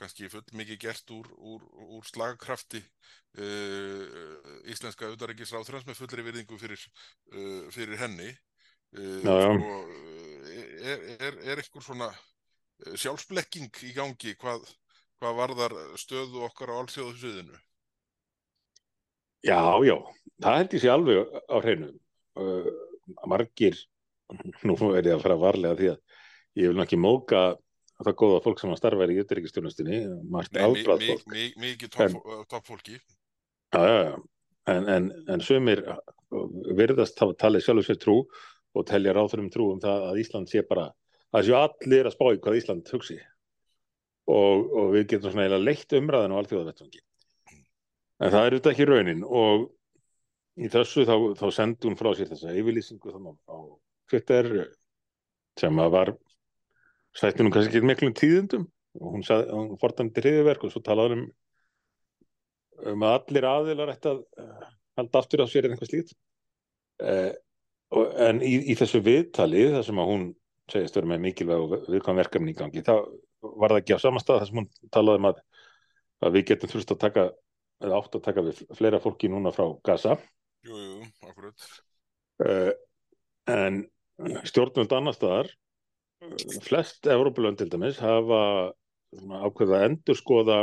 kannski 0.00 0.28
full 0.32 0.44
mikið 0.58 0.80
gert 0.82 1.12
úr, 1.14 1.28
úr, 1.38 1.64
úr 1.96 2.06
slagkrafti 2.08 2.80
uh, 2.82 4.04
íslenska 4.70 5.08
auðarengisráþrans 5.10 5.86
með 5.88 6.00
fullri 6.00 6.26
virðingu 6.26 6.58
fyrir, 6.60 6.86
uh, 7.34 7.66
fyrir 7.74 8.00
henni 8.02 8.30
uh, 8.30 9.20
Já, 9.22 9.34
já. 9.44 9.50
og 9.54 9.92
er, 10.84 11.04
er, 11.18 11.38
er 11.52 11.62
einhver 11.62 11.84
svona 11.84 12.10
sjálfsblekking 12.98 13.70
í 13.86 13.92
gangi 13.96 14.34
hvað, 14.40 14.66
hvað 15.22 15.38
varðar 15.38 15.76
stöðu 16.00 16.44
okkar 16.48 16.74
á 16.74 16.80
allsjóðu 16.82 17.14
sviðinu? 17.20 17.60
Já, 19.44 19.60
já, 19.84 19.96
það 20.40 20.58
held 20.58 20.74
ég 20.74 20.82
sé 20.82 20.90
alveg 20.90 21.34
á 21.52 21.56
hreinu. 21.60 21.90
Uh, 22.34 22.68
margir, 23.28 23.76
nú 24.64 24.74
er 24.96 25.04
ég 25.04 25.18
að 25.18 25.26
fara 25.26 25.36
varlega 25.38 25.78
því 25.78 25.90
að 25.92 25.98
ég 26.62 26.72
vil 26.72 26.84
ekki 26.84 26.98
móka 26.98 27.42
það 28.02 28.16
góða 28.20 28.40
fólk 28.44 28.60
sem 28.60 28.72
að 28.74 28.80
starfa 28.80 29.06
í 29.10 29.20
utryggjastjónustinni, 29.22 30.00
margt 30.34 30.56
afbráð 30.58 31.04
fólk. 31.10 31.36
Mikið. 31.62 31.98
Já, 33.74 33.80
já, 33.86 33.98
já, 34.08 34.16
en, 34.74 34.88
en, 34.96 35.06
en 35.34 35.44
sumir 35.44 35.84
virðast 36.78 37.20
hafa 37.22 37.36
talið 37.38 37.66
sjálfur 37.66 37.86
sér 37.88 38.00
trú 38.02 38.16
og 38.74 38.86
telja 38.88 39.14
ráþurum 39.14 39.50
trú 39.54 39.70
um 39.74 39.80
það 39.82 40.08
að 40.08 40.20
Ísland 40.24 40.50
sé 40.50 40.64
bara, 40.66 40.88
að 41.34 41.48
séu 41.48 41.56
allir 41.60 42.08
að 42.08 42.16
spá 42.16 42.26
í 42.32 42.40
hvað 42.42 42.58
Ísland 42.58 42.90
hugsi 42.90 43.20
og, 44.26 44.66
og 44.74 44.92
við 44.96 45.08
getum 45.12 45.30
svona 45.30 45.46
eiginlega 45.46 45.68
leitt 45.68 45.96
umræðan 45.98 46.34
á 46.34 46.38
alþjóðavettvangi. 46.40 47.02
En 48.22 48.30
það 48.30 48.40
er 48.40 48.56
auðvitað 48.56 48.72
ekki 48.72 48.88
raunin 48.88 49.24
og 49.26 49.68
í 50.54 50.70
þessu 50.70 51.04
þá, 51.06 51.16
þá 51.38 51.46
sendi 51.54 51.88
hún 51.88 51.98
frá 51.98 52.12
sér 52.14 52.30
þessa 52.30 52.54
yfirlýsingu 52.54 53.14
þannig 53.14 53.38
á 53.50 53.58
Twitter 54.10 54.50
sem 55.58 55.80
að 55.82 55.94
var 55.94 56.12
sætti 57.18 57.44
nú 57.44 57.52
kannski 57.54 57.78
ekki 57.78 57.88
miklum 57.88 58.14
tíðundum 58.16 58.66
og 59.00 59.16
hún, 59.16 59.24
hún 59.26 59.80
fordæmdi 59.80 60.22
hriðiverk 60.22 60.66
og 60.66 60.72
svo 60.72 60.82
talaði 60.84 61.18
um, 61.18 61.24
um 62.92 63.06
að 63.06 63.16
allir 63.18 63.48
aðilar 63.50 63.92
ætti 63.94 64.10
að 64.12 64.22
uh, 64.42 64.68
halda 64.98 65.22
aftur 65.22 65.42
á 65.42 65.46
sér 65.50 65.66
eða 65.66 65.76
einhvað 65.76 65.90
slíkt. 65.90 66.14
Uh, 67.02 67.32
og, 67.94 68.10
en 68.28 68.42
í, 68.46 68.54
í 68.70 68.76
þessu 68.78 69.02
viðtali 69.04 69.68
þar 69.74 69.86
sem 69.88 70.02
að 70.02 70.10
hún 70.10 70.26
segist 70.70 70.96
verið 70.96 71.12
með 71.12 71.24
mikilvæg 71.26 71.64
og 71.64 71.88
viðkvæm 71.92 72.20
verkefni 72.22 72.54
í 72.54 72.58
gangi 72.58 72.84
þá 72.86 72.94
var 73.44 73.74
það 73.74 73.80
ekki 73.82 73.98
á 73.98 74.04
sama 74.04 74.22
stað 74.22 74.40
þar 74.40 74.50
sem 74.50 74.60
hún 74.62 74.70
talaði 74.94 75.20
um 75.20 75.28
að, 75.28 75.42
að 76.24 76.38
við 76.38 76.46
getum 76.50 76.72
þurft 76.72 76.94
að 76.94 77.02
taka 77.02 77.26
eða 77.84 77.98
átt 77.98 78.16
að 78.16 78.24
taka 78.24 78.44
við 78.46 78.62
fleira 78.78 79.02
fólki 79.02 79.28
núna 79.28 79.52
frá 79.52 79.66
Gaza. 79.84 80.14
Jú, 80.64 80.78
jú, 80.78 81.10
akkurat. 81.28 81.66
Uh, 82.40 82.70
en 83.50 83.82
stjórnvöld 84.48 84.94
annar 84.96 85.16
staðar 85.16 85.50
flest 86.64 87.06
Európa-lönd 87.10 87.58
til 87.60 87.70
dæmis 87.72 88.00
hafa 88.02 88.40
ákveða 89.14 89.78
að 89.78 89.86
endur 89.88 90.18
skoða 90.18 90.58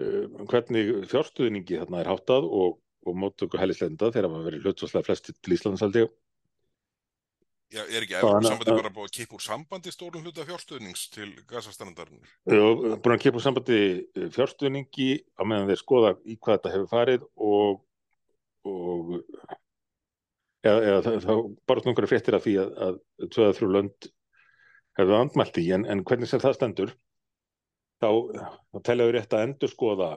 uh, 0.00 0.24
hvernig 0.50 0.84
fjárstuðningi 1.10 1.80
þarna 1.82 2.02
er 2.02 2.10
háttað 2.10 2.44
og, 2.46 2.78
og 3.06 3.18
móttöku 3.22 3.60
hælislenda 3.60 4.12
þegar 4.12 4.30
það 4.32 4.48
verið 4.50 4.64
hlutsvarslega 4.66 5.08
flest 5.10 5.24
til 5.32 5.56
Íslands 5.56 5.84
aldrei 5.86 6.06
Já, 7.74 7.82
er 7.82 8.04
ekki 8.04 8.14
Európa-sambandi 8.14 8.74
bara 8.78 8.90
búið 8.94 9.08
að 9.08 9.14
kipa 9.16 9.34
úr 9.34 9.42
sambandi 9.42 9.90
stórum 9.90 10.22
hluta 10.22 10.44
fjárstuðnings 10.46 11.08
til 11.10 11.32
gasastandarnir? 11.50 12.28
Jú, 12.46 12.66
búin 13.02 13.14
að 13.16 13.22
kipa 13.24 13.40
úr 13.40 13.42
sambandi 13.42 13.78
fjárstuðningi 14.36 15.08
á 15.34 15.42
meðan 15.42 15.72
þeir 15.72 15.80
skoða 15.80 16.12
í 16.22 16.36
hvað 16.38 16.60
þetta 16.60 16.74
hefur 16.76 16.92
farið 16.92 17.26
og, 17.42 17.80
og 18.70 19.16
eða, 20.72 21.16
þá 21.22 21.32
bara 21.68 21.82
einhverja 21.84 22.10
fréttir 22.10 22.36
af 22.36 22.44
því 22.46 22.54
að, 22.62 22.70
að 22.86 23.00
tvöða 23.34 23.56
þrjú 23.58 23.72
lönd 23.74 24.08
hefur 24.96 25.18
andmælt 25.18 25.58
í, 25.60 25.66
en, 25.76 25.84
en 25.90 26.04
hvernig 26.08 26.30
sem 26.30 26.42
það 26.42 26.56
stendur 26.56 26.94
þá, 28.02 28.08
þá 28.72 28.78
teljaður 28.88 29.18
rétt 29.18 29.36
að 29.36 29.44
endur 29.46 29.72
skoða 29.72 30.10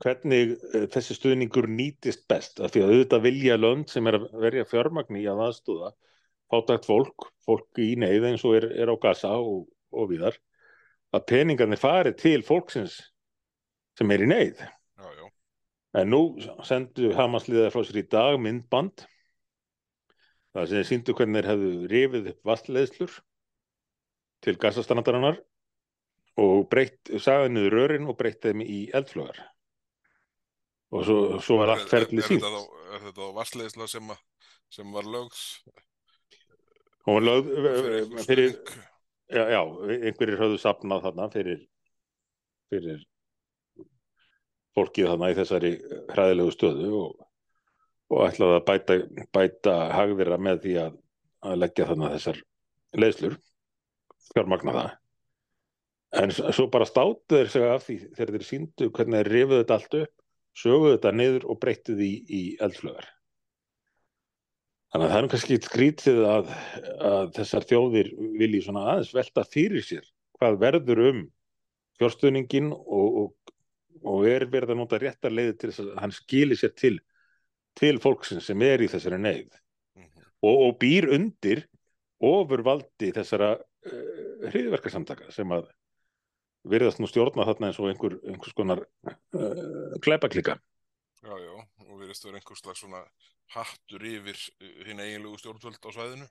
hvernig 0.00 0.54
þessi 0.92 1.16
stuðningur 1.16 1.66
nýtist 1.68 2.26
best, 2.30 2.60
af 2.62 2.70
því 2.72 2.84
að 2.84 2.92
auðvitað 2.92 3.24
vilja 3.26 3.56
lönd 3.58 3.90
sem 3.90 4.06
er 4.06 4.20
að 4.20 4.28
verja 4.44 4.68
fjármagni 4.70 5.24
í 5.24 5.28
að 5.30 5.42
aðstúða 5.48 5.90
fátækt 6.50 6.86
fólk, 6.86 7.30
fólk 7.46 7.80
í 7.82 7.92
neyð 7.98 8.28
eins 8.30 8.44
og 8.46 8.56
er, 8.58 8.68
er 8.82 8.90
á 8.90 8.96
gasa 9.02 9.32
og, 9.38 9.66
og 9.94 10.10
viðar, 10.10 10.38
að 11.14 11.26
peningarnir 11.32 11.80
fari 11.80 12.14
til 12.18 12.40
fólksins 12.46 13.00
sem 13.98 14.14
er 14.14 14.24
í 14.24 14.28
neyð. 14.30 14.62
Já, 14.62 15.08
já. 15.18 15.26
En 16.00 16.12
nú 16.12 16.22
sendu 16.66 17.10
Hamasliðar 17.16 17.74
frá 17.74 17.82
sér 17.86 18.02
í 18.02 18.06
dag 18.10 18.38
myndband 18.42 19.06
það 20.54 20.72
sem 20.72 20.86
síndu 20.88 21.14
hvernig 21.16 21.40
þeir 21.40 21.50
hefðu 21.52 21.90
rifið 21.92 22.28
upp 22.32 22.50
vastleðslur 22.50 23.16
til 24.44 24.56
gasastrandarinnar 24.60 25.40
og 26.40 26.66
breytt, 26.72 27.10
sagði 27.20 27.52
niður 27.54 27.76
rörin 27.76 28.08
og 28.10 28.16
breytt 28.18 28.42
þeim 28.46 28.62
í 28.64 28.80
eldflögar 28.96 29.40
og 30.90 31.04
svo, 31.06 31.18
svo 31.44 31.60
var 31.60 31.74
allt 31.74 31.90
ferðlið 31.90 32.26
sínt. 32.26 32.46
Er 32.90 33.04
þetta 33.04 33.28
á 33.30 33.36
vastleðsla 33.36 33.86
sem, 33.90 34.10
sem 34.74 34.94
var 34.94 35.06
lögs? 35.06 35.44
Hún 37.06 37.20
var 37.20 37.26
lögð 37.28 38.24
fyrir, 38.26 38.56
já, 39.30 39.44
já, 39.54 39.60
einhverjir 40.00 40.40
höfðu 40.40 40.58
sapnað 40.60 41.06
þarna 41.06 41.28
fyrir, 41.32 41.62
fyrir 42.72 43.04
fólkið 44.76 45.12
þarna 45.12 45.30
í 45.30 45.38
þessari 45.38 45.72
hræðilegu 46.10 46.54
stöðu 46.56 46.90
og, 46.98 47.14
og 48.10 48.24
ætlaði 48.26 48.56
að 48.58 48.64
bæta, 48.68 48.96
bæta 49.34 49.76
hagðira 49.94 50.38
með 50.42 50.64
því 50.64 50.74
að, 50.84 50.96
að 51.46 51.60
leggja 51.62 51.86
þarna 51.90 52.10
þessar 52.16 52.40
leiðslur, 53.00 53.36
fjármagna 54.32 54.74
það. 54.76 54.90
En 56.20 56.34
svo 56.34 56.66
bara 56.72 56.88
státu 56.88 57.36
þeir 57.36 57.52
segja 57.52 57.74
af 57.76 57.86
því 57.86 57.96
þegar 58.18 58.34
þeir 58.34 58.46
síndu 58.48 58.90
hvernig 58.90 59.20
þeir 59.20 59.32
rifuðu 59.36 59.62
þetta 59.62 59.76
allt 59.78 59.96
upp, 60.00 60.14
söguðu 60.58 60.94
þetta 60.96 61.12
niður 61.14 61.46
og 61.46 61.60
breyttu 61.62 61.96
því 61.98 62.10
í 62.26 62.42
eldflögar. 62.66 63.10
Þannig 64.90 65.06
að 65.06 65.12
það 65.12 65.20
er 65.20 65.28
kannski 65.32 65.58
skrítið 65.62 66.24
að, 66.26 66.48
að 67.06 67.28
þessar 67.36 67.66
þjóðir 67.70 68.08
vilji 68.40 68.62
svona 68.64 68.88
aðeins 68.90 69.12
velta 69.14 69.44
fyrir 69.46 69.84
sér 69.86 70.08
hvað 70.40 70.58
verður 70.64 71.02
um 71.04 71.20
fjárstuðningin 72.00 72.72
og, 72.72 73.20
og, 73.22 73.54
og 74.02 74.26
er 74.26 74.48
verið 74.50 74.74
að 74.74 74.80
nota 74.80 74.98
réttar 74.98 75.34
leiði 75.34 75.54
til 75.60 75.70
þess 75.70 75.84
að 75.84 75.92
hann 76.02 76.14
skilir 76.16 76.58
sér 76.58 76.74
til, 76.74 76.96
til 77.78 78.00
fólksins 78.02 78.48
sem 78.50 78.62
er 78.66 78.82
í 78.82 78.88
þessari 78.90 79.18
neyð 79.18 79.50
mm 79.50 80.04
-hmm. 80.04 80.30
og, 80.42 80.56
og 80.66 80.78
býr 80.82 81.10
undir 81.14 81.66
ofurvaldi 82.20 83.12
þessara 83.16 83.54
uh, 83.56 84.48
hriðverkarsamtaka 84.50 85.30
sem 85.32 85.52
að 85.52 85.70
verðast 86.68 87.00
nú 87.00 87.08
stjórna 87.08 87.46
þarna 87.48 87.70
eins 87.70 87.80
og 87.80 87.88
einhver, 87.88 88.18
einhvers 88.28 88.52
konar 88.52 88.84
uh, 89.06 89.96
kleipaklika. 90.04 90.58
Já, 91.24 91.34
já, 91.36 91.54
og 91.86 92.00
verðast 92.00 92.24
vera 92.24 92.36
einhvers 92.36 92.60
slags 92.60 92.80
svona 92.80 93.04
hattur 93.54 94.04
yfir 94.06 94.38
hinn 94.86 95.00
eiginlegu 95.00 95.38
stjórnvöld 95.38 95.82
á 95.82 95.90
svæðinu 95.90 96.28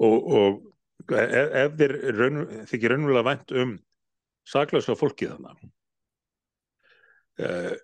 og, 0.00 0.16
og 0.36 1.14
ef, 1.16 1.54
ef 1.62 1.76
þér 1.80 1.94
raun, 2.18 2.40
þykir 2.68 2.94
raunverulega 2.94 3.28
vænt 3.30 3.54
um 3.62 3.76
saklausa 4.48 4.96
fólki 4.98 5.30
þannig 5.30 5.70
eh, 7.40 7.74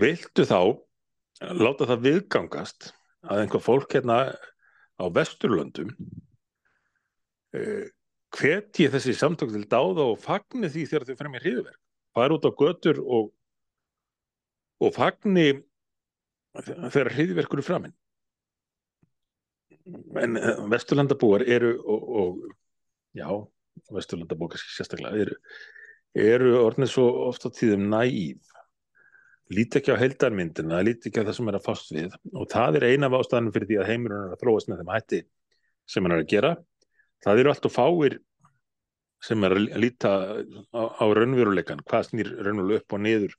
viltu 0.00 0.44
þá 0.48 0.60
láta 1.58 1.88
það 1.88 2.04
viðgangast 2.08 2.90
að 3.24 3.44
einhver 3.44 3.64
fólk 3.64 3.96
hérna 3.96 4.18
á 5.00 5.04
Vesturlöndum 5.10 5.90
eh, 7.56 7.88
hveti 8.34 8.90
þessi 8.90 9.14
samtök 9.16 9.54
til 9.54 9.64
dáða 9.70 10.10
og 10.12 10.20
fagni 10.22 10.68
því 10.68 10.84
þegar 10.90 11.08
þau 11.08 11.18
fremir 11.22 11.44
hriðverk 11.44 11.80
fara 12.14 12.36
út 12.36 12.46
á 12.46 12.52
götur 12.52 13.00
og 13.02 13.32
og 14.84 14.94
fagni 14.94 15.48
þegar 16.54 17.12
hriðverkur 17.14 17.62
er 17.62 17.66
framinn 17.66 17.94
en 20.20 20.38
vesturlandabúar 20.72 21.44
eru 21.44 21.74
og, 21.82 22.04
og 22.20 22.44
já, 23.16 23.28
vesturlandabúar 23.92 24.56
sérstaklega 24.60 25.26
eru, 25.26 25.38
eru 26.14 26.54
orðinir 26.62 26.90
svo 26.92 27.08
ofta 27.28 27.50
tíðum 27.52 27.88
næýf 27.92 28.53
líti 29.52 29.80
ekki 29.80 29.92
á 29.92 30.00
heildarmyndina, 30.00 30.82
líti 30.86 31.10
ekki 31.10 31.20
á 31.20 31.26
það 31.26 31.36
sem 31.38 31.50
er 31.50 31.58
að 31.58 31.66
fást 31.66 31.90
við 31.92 32.14
og 32.32 32.46
það 32.52 32.78
er 32.80 32.86
eina 32.92 33.10
af 33.10 33.16
ástæðanum 33.18 33.54
fyrir 33.54 33.70
því 33.70 33.80
að 33.80 33.90
heimurinn 33.90 34.28
er 34.28 34.36
að 34.36 34.44
þróast 34.44 34.70
með 34.70 34.80
þeim 34.80 34.94
hætti 34.94 35.20
sem 35.84 36.06
hann 36.06 36.16
er 36.16 36.22
að 36.22 36.30
gera. 36.32 36.52
Það 37.24 37.40
eru 37.42 37.52
allt 37.52 37.68
og 37.68 37.74
fáir 37.74 38.18
sem 39.24 39.46
er 39.46 39.56
að 39.56 39.66
líta 39.80 40.12
á, 40.72 40.82
á 41.00 41.04
raunveruleikan, 41.16 41.82
hvað 41.88 42.08
snýr 42.10 42.30
raunveruleg 42.44 42.82
upp 42.82 42.96
og 42.96 43.04
niður 43.04 43.36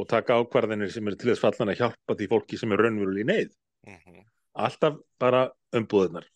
og 0.00 0.08
taka 0.10 0.38
ákvarðinir 0.40 0.90
sem 0.92 1.08
er 1.08 1.18
til 1.18 1.30
þess 1.30 1.42
fallan 1.42 1.72
að 1.72 1.82
hjálpa 1.82 2.16
því 2.18 2.28
fólki 2.30 2.58
sem 2.58 2.72
er 2.74 2.82
raunveruleg 2.82 3.26
í 3.26 3.28
neyð. 3.28 3.52
Mm 3.86 3.98
-hmm. 3.98 4.24
Alltaf 4.66 4.98
bara 5.18 5.50
umbúðunar. 5.76 6.26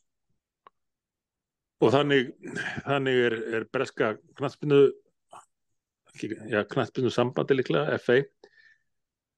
Og 1.84 1.92
þannig, 1.92 2.30
þannig 2.86 3.18
er, 3.26 3.34
er 3.58 3.66
breska 3.72 4.14
knastbyndu, 4.38 4.92
já, 6.48 6.62
knastbyndu 6.64 7.10
sambandi 7.12 7.58
líklega, 7.58 7.98
FA, 8.00 8.22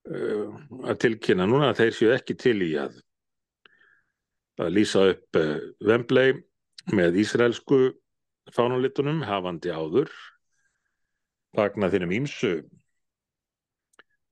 að 0.09 0.99
tilkynna 1.03 1.47
núna 1.49 1.71
að 1.73 1.83
þeir 1.83 1.97
séu 1.97 2.13
ekki 2.15 2.37
til 2.41 2.57
í 2.65 2.73
að, 2.81 2.97
að 4.63 4.75
lýsa 4.77 5.05
upp 5.13 5.39
uh, 5.41 5.57
Wembley 5.85 6.37
með 6.97 7.19
ísraelsku 7.23 7.81
fánalitunum 8.57 9.21
hafandi 9.29 9.73
áður 9.75 10.13
fagna 11.57 11.91
þínum 11.93 12.15
ímsu 12.23 12.53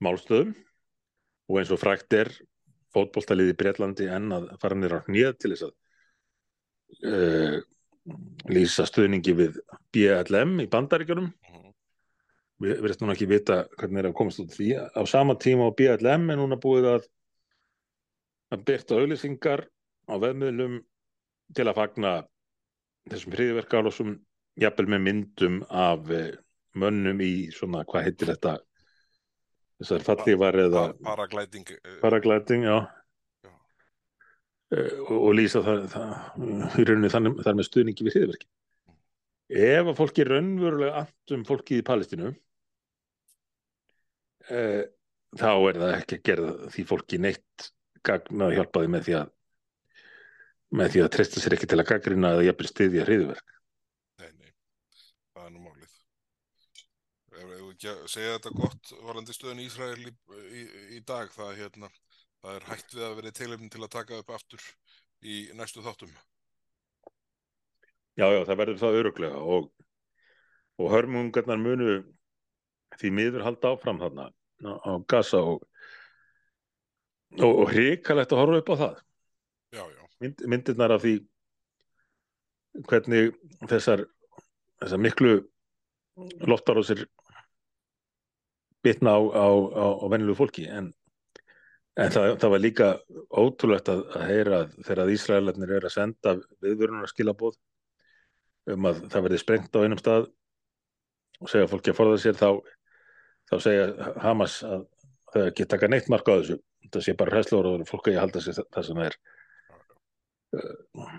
málstöðum. 0.05 0.55
Og 1.47 1.61
eins 1.61 1.71
og 1.71 1.79
frækt 1.79 2.17
er 2.17 2.33
fótbólstaliði 2.97 3.53
í 3.53 3.59
Breitlandi 3.61 4.09
en 4.11 4.33
að 4.35 4.49
fara 4.63 4.79
nýra 4.79 5.03
nýja 5.13 5.35
til 5.37 5.53
þess 5.53 5.69
að 5.69 5.75
uh, 7.13 7.59
lýsa 8.51 8.87
stöðningi 8.89 9.35
við 9.37 9.61
BLM 9.95 10.57
í 10.65 10.71
bandaríkjunum 10.73 11.31
við 12.63 12.81
verðum 12.85 13.07
núna 13.07 13.17
ekki 13.17 13.29
vita 13.31 13.59
hvernig 13.77 14.01
er 14.01 14.09
að 14.11 14.17
komast 14.17 14.41
út 14.43 14.55
því 14.55 14.71
á 14.81 15.03
sama 15.09 15.37
tíma 15.41 15.69
á 15.69 15.77
BLM 15.77 16.31
er 16.33 16.41
núna 16.41 16.59
búið 16.61 16.89
að 16.95 17.09
að 18.55 18.65
byrta 18.69 19.01
auðlýsingar 19.01 19.67
á 20.07 20.15
veðmiðlum 20.23 20.79
til 21.57 21.67
að 21.67 21.79
fagna 21.79 22.13
þessum 23.11 23.35
hriðverkálosum 23.37 24.15
jafnvel 24.61 24.89
með 24.95 25.05
myndum 25.07 25.61
af 25.69 26.11
eh, 26.15 26.35
mönnum 26.79 27.21
í 27.25 27.49
svona, 27.55 27.85
hvað 27.89 28.09
heitir 28.09 28.33
þetta 28.33 28.57
þessar 29.81 30.07
fallívar 30.07 30.59
eða 30.67 30.85
paraglæting 31.05 31.73
eh, 31.77 31.99
paraglæting, 32.03 32.67
já, 32.67 32.79
já. 33.45 33.53
Uh, 34.75 34.93
og, 35.07 35.19
og 35.19 35.35
lýsa 35.39 35.63
það, 35.67 35.83
það 35.93 36.79
rauninu 36.89 37.13
þannig 37.13 37.43
þar 37.47 37.59
með 37.59 37.69
stuðningi 37.69 38.07
við 38.07 38.19
hriðverki. 38.19 38.49
Ef 39.49 39.87
að 39.87 39.97
fólki 39.99 40.27
raunverulega 40.27 41.05
andum 41.05 41.45
fólki 41.47 41.79
í 41.81 41.87
Palestínu 41.87 42.33
uh, 44.51 44.83
þá 45.37 45.51
er 45.53 45.81
það 45.83 45.95
ekki 45.95 46.19
að 46.19 46.27
gera 46.31 46.53
því 46.75 46.87
fólki 46.91 47.21
neitt 47.23 47.71
gagna 48.07 48.49
að 48.49 48.57
hjálpa 48.59 48.83
því 48.83 48.93
með 48.95 49.07
því 49.07 49.15
að 49.21 49.33
með 50.77 50.93
því 50.93 51.03
að 51.05 51.13
treysta 51.15 51.43
sér 51.43 51.55
ekki 51.57 51.69
til 51.71 51.79
að 51.79 51.89
gaggrina 51.93 52.33
eða 52.35 52.47
jafnvel 52.49 52.71
stiðja 52.73 53.07
hriðverk 53.07 53.55
Nei, 54.19 54.31
nei, 54.35 54.51
það 55.35 55.45
er 55.45 55.53
nú 55.55 55.61
málið. 55.63 55.93
Ef 57.37 57.51
við 57.53 57.89
segja 58.11 58.37
þetta 58.37 58.55
gott 58.57 58.95
varandi 59.07 59.37
stöðun 59.37 59.63
í 59.63 59.67
Ísrael 59.69 60.09
í, 60.09 60.13
í, 60.51 60.63
í 60.97 61.03
dag 61.07 61.31
það, 61.35 61.53
hérna, 61.61 61.91
það 62.43 62.59
er 62.59 62.71
hægt 62.73 62.97
við 62.97 63.05
að 63.07 63.19
vera 63.21 63.37
teilefn 63.39 63.71
til 63.71 63.85
að 63.85 63.95
taka 63.95 64.23
upp 64.23 64.33
aftur 64.35 64.71
í 65.23 65.45
næstu 65.55 65.85
þáttum 65.87 66.11
Já, 68.17 68.31
já, 68.33 68.41
það 68.49 68.61
verður 68.63 68.79
það 68.81 68.99
öruglega 69.01 69.41
og, 69.57 69.67
og 70.81 70.93
hörmungarnar 70.93 71.61
munu 71.61 71.97
því 72.97 73.11
miður 73.13 73.45
halda 73.45 73.75
áfram 73.75 74.01
þarna 74.01 74.31
á 74.65 74.93
Gaza 75.09 75.43
og, 75.45 75.67
og, 77.37 77.67
hrikalegt 77.73 78.33
að 78.33 78.41
horfa 78.41 78.63
upp 78.63 78.73
á 78.73 78.77
það 78.83 78.95
já, 79.77 79.83
já. 79.83 80.03
Mynd, 80.25 80.47
myndirnar 80.49 80.97
af 80.97 81.05
því 81.05 81.15
hvernig 82.89 83.37
þessar, 83.69 84.07
þessar 84.81 85.05
miklu 85.05 85.37
loftar 86.49 86.81
á 86.81 86.83
sér 86.89 87.05
bitna 88.87 89.13
á, 89.13 89.21
á, 89.21 89.47
á, 89.77 89.87
á 90.01 90.07
vennilu 90.09 90.37
fólki 90.39 90.65
en, 90.73 90.93
en 92.01 92.13
það, 92.17 92.33
það 92.41 92.53
var 92.55 92.65
líka 92.65 92.91
ótrúlegt 93.29 93.93
að, 93.93 94.05
að 94.17 94.29
heyra 94.31 94.67
þegar 94.79 95.17
Ísraelarnir 95.19 95.77
er 95.77 95.89
að 95.89 95.99
senda 95.99 96.39
viðvörunar 96.65 97.13
skilabóð 97.13 97.59
um 98.75 98.89
að 98.91 99.05
það 99.13 99.27
verði 99.29 99.43
sprengt 99.43 99.79
á 99.79 99.83
einum 99.85 100.01
stað 100.01 100.29
og 101.41 101.53
segja 101.53 101.71
fólki 101.71 101.93
að 101.93 101.99
forða 102.01 102.19
sér 102.23 102.39
þá 102.39 102.49
þá 103.47 103.57
segja 103.63 104.13
Hamas 104.25 104.59
að 104.67 104.85
það 105.33 105.49
ekki 105.51 105.69
taka 105.71 105.91
neitt 105.91 106.11
marka 106.13 106.35
á 106.35 106.39
þessu. 106.41 106.59
Það 106.87 107.05
sé 107.05 107.15
bara 107.19 107.35
hræðslóður 107.35 107.69
og 107.73 107.89
fólk 107.89 108.11
að 108.13 108.21
halda 108.23 108.43
sig 108.43 108.57
það 108.59 108.87
sem 108.87 109.01
það 109.01 109.09
er. 109.09 109.17
Eh, 110.57 111.17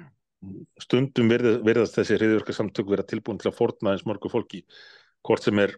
stundum 0.84 1.32
virðast, 1.32 1.64
virðast 1.66 1.98
þessi 1.98 2.18
hriðjörgarsamtök 2.20 2.90
vera 2.94 3.06
tilbúin 3.08 3.40
til 3.42 3.52
að 3.52 3.58
forna 3.58 3.94
eins 3.94 4.06
morgu 4.08 4.32
fólki 4.32 4.64
hvort 5.26 5.44
sem 5.44 5.60
er 5.64 5.76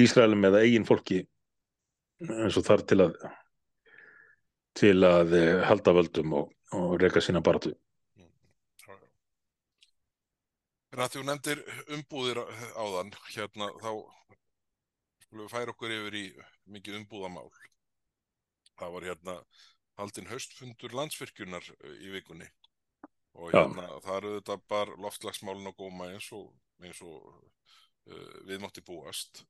Ísraelum 0.00 0.46
eða 0.48 0.62
eigin 0.64 0.86
fólki 0.88 1.20
eins 2.24 2.56
og 2.58 2.66
þar 2.66 2.84
til 2.88 3.00
að 3.04 3.16
til 4.74 4.96
að 5.06 5.34
eh, 5.38 5.60
halda 5.68 5.94
völdum 5.94 6.32
og, 6.40 6.48
og 6.74 6.96
reyka 6.98 7.22
sína 7.22 7.42
baratu 7.44 7.74
En 10.94 11.02
að 11.02 11.16
þú 11.16 11.22
nefndir 11.26 11.60
umbúðir 11.96 12.38
áðan 12.78 13.08
hérna 13.34 13.66
þá 13.82 13.90
skulum 15.24 15.40
við 15.40 15.50
færa 15.50 15.72
okkur 15.72 15.94
yfir 15.94 16.16
í 16.20 16.26
mikið 16.70 16.98
umbúðamál. 17.00 17.48
Það 18.78 18.94
var 18.94 19.06
hérna 19.08 19.34
haldinn 19.98 20.30
haustfundur 20.30 20.94
landsfyrkjunar 20.94 21.66
eh, 21.74 21.98
í 22.06 22.12
vikunni 22.14 22.46
og 23.34 23.50
hérna 23.50 23.88
Já. 23.88 23.96
það 24.06 24.16
eru 24.20 24.32
þetta 24.36 24.58
bara 24.70 24.96
loftlagsmálin 25.02 25.70
og 25.72 25.76
góma 25.82 26.08
eins 26.14 26.30
og, 26.34 26.48
eins 26.82 27.02
og 27.02 27.26
uh, 27.26 28.34
við 28.46 28.62
mátti 28.62 28.84
búast 28.86 29.42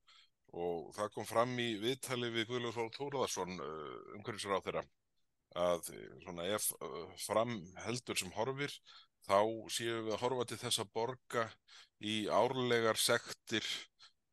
og 0.57 0.95
það 0.97 1.11
kom 1.13 1.29
fram 1.29 1.53
í 1.61 1.75
viðtali 1.83 2.31
við 2.33 2.49
Guðlur 2.55 2.77
Þór 2.77 2.93
Tóraðarsson 2.97 3.59
uh, 3.61 4.15
umhverfisra 4.17 4.61
á 4.61 4.65
þeirra 4.65 4.85
að 5.61 5.91
svona, 6.25 6.49
ef 6.57 6.71
uh, 6.81 7.03
fram 7.21 7.59
heldur 7.85 8.17
sem 8.17 8.33
horfir 8.39 8.73
þá 9.25 9.41
séum 9.73 10.07
við 10.07 10.15
að 10.17 10.23
horfa 10.23 10.49
til 10.51 10.61
þessa 10.61 10.87
borga 10.93 11.49
í 12.05 12.17
árlegar 12.29 13.01
sektir 13.01 13.65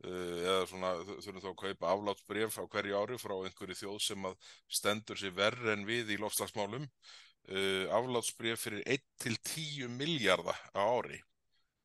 Eh, 0.01 0.37
eða 0.41 0.61
svona 0.65 0.91
þurfum 1.05 1.41
þá 1.43 1.49
að 1.51 1.59
kaupa 1.59 1.89
aflátsbref 1.93 2.55
á 2.57 2.63
hverju 2.73 2.95
ári 2.97 3.17
frá 3.21 3.35
einhverju 3.37 3.75
þjóð 3.83 3.99
sem 4.01 4.23
að 4.25 4.47
stendur 4.65 5.19
sér 5.21 5.35
verri 5.37 5.75
en 5.75 5.83
við 5.85 6.15
í 6.15 6.17
lofslagsmálum 6.17 6.87
uh, 6.87 7.85
aflátsbref 7.99 8.63
fyrir 8.63 8.81
1-10 8.95 9.93
miljardar 9.93 10.57
á 10.73 10.81
ári. 10.81 11.19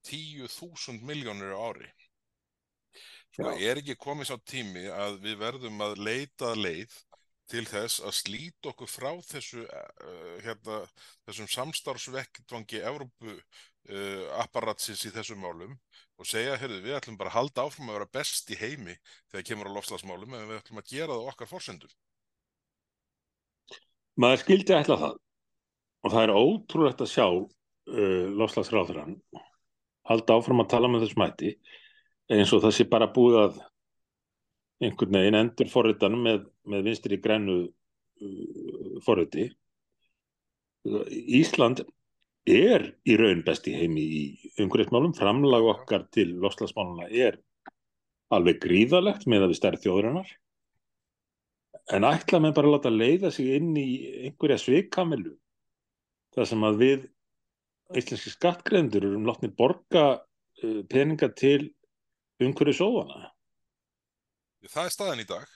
10.000 0.08 1.04
miljónir 1.04 1.52
á 1.52 1.60
ári. 1.60 1.90
Sko 3.34 3.52
Já. 3.52 3.68
er 3.68 3.82
ekki 3.82 3.98
komið 4.00 4.30
sá 4.30 4.40
tími 4.48 4.86
að 4.88 5.20
við 5.26 5.36
verðum 5.42 5.84
að 5.84 6.00
leita 6.08 6.54
leið 6.56 6.96
til 7.50 7.62
þess 7.68 8.02
að 8.02 8.14
slíta 8.18 8.70
okkur 8.72 8.90
frá 8.90 9.10
þessu 9.26 9.62
uh, 9.64 10.36
hérna, 10.44 10.80
þessum 11.28 11.50
samstarfsvektvangi 11.54 12.82
Evrópu 12.82 13.34
uh, 13.36 14.24
apparatsins 14.42 15.04
í 15.06 15.12
þessum 15.14 15.42
málum 15.44 15.76
og 16.16 16.28
segja, 16.28 16.56
heyrðu, 16.60 16.80
við 16.84 16.96
ætlum 16.98 17.18
bara 17.20 17.30
að 17.32 17.38
halda 17.40 17.66
áfram 17.66 17.92
að 17.92 17.98
vera 17.98 18.14
best 18.18 18.50
í 18.50 18.58
heimi 18.58 18.96
þegar 19.30 19.46
kemur 19.50 19.70
á 19.70 19.76
lofslagsmálum 19.76 20.34
en 20.34 20.50
við 20.50 20.60
ætlum 20.60 20.82
að 20.82 20.90
gera 20.92 21.12
það 21.12 21.30
okkar 21.32 21.50
fórsendum. 21.50 21.96
Maður 24.16 24.42
skildi 24.42 24.76
ætla 24.76 25.00
það 25.02 25.16
og 26.06 26.14
það 26.14 26.22
er 26.22 26.36
ótrúlegt 26.40 27.02
að 27.04 27.12
sjá 27.12 27.26
uh, 27.28 28.26
lofslagsráðurann 28.40 29.18
halda 30.06 30.38
áfram 30.38 30.62
að 30.62 30.70
tala 30.72 30.90
með 30.90 31.06
þessum 31.06 31.24
hætti 31.26 31.56
eins 32.32 32.52
og 32.54 32.62
það 32.64 32.76
sé 32.76 32.86
bara 32.90 33.10
búið 33.12 33.40
að 33.42 33.58
einhvern 34.82 35.18
veginn 35.18 35.38
endur 35.38 35.70
forritan 35.72 36.16
með, 36.20 36.46
með 36.68 36.88
vinstir 36.90 37.16
í 37.16 37.20
grænu 37.22 37.58
uh, 37.66 38.96
forriti. 39.04 39.48
Ísland 40.86 41.82
er 42.46 42.84
í 43.08 43.16
raun 43.18 43.42
best 43.46 43.66
í 43.66 43.74
heimi 43.74 44.02
í 44.02 44.22
umhverfismálum, 44.62 45.16
framlag 45.18 45.66
okkar 45.72 46.06
til 46.14 46.36
loslasmáluna 46.42 47.08
er 47.10 47.40
alveg 48.34 48.60
gríðalegt 48.62 49.26
með 49.30 49.46
að 49.46 49.52
við 49.52 49.58
stærð 49.60 49.82
þjóðurinnar 49.84 50.30
en 51.94 52.06
ætla 52.06 52.40
með 52.42 52.54
bara 52.56 52.70
að 52.70 52.74
láta 52.76 52.92
leiða 52.92 53.30
sig 53.34 53.52
inn 53.58 53.74
í 53.78 53.88
einhverja 54.26 54.58
sveikamilu 54.62 55.34
þar 56.34 56.48
sem 56.50 56.66
að 56.66 56.80
við 56.82 57.04
íslenski 57.98 58.32
skattgreðendur 58.34 59.06
erum 59.06 59.28
látni 59.28 59.50
borga 59.54 60.06
uh, 60.18 60.80
peninga 60.90 61.30
til 61.38 61.70
umhverfisóðana 62.42 63.30
Það 64.66 64.88
er 64.88 64.94
staðan 64.94 65.22
í 65.22 65.28
dag. 65.28 65.54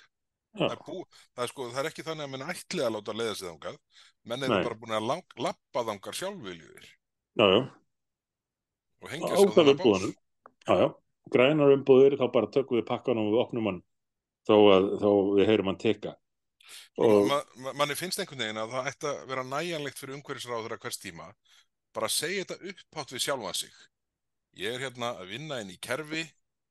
Það 0.51 0.73
er, 0.75 0.81
bú, 0.87 1.01
það, 1.37 1.43
er 1.45 1.51
sko, 1.53 1.67
það 1.71 1.81
er 1.83 1.89
ekki 1.91 2.05
þannig 2.07 2.27
að 2.27 2.33
menn 2.33 2.49
ætli 2.51 2.83
að 2.83 2.95
láta 2.97 3.15
leiða 3.15 3.35
sig 3.39 3.47
þangað. 3.47 3.77
Menn 4.31 4.47
eru 4.47 4.57
bara 4.65 4.79
búin 4.81 4.97
að 4.97 5.07
lang, 5.11 5.37
lappa 5.47 5.85
þangar 5.87 6.19
sjálfviljur 6.19 6.89
já, 7.39 7.45
já, 7.47 7.61
og 9.01 9.13
hengja 9.13 9.39
sig 9.39 9.49
á 9.49 9.53
Ákveð 9.53 9.61
þennan 9.61 9.79
bás. 9.79 9.87
Umbúðanum. 9.87 10.17
já, 10.67 10.75
já, 10.83 10.89
grænar 11.37 11.75
umbúðir 11.77 12.17
þá 12.21 12.27
bara 12.35 12.51
tökum 12.57 12.81
við 12.81 12.89
pakkan 12.91 13.23
og 13.23 13.39
opnum 13.45 13.71
hann. 13.71 13.81
Þó 14.49 14.57
að 14.75 14.89
þó 15.03 15.11
við 15.37 15.51
heyrum 15.53 15.71
hann 15.71 15.81
teka 15.81 16.17
og 17.01 17.15
og 17.15 17.25
ma 17.27 17.39
ma 17.65 17.73
manni 17.79 17.97
finnst 17.99 18.21
einhvern 18.21 18.43
veginn 18.43 18.61
að 18.61 18.75
það 18.75 18.91
ætti 18.91 19.09
að 19.11 19.23
vera 19.31 19.47
næjanlegt 19.47 19.99
fyrir 20.01 20.17
umhverfisráður 20.19 20.75
að 20.77 20.83
hvers 20.85 21.01
tíma 21.03 21.31
bara 21.97 22.11
að 22.11 22.17
segja 22.17 22.45
þetta 22.45 22.71
upphátt 22.73 23.15
við 23.15 23.25
sjálfan 23.25 23.59
sig. 23.59 23.73
Ég 24.61 24.75
er 24.77 24.85
hérna 24.85 25.15
að 25.23 25.33
vinna 25.35 25.61
inn 25.63 25.73
í 25.73 25.79
kerfi 25.83 26.25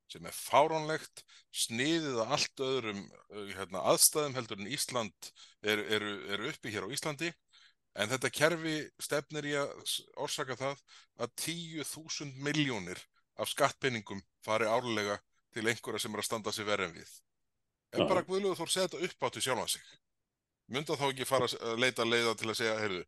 sem 0.09 0.25
er 0.25 0.35
fáránlegt 0.35 1.23
sniðið 1.55 2.17
að 2.23 2.33
allt 2.37 2.63
öðrum 2.65 3.03
uh, 3.03 3.45
hérna, 3.53 3.83
aðstæðum 3.91 4.35
heldur 4.37 4.61
en 4.61 4.71
Ísland 4.73 5.31
eru 5.61 5.85
er, 5.85 6.07
er 6.33 6.45
uppi 6.49 6.73
hér 6.73 6.89
á 6.89 6.93
Íslandi 6.93 7.31
en 7.99 8.11
þetta 8.11 8.33
kerfi 8.33 8.75
stefnir 9.01 9.47
í 9.49 9.55
að 9.59 9.71
orsaka 10.21 10.57
það 10.59 10.83
að 11.19 11.33
10.000 11.45 12.43
miljónir 12.45 13.01
af 13.39 13.49
skattpenningum 13.53 14.21
fari 14.45 14.69
árlega 14.69 15.19
til 15.55 15.65
einhverja 15.65 16.03
sem 16.03 16.13
er 16.13 16.21
að 16.23 16.29
standa 16.29 16.53
sig 16.53 16.67
verið 16.67 16.91
en 16.91 16.99
við 16.99 17.17
Já. 17.97 18.05
bara 18.05 18.21
Guðlúður 18.21 18.59
Þór 18.59 18.71
segja 18.73 18.89
þetta 18.89 19.07
upphátt 19.07 19.39
við 19.39 19.47
sjálfan 19.47 19.73
sig 19.73 19.85
mynda 20.69 20.97
þá 20.97 21.07
ekki 21.09 21.27
fara 21.27 21.47
að 21.49 21.81
leita 21.81 22.05
leiða 22.05 22.35
til 22.37 22.49
að 22.51 22.59
segja, 22.59 22.75
heyrðu, 22.79 23.05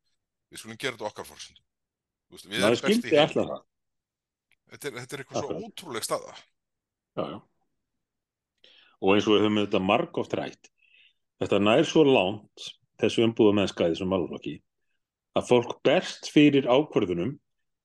við 0.49 0.61
skulum 0.61 0.79
gera 0.81 0.97
þetta 0.97 1.09
okkar 1.11 1.27
fórsöndu. 1.29 1.61
Við 2.31 2.63
erum 2.63 2.81
best 2.87 3.05
í 3.05 3.13
það 3.13 3.59
Þetta 4.71 4.87
er, 4.87 4.93
þetta 5.01 5.15
er 5.15 5.21
eitthvað 5.21 5.43
svo 5.43 5.55
ótrúleg 5.65 6.05
staða. 6.07 6.33
Já, 7.17 7.23
já. 7.23 7.39
og 9.01 9.13
eins 9.15 9.27
og 9.27 9.35
við 9.35 9.45
höfum 9.45 9.61
þetta 9.63 9.83
margóft 9.91 10.35
rætt 10.37 10.71
þetta 11.41 11.61
nær 11.63 11.85
svo 11.87 12.05
langt 12.07 12.67
þessu 13.01 13.25
umbúða 13.25 13.57
mennska 13.57 13.87
í 13.89 13.95
þessum 13.95 14.11
málflokki 14.13 14.57
að 15.37 15.47
fólk 15.47 15.77
berst 15.85 16.29
fyrir 16.31 16.67
ákvörðunum 16.69 17.35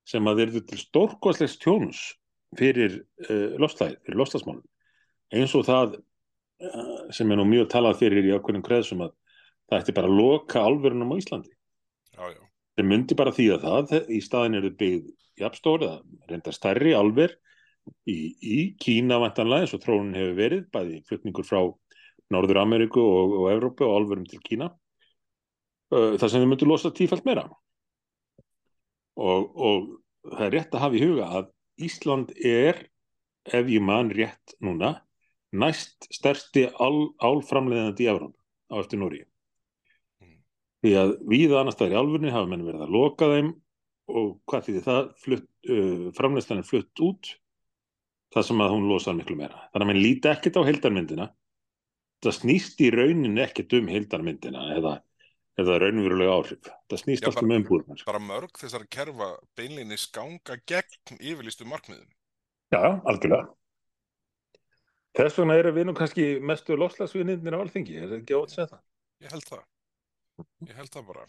sem 0.07 0.31
að 0.31 0.43
þeir 0.43 0.65
til 0.71 0.81
stórkostlegs 0.81 1.59
tjónus 1.63 2.01
fyrir 2.57 3.01
uh, 3.27 3.57
lofslæð, 3.61 3.97
fyrir 4.07 4.21
lofslagsmálum 4.21 4.65
eins 5.35 5.55
og 5.59 5.67
það 5.67 5.97
uh, 5.99 7.07
sem 7.15 7.31
er 7.31 7.41
nú 7.41 7.47
mjög 7.49 7.71
talað 7.75 8.01
fyrir 8.03 8.27
í 8.29 8.35
ákveðnum 8.37 8.65
kreðsum 8.67 9.07
að 9.07 9.15
það 9.67 9.81
ætti 9.81 9.97
bara 9.97 10.11
að 10.11 10.19
loka 10.21 10.63
álverunum 10.63 11.15
á 11.15 11.19
Íslandi 11.19 11.53
Já, 12.17 12.31
já. 12.33 12.43
þeir 12.79 12.89
myndi 12.93 13.19
bara 13.19 13.35
þýða 13.35 13.59
það 13.65 13.97
í 14.15 14.21
staðin 14.25 14.61
eru 14.61 14.73
byggð 14.79 15.11
jafnstóri 15.43 15.89
eða 15.89 16.31
reynda 16.31 16.55
stærri 16.55 16.95
álver 16.97 17.35
í, 18.09 18.19
í 18.41 18.61
Kína 18.81 19.19
vantanlega 19.23 19.67
eins 19.67 19.75
og 19.77 19.83
þróunin 19.85 20.17
hefur 20.19 20.39
verið 20.39 20.65
bæði 20.75 21.03
flutningur 21.09 21.47
frá 21.47 21.61
Norður 22.35 22.63
Ameríku 22.65 23.03
og, 23.03 23.37
og 23.41 23.49
Evrópu 23.53 23.87
og 23.87 24.01
álverum 24.01 24.27
til 24.29 24.41
Kína 24.43 24.71
uh, 25.95 26.17
þar 26.19 26.29
sem 26.29 26.43
þeir 26.43 26.51
myndu 26.51 26.69
losa 26.69 26.91
tífælt 26.95 27.27
meira. 27.29 27.47
Og, 29.17 29.47
og 29.57 29.87
það 30.33 30.47
er 30.49 30.55
rétt 30.59 30.75
að 30.75 30.85
hafa 30.85 30.99
í 30.99 31.05
huga 31.05 31.31
að 31.41 31.51
Ísland 31.87 32.33
er 32.41 32.83
ef 33.47 33.71
ég 33.71 33.85
man 33.85 34.11
rétt 34.11 34.57
núna 34.65 34.97
næst 35.57 36.09
stærsti 36.13 36.67
ál, 36.83 37.13
álframleiðandi 37.23 38.07
í 38.07 38.11
Evrópu 38.13 38.39
á 38.73 38.75
eftir 38.83 39.01
Núri 39.03 39.25
Mm. 40.17 40.39
því 40.81 40.93
að 40.97 41.11
víða 41.29 41.59
annars 41.61 41.77
staðar 41.77 41.93
í 41.93 41.99
álfunni 42.01 42.31
hafa 42.33 42.49
menn 42.49 42.65
verið 42.65 42.87
að 42.87 42.95
loka 42.95 43.27
þeim 43.29 43.51
og 44.09 44.31
hvað 44.49 44.63
þýðir 44.65 44.85
það? 44.87 45.09
Flutt, 45.21 45.49
uh, 45.69 46.07
framleiðslan 46.17 46.63
er 46.63 46.69
flutt 46.69 47.03
út 47.05 47.33
það 48.35 48.47
sem 48.49 48.63
að 48.63 48.73
hún 48.75 48.87
losar 48.91 49.17
miklu 49.19 49.37
meira 49.39 49.67
þannig 49.73 49.85
að 49.85 49.91
menn 49.91 50.03
líti 50.03 50.31
ekkert 50.31 50.59
á 50.61 50.67
heildarmyndina 50.69 51.27
það 52.25 52.39
snýst 52.41 52.81
í 52.83 52.91
rauninni 52.95 53.45
ekkert 53.45 53.77
um 53.79 53.91
heildarmyndina 53.93 54.65
eða, 54.77 54.95
eða 55.61 55.79
raunverulega 55.83 56.39
áhrif 56.39 56.71
það 56.91 57.03
snýst 57.03 57.27
Já, 57.27 57.31
allt 57.31 57.45
um 57.45 57.55
umbúðunar 57.59 58.07
Bara 58.09 58.23
mörg 58.23 58.61
þessar 58.61 58.87
kerfa 58.99 59.31
beinlinni 59.59 59.99
skanga 60.01 60.59
gegn 60.67 61.21
yfirlýstu 61.21 61.69
markmiðum. 61.69 62.11
Já, 62.75 62.83
algjörlega 63.07 63.47
Þess 65.17 65.39
vegna 65.41 65.55
eru 65.57 65.71
við 65.73 65.87
nú 65.89 65.93
kannski 65.97 66.25
mestu 66.45 66.77
lofslagsvinnirnir 66.77 67.55
á 67.57 67.63
alþingi, 67.63 67.95
er 67.97 68.11
það 68.11 68.19
ekki 68.19 68.35
ótt 68.37 68.51
að 68.51 68.57
segja 68.57 68.67
það? 68.69 68.81
Ég 69.25 69.33
held 69.33 69.47
það. 69.49 69.63
Ég 70.69 70.75
held 70.77 70.91
það 70.93 71.07
bara. 71.09 71.23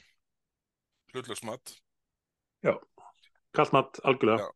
Hlutlöksmat. 1.14 1.76
Kallmatt, 3.56 4.02
algjörlega 4.04 4.44
Já, 4.44 4.50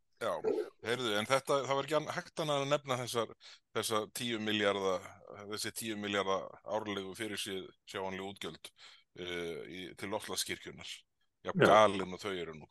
heyrðu, 0.86 1.14
en 1.18 1.28
þetta, 1.30 1.58
það 1.68 1.78
var 1.78 1.88
ekki 1.88 2.14
hægt 2.16 2.44
að 2.44 2.66
nefna 2.70 2.98
þessar, 3.02 3.32
þessar 3.76 4.08
10 4.20 4.44
miljardar, 4.46 5.08
þessi 5.54 5.72
10 5.84 6.02
miljardar 6.02 6.46
árlegu 6.78 7.16
fyrir 7.18 7.42
sér 7.42 7.64
sjáanlega 7.90 8.28
útgjöld 8.30 8.70
uh, 8.72 9.64
í, 9.66 9.88
til 9.98 10.12
lofslaskirkjunar. 10.14 10.94
Já, 11.42 11.52
Já. 11.52 11.66
galin 11.66 12.14
og 12.14 12.22
þau 12.22 12.32
eru 12.36 12.56
nú. 12.60 12.70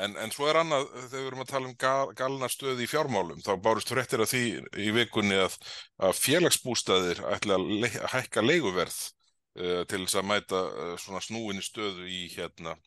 En, 0.00 0.14
en 0.16 0.30
svo 0.32 0.46
er 0.48 0.56
annað, 0.62 0.86
þegar 1.10 1.18
við 1.18 1.26
erum 1.28 1.42
að 1.42 1.50
tala 1.50 1.68
um 1.68 1.74
gal, 1.76 2.12
galna 2.16 2.48
stöði 2.48 2.86
í 2.86 2.88
fjármálum, 2.88 3.42
þá 3.44 3.52
bárust 3.60 3.92
fréttir 3.92 4.22
af 4.24 4.30
því 4.30 4.44
í 4.80 4.86
vikunni 4.96 5.36
að, 5.36 5.58
að 6.00 6.16
félagsbústaðir 6.16 7.20
ætla 7.34 7.58
að, 7.58 7.66
le, 7.82 7.90
að 8.00 8.14
hækka 8.14 8.44
leiguverð 8.46 8.96
uh, 8.96 9.82
til 9.84 10.00
þess 10.06 10.16
að 10.22 10.28
mæta 10.30 10.62
uh, 10.70 10.94
svona 10.96 11.20
snúinni 11.24 11.64
stöðu 11.64 12.08
í 12.08 12.24
hérna 12.32 12.78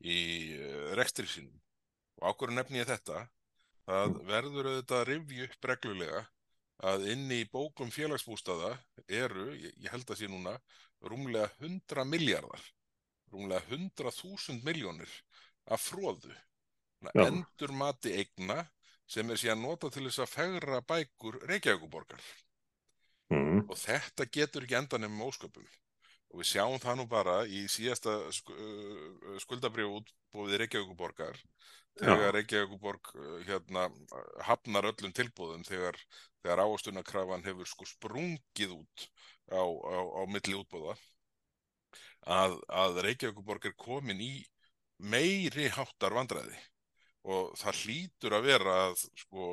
í 0.00 0.18
rekstri 0.96 1.28
sínum. 1.28 1.52
Og 2.20 2.30
ákveður 2.30 2.56
nefni 2.56 2.80
ég 2.80 2.88
þetta, 2.88 3.26
það 3.86 4.16
verður 4.30 4.70
auðvitað 4.70 5.02
að 5.02 5.08
rifja 5.10 5.48
upp 5.48 5.68
reglulega 5.70 6.22
að 6.90 7.06
inni 7.12 7.40
í 7.42 7.48
bókum 7.48 7.92
félagsbústaða 7.92 8.74
eru, 9.08 9.50
ég, 9.56 9.72
ég 9.80 9.92
held 9.92 10.10
að 10.10 10.20
sé 10.20 10.28
núna, 10.28 10.56
rúmlega 11.04 11.48
100 11.60 12.04
miljardar, 12.08 12.64
rúmlega 13.32 13.64
100.000 13.70 14.64
miljónir 14.66 15.12
af 15.72 15.82
fróðu. 15.88 16.32
Já. 17.06 17.26
Endur 17.26 17.72
mati 17.76 18.12
eigna 18.16 18.64
sem 19.06 19.30
er 19.30 19.40
síðan 19.40 19.62
nota 19.62 19.90
til 19.92 20.06
þess 20.08 20.24
að 20.24 20.32
fegra 20.32 20.82
bækur 20.82 21.40
Reykjavíkuborgar. 21.46 22.22
mm. 23.30 23.66
Og 23.68 23.76
þetta 23.78 24.26
getur 24.32 24.66
ekki 24.66 24.78
endan 24.78 25.06
með 25.06 25.28
ósköpum. 25.30 25.66
Og 26.32 26.42
við 26.42 26.50
sjáum 26.50 26.80
það 26.82 26.98
nú 26.98 27.06
bara 27.08 27.36
í 27.46 27.64
síðasta 27.70 28.16
sk 28.34 28.50
skuldabrjöf 29.44 30.00
útbúið 30.00 30.58
Reykjavíkuborgar 30.62 31.38
þegar 32.00 32.34
Reykjavíkuborg 32.36 33.12
uh, 33.14 33.36
hérna, 33.46 33.86
hafnar 34.46 34.90
öllum 34.92 35.14
tilbúðum 35.16 35.64
þegar, 35.66 35.98
þegar 36.42 36.64
ávastunarkrafan 36.66 37.46
hefur 37.46 37.70
sko 37.70 37.88
sprungið 37.88 38.74
út 38.76 39.06
á, 39.52 39.62
á, 39.64 39.98
á 40.20 40.22
milli 40.28 40.56
útbúða 40.58 40.96
að, 42.26 42.58
að 42.68 43.02
Reykjavíkuborg 43.06 43.70
er 43.70 43.76
komin 43.78 44.20
í 44.20 44.32
meiri 44.98 45.68
háttar 45.72 46.14
vandræði. 46.16 46.56
Og 47.26 47.56
það 47.58 47.80
hlýtur 47.82 48.36
að 48.36 48.46
vera 48.46 48.76
að 48.86 49.00
sko 49.18 49.48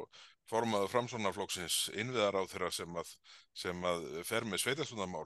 formaður 0.49 0.91
framsónarflokksins 0.91 1.77
innviðar 1.97 2.37
á 2.37 2.43
þeirra 2.51 2.69
sem 2.75 2.99
að, 2.99 3.09
sem 3.57 3.87
að 3.89 4.05
fer 4.27 4.45
með 4.45 4.61
sveitarstundamál 4.63 5.25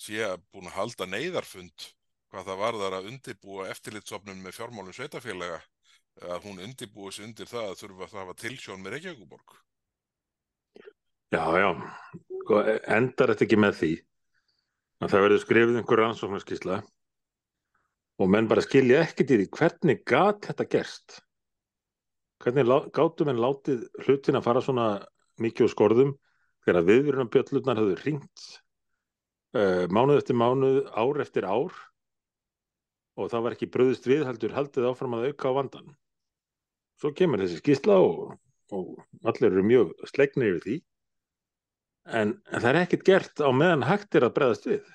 sé 0.00 0.20
að 0.24 0.42
búin 0.52 0.68
að 0.68 0.76
halda 0.76 1.08
neyðarfund 1.08 1.86
hvað 2.30 2.46
það 2.48 2.60
varðar 2.62 2.96
að 2.98 3.08
undibúa 3.10 3.68
eftirlitsofnun 3.72 4.42
með 4.42 4.56
fjármálum 4.58 4.96
sveitafélaga 4.96 5.60
að 6.20 6.46
hún 6.48 6.62
undibúi 6.66 7.12
sig 7.14 7.26
undir 7.28 7.48
það 7.48 7.70
að 7.70 7.80
þurfa 7.80 8.08
að 8.08 8.16
hafa 8.20 8.38
tilsjón 8.42 8.82
með 8.84 8.96
Reykjavíkuborg. 8.96 9.58
Já, 11.30 11.44
já, 11.62 11.70
Sko, 12.40 12.60
endar 12.90 13.30
þetta 13.30 13.44
ekki 13.46 13.58
með 13.62 13.74
því 13.78 13.88
að 15.00 15.12
það 15.12 15.24
verður 15.24 15.40
skrifið 15.44 15.76
einhver 15.78 16.00
rannsóknarskísla 16.02 16.78
og 18.20 18.30
menn 18.34 18.48
bara 18.50 18.64
skilja 18.64 19.04
ekkert 19.04 19.30
í 19.30 19.38
því 19.38 19.46
hvernig 19.54 20.00
gat 20.08 20.48
þetta 20.48 20.66
gerst? 20.72 21.20
Hvernig 22.42 22.66
lá- 22.66 22.88
gátu 22.90 23.28
menn 23.28 23.38
látið 23.38 23.84
hlutin 24.02 24.40
að 24.40 24.46
fara 24.48 24.64
svona 24.64 24.88
mikið 25.38 25.68
úr 25.68 25.72
skorðum 25.76 26.10
þegar 26.66 26.88
viðvörunum 26.88 27.30
bjöllurnar 27.30 27.80
höfðu 27.80 28.00
ringt 28.00 28.44
uh, 29.54 29.86
mánuð 29.94 30.24
eftir 30.24 30.40
mánuð, 30.40 30.82
ár 30.90 31.22
eftir 31.22 31.46
ár 31.46 31.76
og 33.20 33.32
það 33.32 33.44
var 33.46 33.56
ekki 33.56 33.68
bröðist 33.74 34.08
við 34.08 34.24
heldur 34.28 34.56
haldið 34.56 34.88
áfram 34.90 35.18
að 35.18 35.30
auka 35.30 35.52
á 35.52 35.58
vandan 35.60 35.90
svo 37.00 37.12
kemur 37.16 37.40
þessi 37.42 37.60
skísla 37.60 37.98
og, 38.02 38.34
og 38.76 39.28
allir 39.28 39.50
eru 39.50 39.64
mjög 39.66 39.92
slegnir 40.10 40.54
yfir 40.54 40.64
því. 40.66 40.78
En, 42.10 42.34
en 42.50 42.62
það 42.62 42.70
er 42.70 42.80
ekkert 42.82 43.06
gert 43.06 43.42
á 43.44 43.50
meðan 43.54 43.86
hægt 43.88 44.18
er 44.18 44.26
að 44.26 44.34
breðast 44.36 44.66
við. 44.68 44.88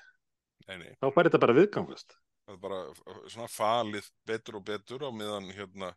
Nei, 0.66 0.76
nei, 0.82 0.90
þá 1.00 1.08
fær 1.08 1.28
þetta 1.28 1.42
bara 1.42 1.56
viðgangast. 1.56 2.18
Það 2.46 2.56
er 2.56 2.60
bara 2.62 2.82
uh, 2.90 3.22
svona 3.32 3.48
falið 3.50 4.10
betur 4.28 4.58
og 4.58 4.66
betur 4.66 5.06
á 5.06 5.10
meðan, 5.14 5.48
hérna, 5.54 5.92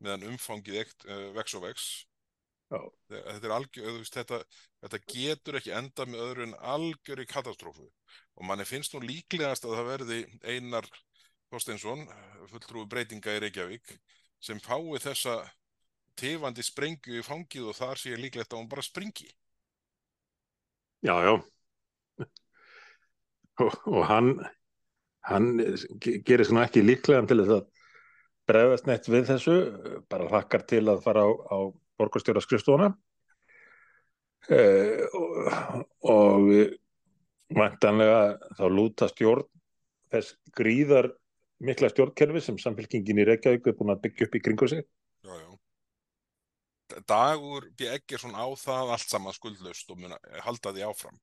meðan 0.00 0.28
umfangið 0.30 0.80
eitt, 0.82 1.08
uh, 1.08 1.28
vex 1.36 1.56
og 1.58 1.66
vex. 1.66 1.90
Þetta, 2.70 3.48
algjör, 3.50 3.96
veist, 3.96 4.14
þetta, 4.14 4.38
þetta 4.84 4.98
getur 5.10 5.56
ekki 5.58 5.72
enda 5.74 6.04
með 6.06 6.20
öðru 6.28 6.44
en 6.46 6.58
algjöri 6.76 7.24
katastrófu. 7.26 7.88
Og 8.38 8.46
manni 8.46 8.66
finnst 8.68 8.94
nú 8.94 9.00
líklegast 9.02 9.66
að 9.66 9.74
það 9.80 9.88
verði 9.88 10.20
Einar 10.46 10.86
Þorsteinsson, 11.50 12.04
fulltrúi 12.50 12.86
breytinga 12.90 13.34
í 13.36 13.40
Reykjavík, 13.44 13.94
sem 14.40 14.60
fái 14.62 15.00
þessa 15.02 15.40
tifandi 16.20 16.62
sprengju 16.62 17.18
í 17.20 17.26
fangið 17.26 17.70
og 17.72 17.78
þar 17.78 18.00
sé 18.00 18.16
líklegt 18.18 18.52
að 18.52 18.62
hún 18.62 18.70
bara 18.70 18.84
springi. 18.86 19.28
já, 21.02 21.14
já, 21.24 21.32
og, 23.64 23.76
og 23.86 24.02
hann 24.08 24.34
hann 25.28 25.60
gerir 26.00 26.46
svona 26.48 26.66
ekki 26.66 26.82
líklega 26.84 27.26
til 27.28 27.40
þess 27.42 27.54
að 27.58 27.68
bregðast 28.50 28.88
neitt 28.88 29.08
við 29.10 29.28
þessu, 29.28 29.56
bara 30.10 30.28
hlakkar 30.30 30.64
til 30.68 30.82
að 30.90 31.02
fara 31.04 31.22
á, 31.22 31.30
á 31.30 31.58
borgarstjóra 32.00 32.42
skrifstofuna 32.42 32.88
uh, 34.50 35.04
og, 35.20 35.60
og 36.10 36.48
vantanlega 37.56 38.22
þá 38.58 38.64
lúta 38.72 39.10
stjórn 39.10 39.46
þess 40.10 40.34
gríðar 40.56 41.12
mikla 41.60 41.90
stjórnkerfi 41.92 42.42
sem 42.44 42.58
samfélkingin 42.60 43.20
í 43.20 43.26
Reykjavík 43.28 43.68
er 43.68 43.76
búin 43.78 43.92
að 43.94 44.04
byggja 44.06 44.28
upp 44.28 44.36
í 44.36 44.42
kringu 44.44 44.68
sig. 44.70 44.84
Já, 45.26 45.34
já. 45.36 45.50
Dagur 47.06 47.68
B. 47.78 47.86
Eggersson 47.86 48.34
á 48.34 48.46
það 48.58 48.94
allt 48.96 49.12
saman 49.12 49.36
skuldlaust 49.36 49.92
og 49.92 50.00
mun 50.00 50.16
að 50.16 50.40
halda 50.46 50.72
því 50.74 50.86
áfram. 50.88 51.20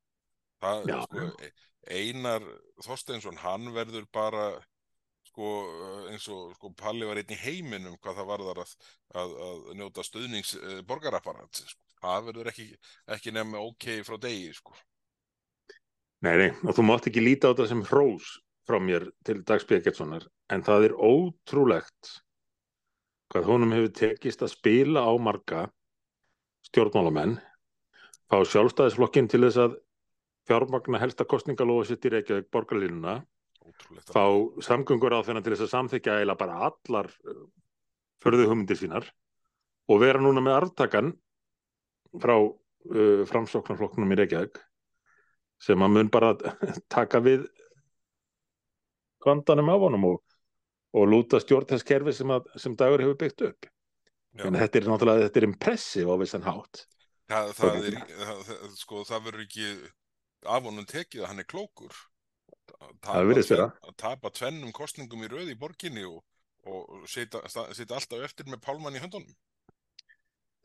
Það, 0.64 0.88
Já. 0.90 0.98
sko, 1.06 1.26
Einar 1.88 2.46
Þorsteinsson, 2.84 3.40
hann 3.44 3.70
verður 3.76 4.08
bara 4.14 4.46
sko, 5.28 5.50
eins 6.12 6.26
og 6.34 6.56
sko, 6.58 6.72
Palli 6.78 7.08
var 7.08 7.20
einn 7.22 7.34
í 7.36 7.40
heiminum 7.42 7.98
hvað 8.02 8.22
það 8.22 8.32
varðar 8.32 8.64
að, 8.64 8.74
að, 9.22 9.36
að 9.48 9.68
njóta 9.82 10.06
stuðnings 10.08 10.56
uh, 10.58 10.80
borgarapparat. 10.88 11.62
Sko. 11.62 11.84
Það 11.98 12.28
verður 12.30 12.52
ekki, 12.54 12.68
ekki 13.18 13.34
nefna 13.34 13.62
ok 13.66 13.88
frá 14.08 14.18
degi, 14.22 14.52
sko. 14.58 14.76
Nei, 16.26 16.34
nei, 16.40 16.50
og 16.66 16.74
þú 16.74 16.86
mátt 16.86 17.10
ekki 17.10 17.22
líta 17.22 17.50
á 17.50 17.54
þetta 17.54 17.70
sem 17.70 17.84
hrós 17.92 18.38
frá 18.68 18.80
mér 18.84 19.08
til 19.26 19.44
Dags 19.48 19.66
Björgetssonar, 19.68 20.28
en 20.52 20.64
það 20.66 20.90
er 20.90 20.96
ótrúlegt 20.96 22.14
hvað 23.32 23.50
honum 23.52 23.74
hefur 23.76 23.94
tekist 23.96 24.44
að 24.44 24.54
spila 24.54 25.04
á 25.04 25.12
marga 25.20 25.66
stjórnmálamenn, 26.68 27.38
fá 28.28 28.38
sjálfstæðisflokkin 28.44 29.30
til 29.32 29.44
þess 29.46 29.62
að 29.64 29.78
fjármagna 30.48 31.02
helsta 31.02 31.28
kostningalóða 31.28 31.90
sitt 31.90 32.08
í 32.08 32.12
Reykjavík 32.14 32.50
borgarlínuna, 32.52 33.20
Ótrúlegt. 33.68 34.12
fá 34.12 34.24
samgöngur 34.64 35.16
á 35.16 35.20
þennan 35.28 35.44
til 35.44 35.56
þess 35.56 35.68
að 35.68 35.74
samþykja 35.76 36.20
eila 36.22 36.38
bara 36.40 36.70
allar 36.70 37.12
förðu 38.24 38.48
hugmyndir 38.48 38.80
sínar 38.80 39.08
og 39.88 40.02
vera 40.04 40.24
núna 40.24 40.44
með 40.44 40.60
arftakan 40.62 41.12
frá 42.20 42.36
uh, 42.40 43.24
framsóknarflokknum 43.28 44.16
í 44.16 44.20
Reykjavík 44.22 44.60
sem 45.64 45.84
að 45.84 45.96
mun 45.96 46.12
bara 46.14 46.36
taka 46.96 47.22
við 47.24 47.48
vandanum 49.26 49.72
af 49.74 49.86
honum 49.86 50.06
og, 50.12 50.20
og 50.98 51.10
lúta 51.10 51.42
stjórn 51.44 51.68
þess 51.70 51.88
kerfi 51.88 52.14
sem, 52.16 52.32
að, 52.34 52.52
sem 52.60 52.76
dagur 52.78 53.04
hefur 53.04 53.20
byggt 53.24 53.46
upp. 53.50 53.70
En 54.46 54.58
þetta 54.58 54.80
er 54.80 54.88
náttúrulega, 54.92 55.26
þetta 55.28 55.42
er 55.42 55.48
impressiv 55.48 56.12
á 56.14 56.16
vissan 56.22 56.46
hátt. 56.46 56.84
Það, 57.28 57.50
það, 57.58 57.78
er, 57.90 57.98
það, 58.12 58.44
það, 58.48 58.76
sko, 58.78 59.02
það 59.08 59.26
verður 59.26 59.46
ekki 59.48 59.72
af 60.48 60.70
honum 60.70 60.88
tekið 60.88 61.24
að 61.24 61.32
hann 61.32 61.44
er 61.44 61.50
klókur. 61.50 62.00
Það. 63.04 63.34
Að 63.66 63.94
tapa 64.00 64.32
tvennum 64.36 64.74
kostningum 64.76 65.24
í 65.26 65.30
röð 65.32 65.52
í 65.52 65.58
borginni 65.60 66.06
og, 66.08 66.22
og 66.68 67.08
setja, 67.10 67.42
alltaf 67.42 68.24
eftir 68.28 68.48
með 68.52 68.62
pálmann 68.64 68.96
í 68.96 69.02
höndunum. 69.02 69.34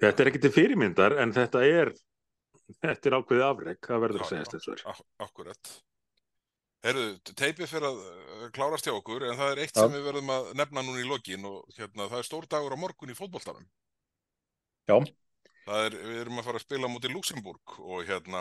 Þetta 0.03 0.24
er 0.24 0.30
ekki 0.32 0.42
til 0.42 0.53
fyrirmyndar 0.55 1.16
en 1.22 1.32
þetta 1.34 1.62
er, 1.66 1.92
þetta 2.82 3.09
er 3.09 3.16
ákveðið 3.18 3.46
afreg, 3.46 3.80
það 3.86 4.05
verður 4.05 4.24
að 4.24 4.26
Já, 4.26 4.30
segjast 4.32 4.57
þess 4.57 4.70
verður. 4.72 4.86
Ak 4.92 5.28
akkurat. 5.28 5.74
Herru, 6.83 7.05
teipið 7.39 7.68
fyrir 7.70 7.89
að 7.89 7.99
uh, 8.03 8.47
klárast 8.55 8.89
hjá 8.89 8.95
okkur 8.97 9.26
en 9.28 9.37
það 9.39 9.53
er 9.55 9.61
eitt 9.64 9.76
Já. 9.76 9.83
sem 9.85 9.93
við 9.95 10.07
verðum 10.09 10.33
að 10.35 10.49
nefna 10.59 10.83
núna 10.83 11.03
í 11.03 11.07
lokin 11.07 11.45
og 11.47 11.76
hérna, 11.76 12.09
það 12.11 12.18
er 12.18 12.28
stór 12.28 12.49
dagur 12.51 12.74
á 12.74 12.83
morgun 12.83 13.12
í 13.12 13.18
fótboltanum. 13.18 13.68
Já, 14.91 14.97
Það 15.62 15.85
er, 15.87 15.95
við 16.03 16.20
erum 16.24 16.41
að 16.41 16.47
fara 16.49 16.59
að 16.59 16.64
spila 16.64 16.89
mútið 16.91 17.12
Luxemburg 17.14 17.74
og 17.78 18.01
hérna 18.09 18.41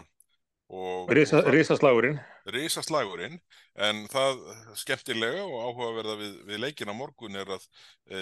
og 0.72 1.12
Risa, 1.14 1.42
risaslagurinn. 1.52 2.16
risaslagurinn 2.56 3.36
en 3.88 4.00
það 4.10 4.40
skemmtilega 4.80 5.44
og 5.44 5.68
áhugaverða 5.68 6.16
við, 6.22 6.38
við 6.48 6.62
leikin 6.64 6.90
á 6.90 6.96
morgun 6.96 7.36
er 7.38 7.52
að 7.58 7.68
e, 8.08 8.22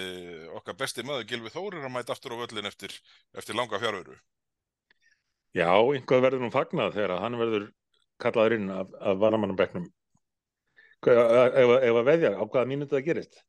okkar 0.58 0.76
besti 0.82 1.04
maður 1.06 1.28
Gilvi 1.30 1.52
Þór 1.54 1.78
er 1.78 1.86
að 1.86 1.94
mæta 1.94 2.12
aftur 2.16 2.34
á 2.36 2.40
völlin 2.42 2.68
eftir, 2.68 2.92
eftir 3.38 3.56
langa 3.56 3.80
fjárveru. 3.80 4.18
Já, 5.56 5.70
einhvað 5.70 6.26
verður 6.26 6.44
nú 6.44 6.50
fagnað 6.54 6.92
þegar 6.98 7.14
að 7.16 7.24
hann 7.24 7.40
verður 7.40 7.64
kallaður 8.20 8.56
inn 8.58 8.68
af, 8.74 8.92
af 9.00 9.22
varnamannabæknum. 9.22 9.86
Ef, 9.86 9.99
ef, 11.08 11.70
ef 11.80 11.94
að 12.00 12.08
veðja, 12.10 12.30
á 12.36 12.42
hvaða 12.44 12.68
mínútu 12.68 12.96
það 12.96 13.06
gerist? 13.08 13.40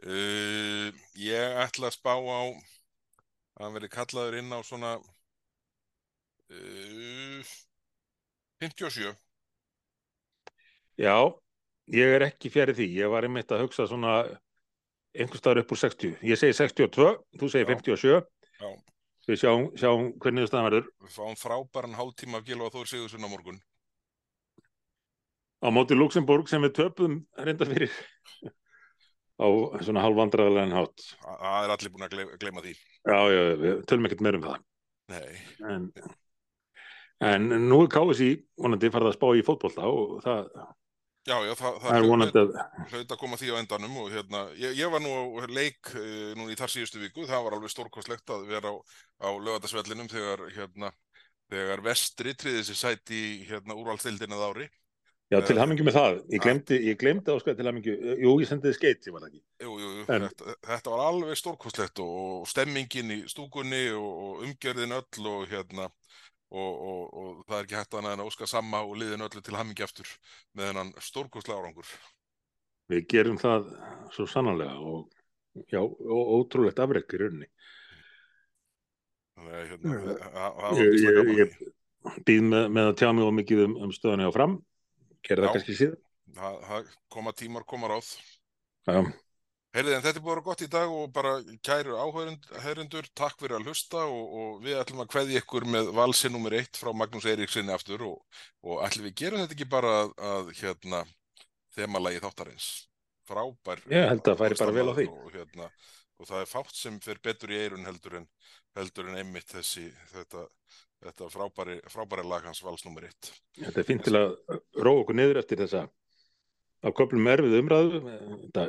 Uh, 0.00 0.88
ég 1.20 1.56
ætla 1.60 1.88
að 1.90 1.96
spá 1.96 2.14
á 2.16 2.20
að 2.20 2.54
hann 3.60 3.74
verði 3.76 3.90
kallaður 3.92 4.38
inn 4.40 4.52
á 4.52 4.60
svona 4.64 4.92
uh, 6.50 7.40
57. 8.60 9.12
Já, 11.00 11.16
ég 11.96 12.14
er 12.16 12.26
ekki 12.28 12.52
fjari 12.52 12.76
því. 12.76 12.88
Ég 13.00 13.12
var 13.12 13.24
einmitt 13.24 13.52
að 13.52 13.64
hugsa 13.64 13.88
svona 13.88 14.14
einhvers 15.16 15.40
staðar 15.40 15.62
upp 15.64 15.74
úr 15.74 15.80
60. 15.80 16.16
Ég 16.28 16.40
segi 16.40 16.56
62, 16.56 17.10
þú 17.40 17.52
segir 17.52 17.68
Já. 17.68 17.76
57. 17.80 18.20
Já. 18.60 18.70
Við 19.28 19.38
sjáum, 19.38 19.66
sjáum 19.78 20.06
hvernig 20.20 20.48
það 20.50 20.66
verður. 20.66 20.86
Við 21.04 21.12
fáum 21.14 21.36
frábæran 21.38 21.96
hálftíma 21.98 22.40
af 22.40 22.46
Gilva 22.48 22.70
Þór 22.72 22.88
Sigurðsson 22.90 23.26
á 23.26 23.28
morgun. 23.30 23.60
Á 25.60 25.68
móti 25.68 25.96
Luxemburg 25.98 26.48
sem 26.48 26.62
við 26.64 26.76
töpum 26.78 27.20
reynda 27.36 27.68
fyrir 27.68 27.92
á 29.40 29.48
svona 29.84 30.04
halvvandræðilegan 30.04 30.74
hátt. 30.76 31.04
Það 31.20 31.62
er 31.64 31.74
allir 31.74 31.92
búin 31.92 32.06
að 32.06 32.16
gleyma 32.40 32.64
því. 32.64 32.74
Já, 33.08 33.20
já, 33.32 33.40
við 33.60 33.78
tölum 33.88 34.08
ekkert 34.08 34.24
meir 34.24 34.38
um 34.38 34.48
það. 34.48 34.66
Nei, 35.10 35.30
En, 35.66 35.86
en 37.26 37.48
nú 37.68 37.80
er 37.84 37.88
KSI 37.92 38.28
vonandi 38.60 38.92
farið 38.92 39.10
að 39.10 39.16
spá 39.16 39.26
í 39.36 39.42
fótbolta 39.44 39.88
og 39.88 40.20
það, 40.24 40.50
já, 41.28 41.34
já, 41.48 41.54
það, 41.58 41.78
það 41.82 41.96
er 41.96 42.06
vonandi 42.08 42.42
að, 42.42 42.52
hlaut 42.92 43.14
að 43.16 43.20
koma 43.20 43.40
því 43.40 43.50
á 43.52 43.60
endanum 43.60 43.98
og 44.04 44.10
hérna, 44.14 44.42
ég, 44.60 44.76
ég 44.78 44.92
var 44.92 45.04
nú 45.04 45.12
á 45.12 45.44
leik 45.50 45.92
uh, 45.96 46.30
nú 46.38 46.48
í 46.52 46.56
þar 46.60 46.72
síðustu 46.72 47.02
viku, 47.02 47.26
það 47.28 47.44
var 47.46 47.58
alveg 47.58 47.74
stórkostlegt 47.74 48.32
að 48.36 48.46
vera 48.52 48.72
á, 48.72 48.76
á 49.24 49.28
lögatarsvellinum 49.36 50.08
þegar 50.12 50.46
hérna, 50.54 50.92
þegar 51.50 51.84
vestri 51.90 52.36
triði 52.38 52.64
sér 52.70 52.80
sæti 52.84 53.24
hérna 53.50 53.76
úrvalstildin 53.76 54.36
að 54.36 54.46
ári. 54.48 54.70
Já, 55.30 55.38
til 55.46 55.58
hamingju 55.60 55.86
með 55.86 55.96
það. 55.96 56.18
Ég 56.34 56.44
glemdi, 56.44 56.78
ég 56.88 56.98
glemdi 57.00 57.34
áskæð 57.34 57.58
til 57.60 57.68
hamingju, 57.70 57.94
jú, 58.24 58.34
ég 58.42 58.50
sendiði 58.50 58.76
skeiti, 58.76 59.12
var 59.14 59.24
það 59.24 59.30
ekki? 59.30 59.42
Jú, 59.64 59.76
jú, 59.82 59.90
En- 60.06 60.26
þetta, 60.26 60.56
þetta 60.68 60.94
var 60.94 61.04
alveg 61.06 61.40
stórkostlegt 61.40 62.02
og, 62.04 62.48
stemmingin 62.50 63.14
í 63.14 63.20
stúkunni 63.30 63.84
og, 63.96 64.44
umgjörðin 64.46 64.96
öll 64.98 65.30
og 65.32 65.46
hérna 65.50 65.88
og, 66.50 66.72
og, 66.74 67.02
og 67.14 67.42
það 67.46 67.58
er 67.58 67.66
ekki 67.68 67.78
hægt 67.78 67.94
annað 67.94 68.16
en 68.16 68.24
að 68.24 68.30
óska 68.32 68.48
sama 68.50 68.82
og 68.82 68.96
liðin 68.98 69.22
öllu 69.26 69.42
til 69.46 69.54
hammingi 69.54 69.86
aftur 69.86 70.08
með 70.58 70.72
hennan 70.72 70.94
stórkostlega 70.98 71.62
árangur. 71.62 71.92
Við 72.90 73.04
gerum 73.12 73.38
það 73.38 73.68
svo 74.16 74.26
sannarlega 74.26 74.78
og 74.82 75.12
já, 75.70 75.78
og 75.78 76.32
ótrúlegt 76.40 76.82
afrek 76.82 77.14
í 77.14 77.20
rauninni. 77.22 77.46
Þannig 79.38 79.54
að 79.60 79.68
hérna, 79.70 80.00
það 80.34 80.58
var 80.58 80.80
Ég, 80.80 80.96
ég, 80.98 81.14
gaman 81.20 81.30
að 81.30 81.38
ég 81.44 81.54
býð 82.26 82.42
með, 82.48 82.66
með 82.74 82.90
að 82.90 82.98
tjá 82.98 83.08
mig 83.14 83.28
og 83.28 83.32
mikið 83.38 83.62
um, 83.68 83.76
um 83.86 83.94
stöðunni 83.94 84.26
á 84.26 84.32
fram, 84.34 84.58
Já. 85.26 85.34
það 85.46 85.50
kannski 85.56 85.78
síðan. 85.78 85.98
Það, 86.36 86.60
það 86.68 86.94
koma 87.10 87.34
tímar, 87.34 87.66
koma 87.68 87.90
ráð. 87.90 88.12
Já, 88.86 89.00
Heyrði, 89.70 89.92
en 89.94 90.02
þetta 90.02 90.18
er 90.18 90.24
búin 90.26 90.40
gott 90.42 90.62
í 90.64 90.66
dag 90.70 90.90
og 90.90 91.12
bara 91.14 91.36
kæru 91.62 91.94
áhörendur, 91.94 93.06
takk 93.14 93.36
fyrir 93.38 93.60
að 93.60 93.68
hlusta 93.70 94.00
og, 94.02 94.32
og 94.40 94.56
við 94.64 94.80
ætlum 94.80 95.04
að 95.04 95.10
kveðja 95.12 95.42
ykkur 95.44 95.66
með 95.70 95.90
valsi 95.94 96.30
nummer 96.32 96.56
eitt 96.58 96.80
frá 96.80 96.90
Magnús 96.90 97.28
Eiríksinni 97.30 97.70
aftur 97.70 98.02
og, 98.08 98.40
og 98.66 98.82
ætlum 98.82 99.06
við 99.06 99.14
gerum 99.20 99.44
þetta 99.44 99.54
ekki 99.54 99.68
bara 99.70 99.92
að, 100.00 100.10
að 100.32 100.50
hérna, 100.58 101.04
þemalagi 101.76 102.22
þáttarins. 102.24 102.66
Frábær. 103.30 103.84
Ég 103.94 104.10
held 104.10 104.24
að 104.24 104.26
það 104.32 104.42
færi 104.42 104.60
bara 104.64 104.76
vel 104.80 104.86
á 104.90 104.94
því. 104.98 105.06
Og, 105.14 105.30
hérna, 105.36 105.70
og 106.18 106.30
það 106.32 106.42
er 106.42 106.50
fátt 106.56 106.74
sem 106.80 106.98
fer 107.06 107.22
betur 107.28 107.54
í 107.54 107.62
eirun 107.62 107.86
heldur 107.86 108.18
en, 108.18 108.26
heldur 108.80 109.12
en 109.12 109.22
einmitt 109.22 109.54
þessi, 109.54 109.86
þetta, 110.16 110.48
þetta 111.00 111.30
frábæri, 111.32 111.78
frábæri 111.88 112.26
lag 112.28 112.44
hans 112.44 112.60
vals 112.64 112.84
nummer 112.84 113.06
eitt. 113.08 113.32
þetta 113.56 113.80
er 113.80 113.88
fint 113.88 114.04
til 114.04 114.16
að 114.18 114.36
róa 114.76 115.00
okkur 115.02 115.16
niður 115.16 115.40
eftir 115.40 115.62
þessa 115.62 115.86
á 116.80 116.88
köflum 116.96 117.28
erfið 117.32 117.58
umræðu. 117.60 118.00
Þetta 118.46 118.68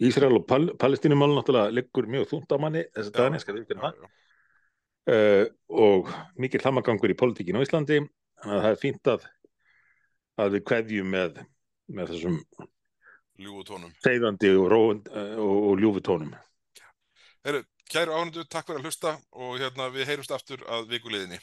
Ísrael 0.00 0.38
og 0.38 0.46
Pal 0.48 0.70
Palestínumál 0.80 1.34
náttúrulega 1.34 1.74
liggur 1.76 2.08
mjög 2.08 2.30
þúnt 2.30 2.54
á 2.54 2.56
manni 2.62 2.86
þess 2.88 3.12
að 3.12 3.38
skal 3.42 3.56
viðkynna 3.58 3.90
það. 3.90 4.06
uh, 5.12 5.44
og 5.68 6.12
mikill 6.40 6.64
hamagangur 6.64 7.12
í 7.12 7.18
politíkinu 7.20 7.60
á 7.60 7.64
Íslandi 7.66 8.00
þannig 8.40 8.56
að 8.56 8.64
það 8.64 8.70
er 8.70 8.80
fínt 8.80 9.10
að, 9.12 9.26
að 10.40 10.54
við 10.56 10.64
kveðjum 10.70 11.10
með, 11.16 11.42
með 11.92 12.14
þessum 12.14 12.38
ljúgu 13.40 13.66
tónum. 13.68 13.92
segðandi 14.04 14.54
og, 14.56 14.72
og, 14.72 15.58
og 15.70 15.84
ljúfi 15.84 16.04
tónum. 16.06 16.32
Kæru 17.90 18.12
áhörendur, 18.14 18.44
takk 18.46 18.68
fyrir 18.68 18.78
að 18.78 18.84
hlusta 18.86 19.12
og 19.34 19.56
hérna 19.58 19.88
við 19.90 20.06
heyrumst 20.06 20.30
aftur 20.30 20.60
að 20.70 20.84
vikuliðinni. 20.92 21.40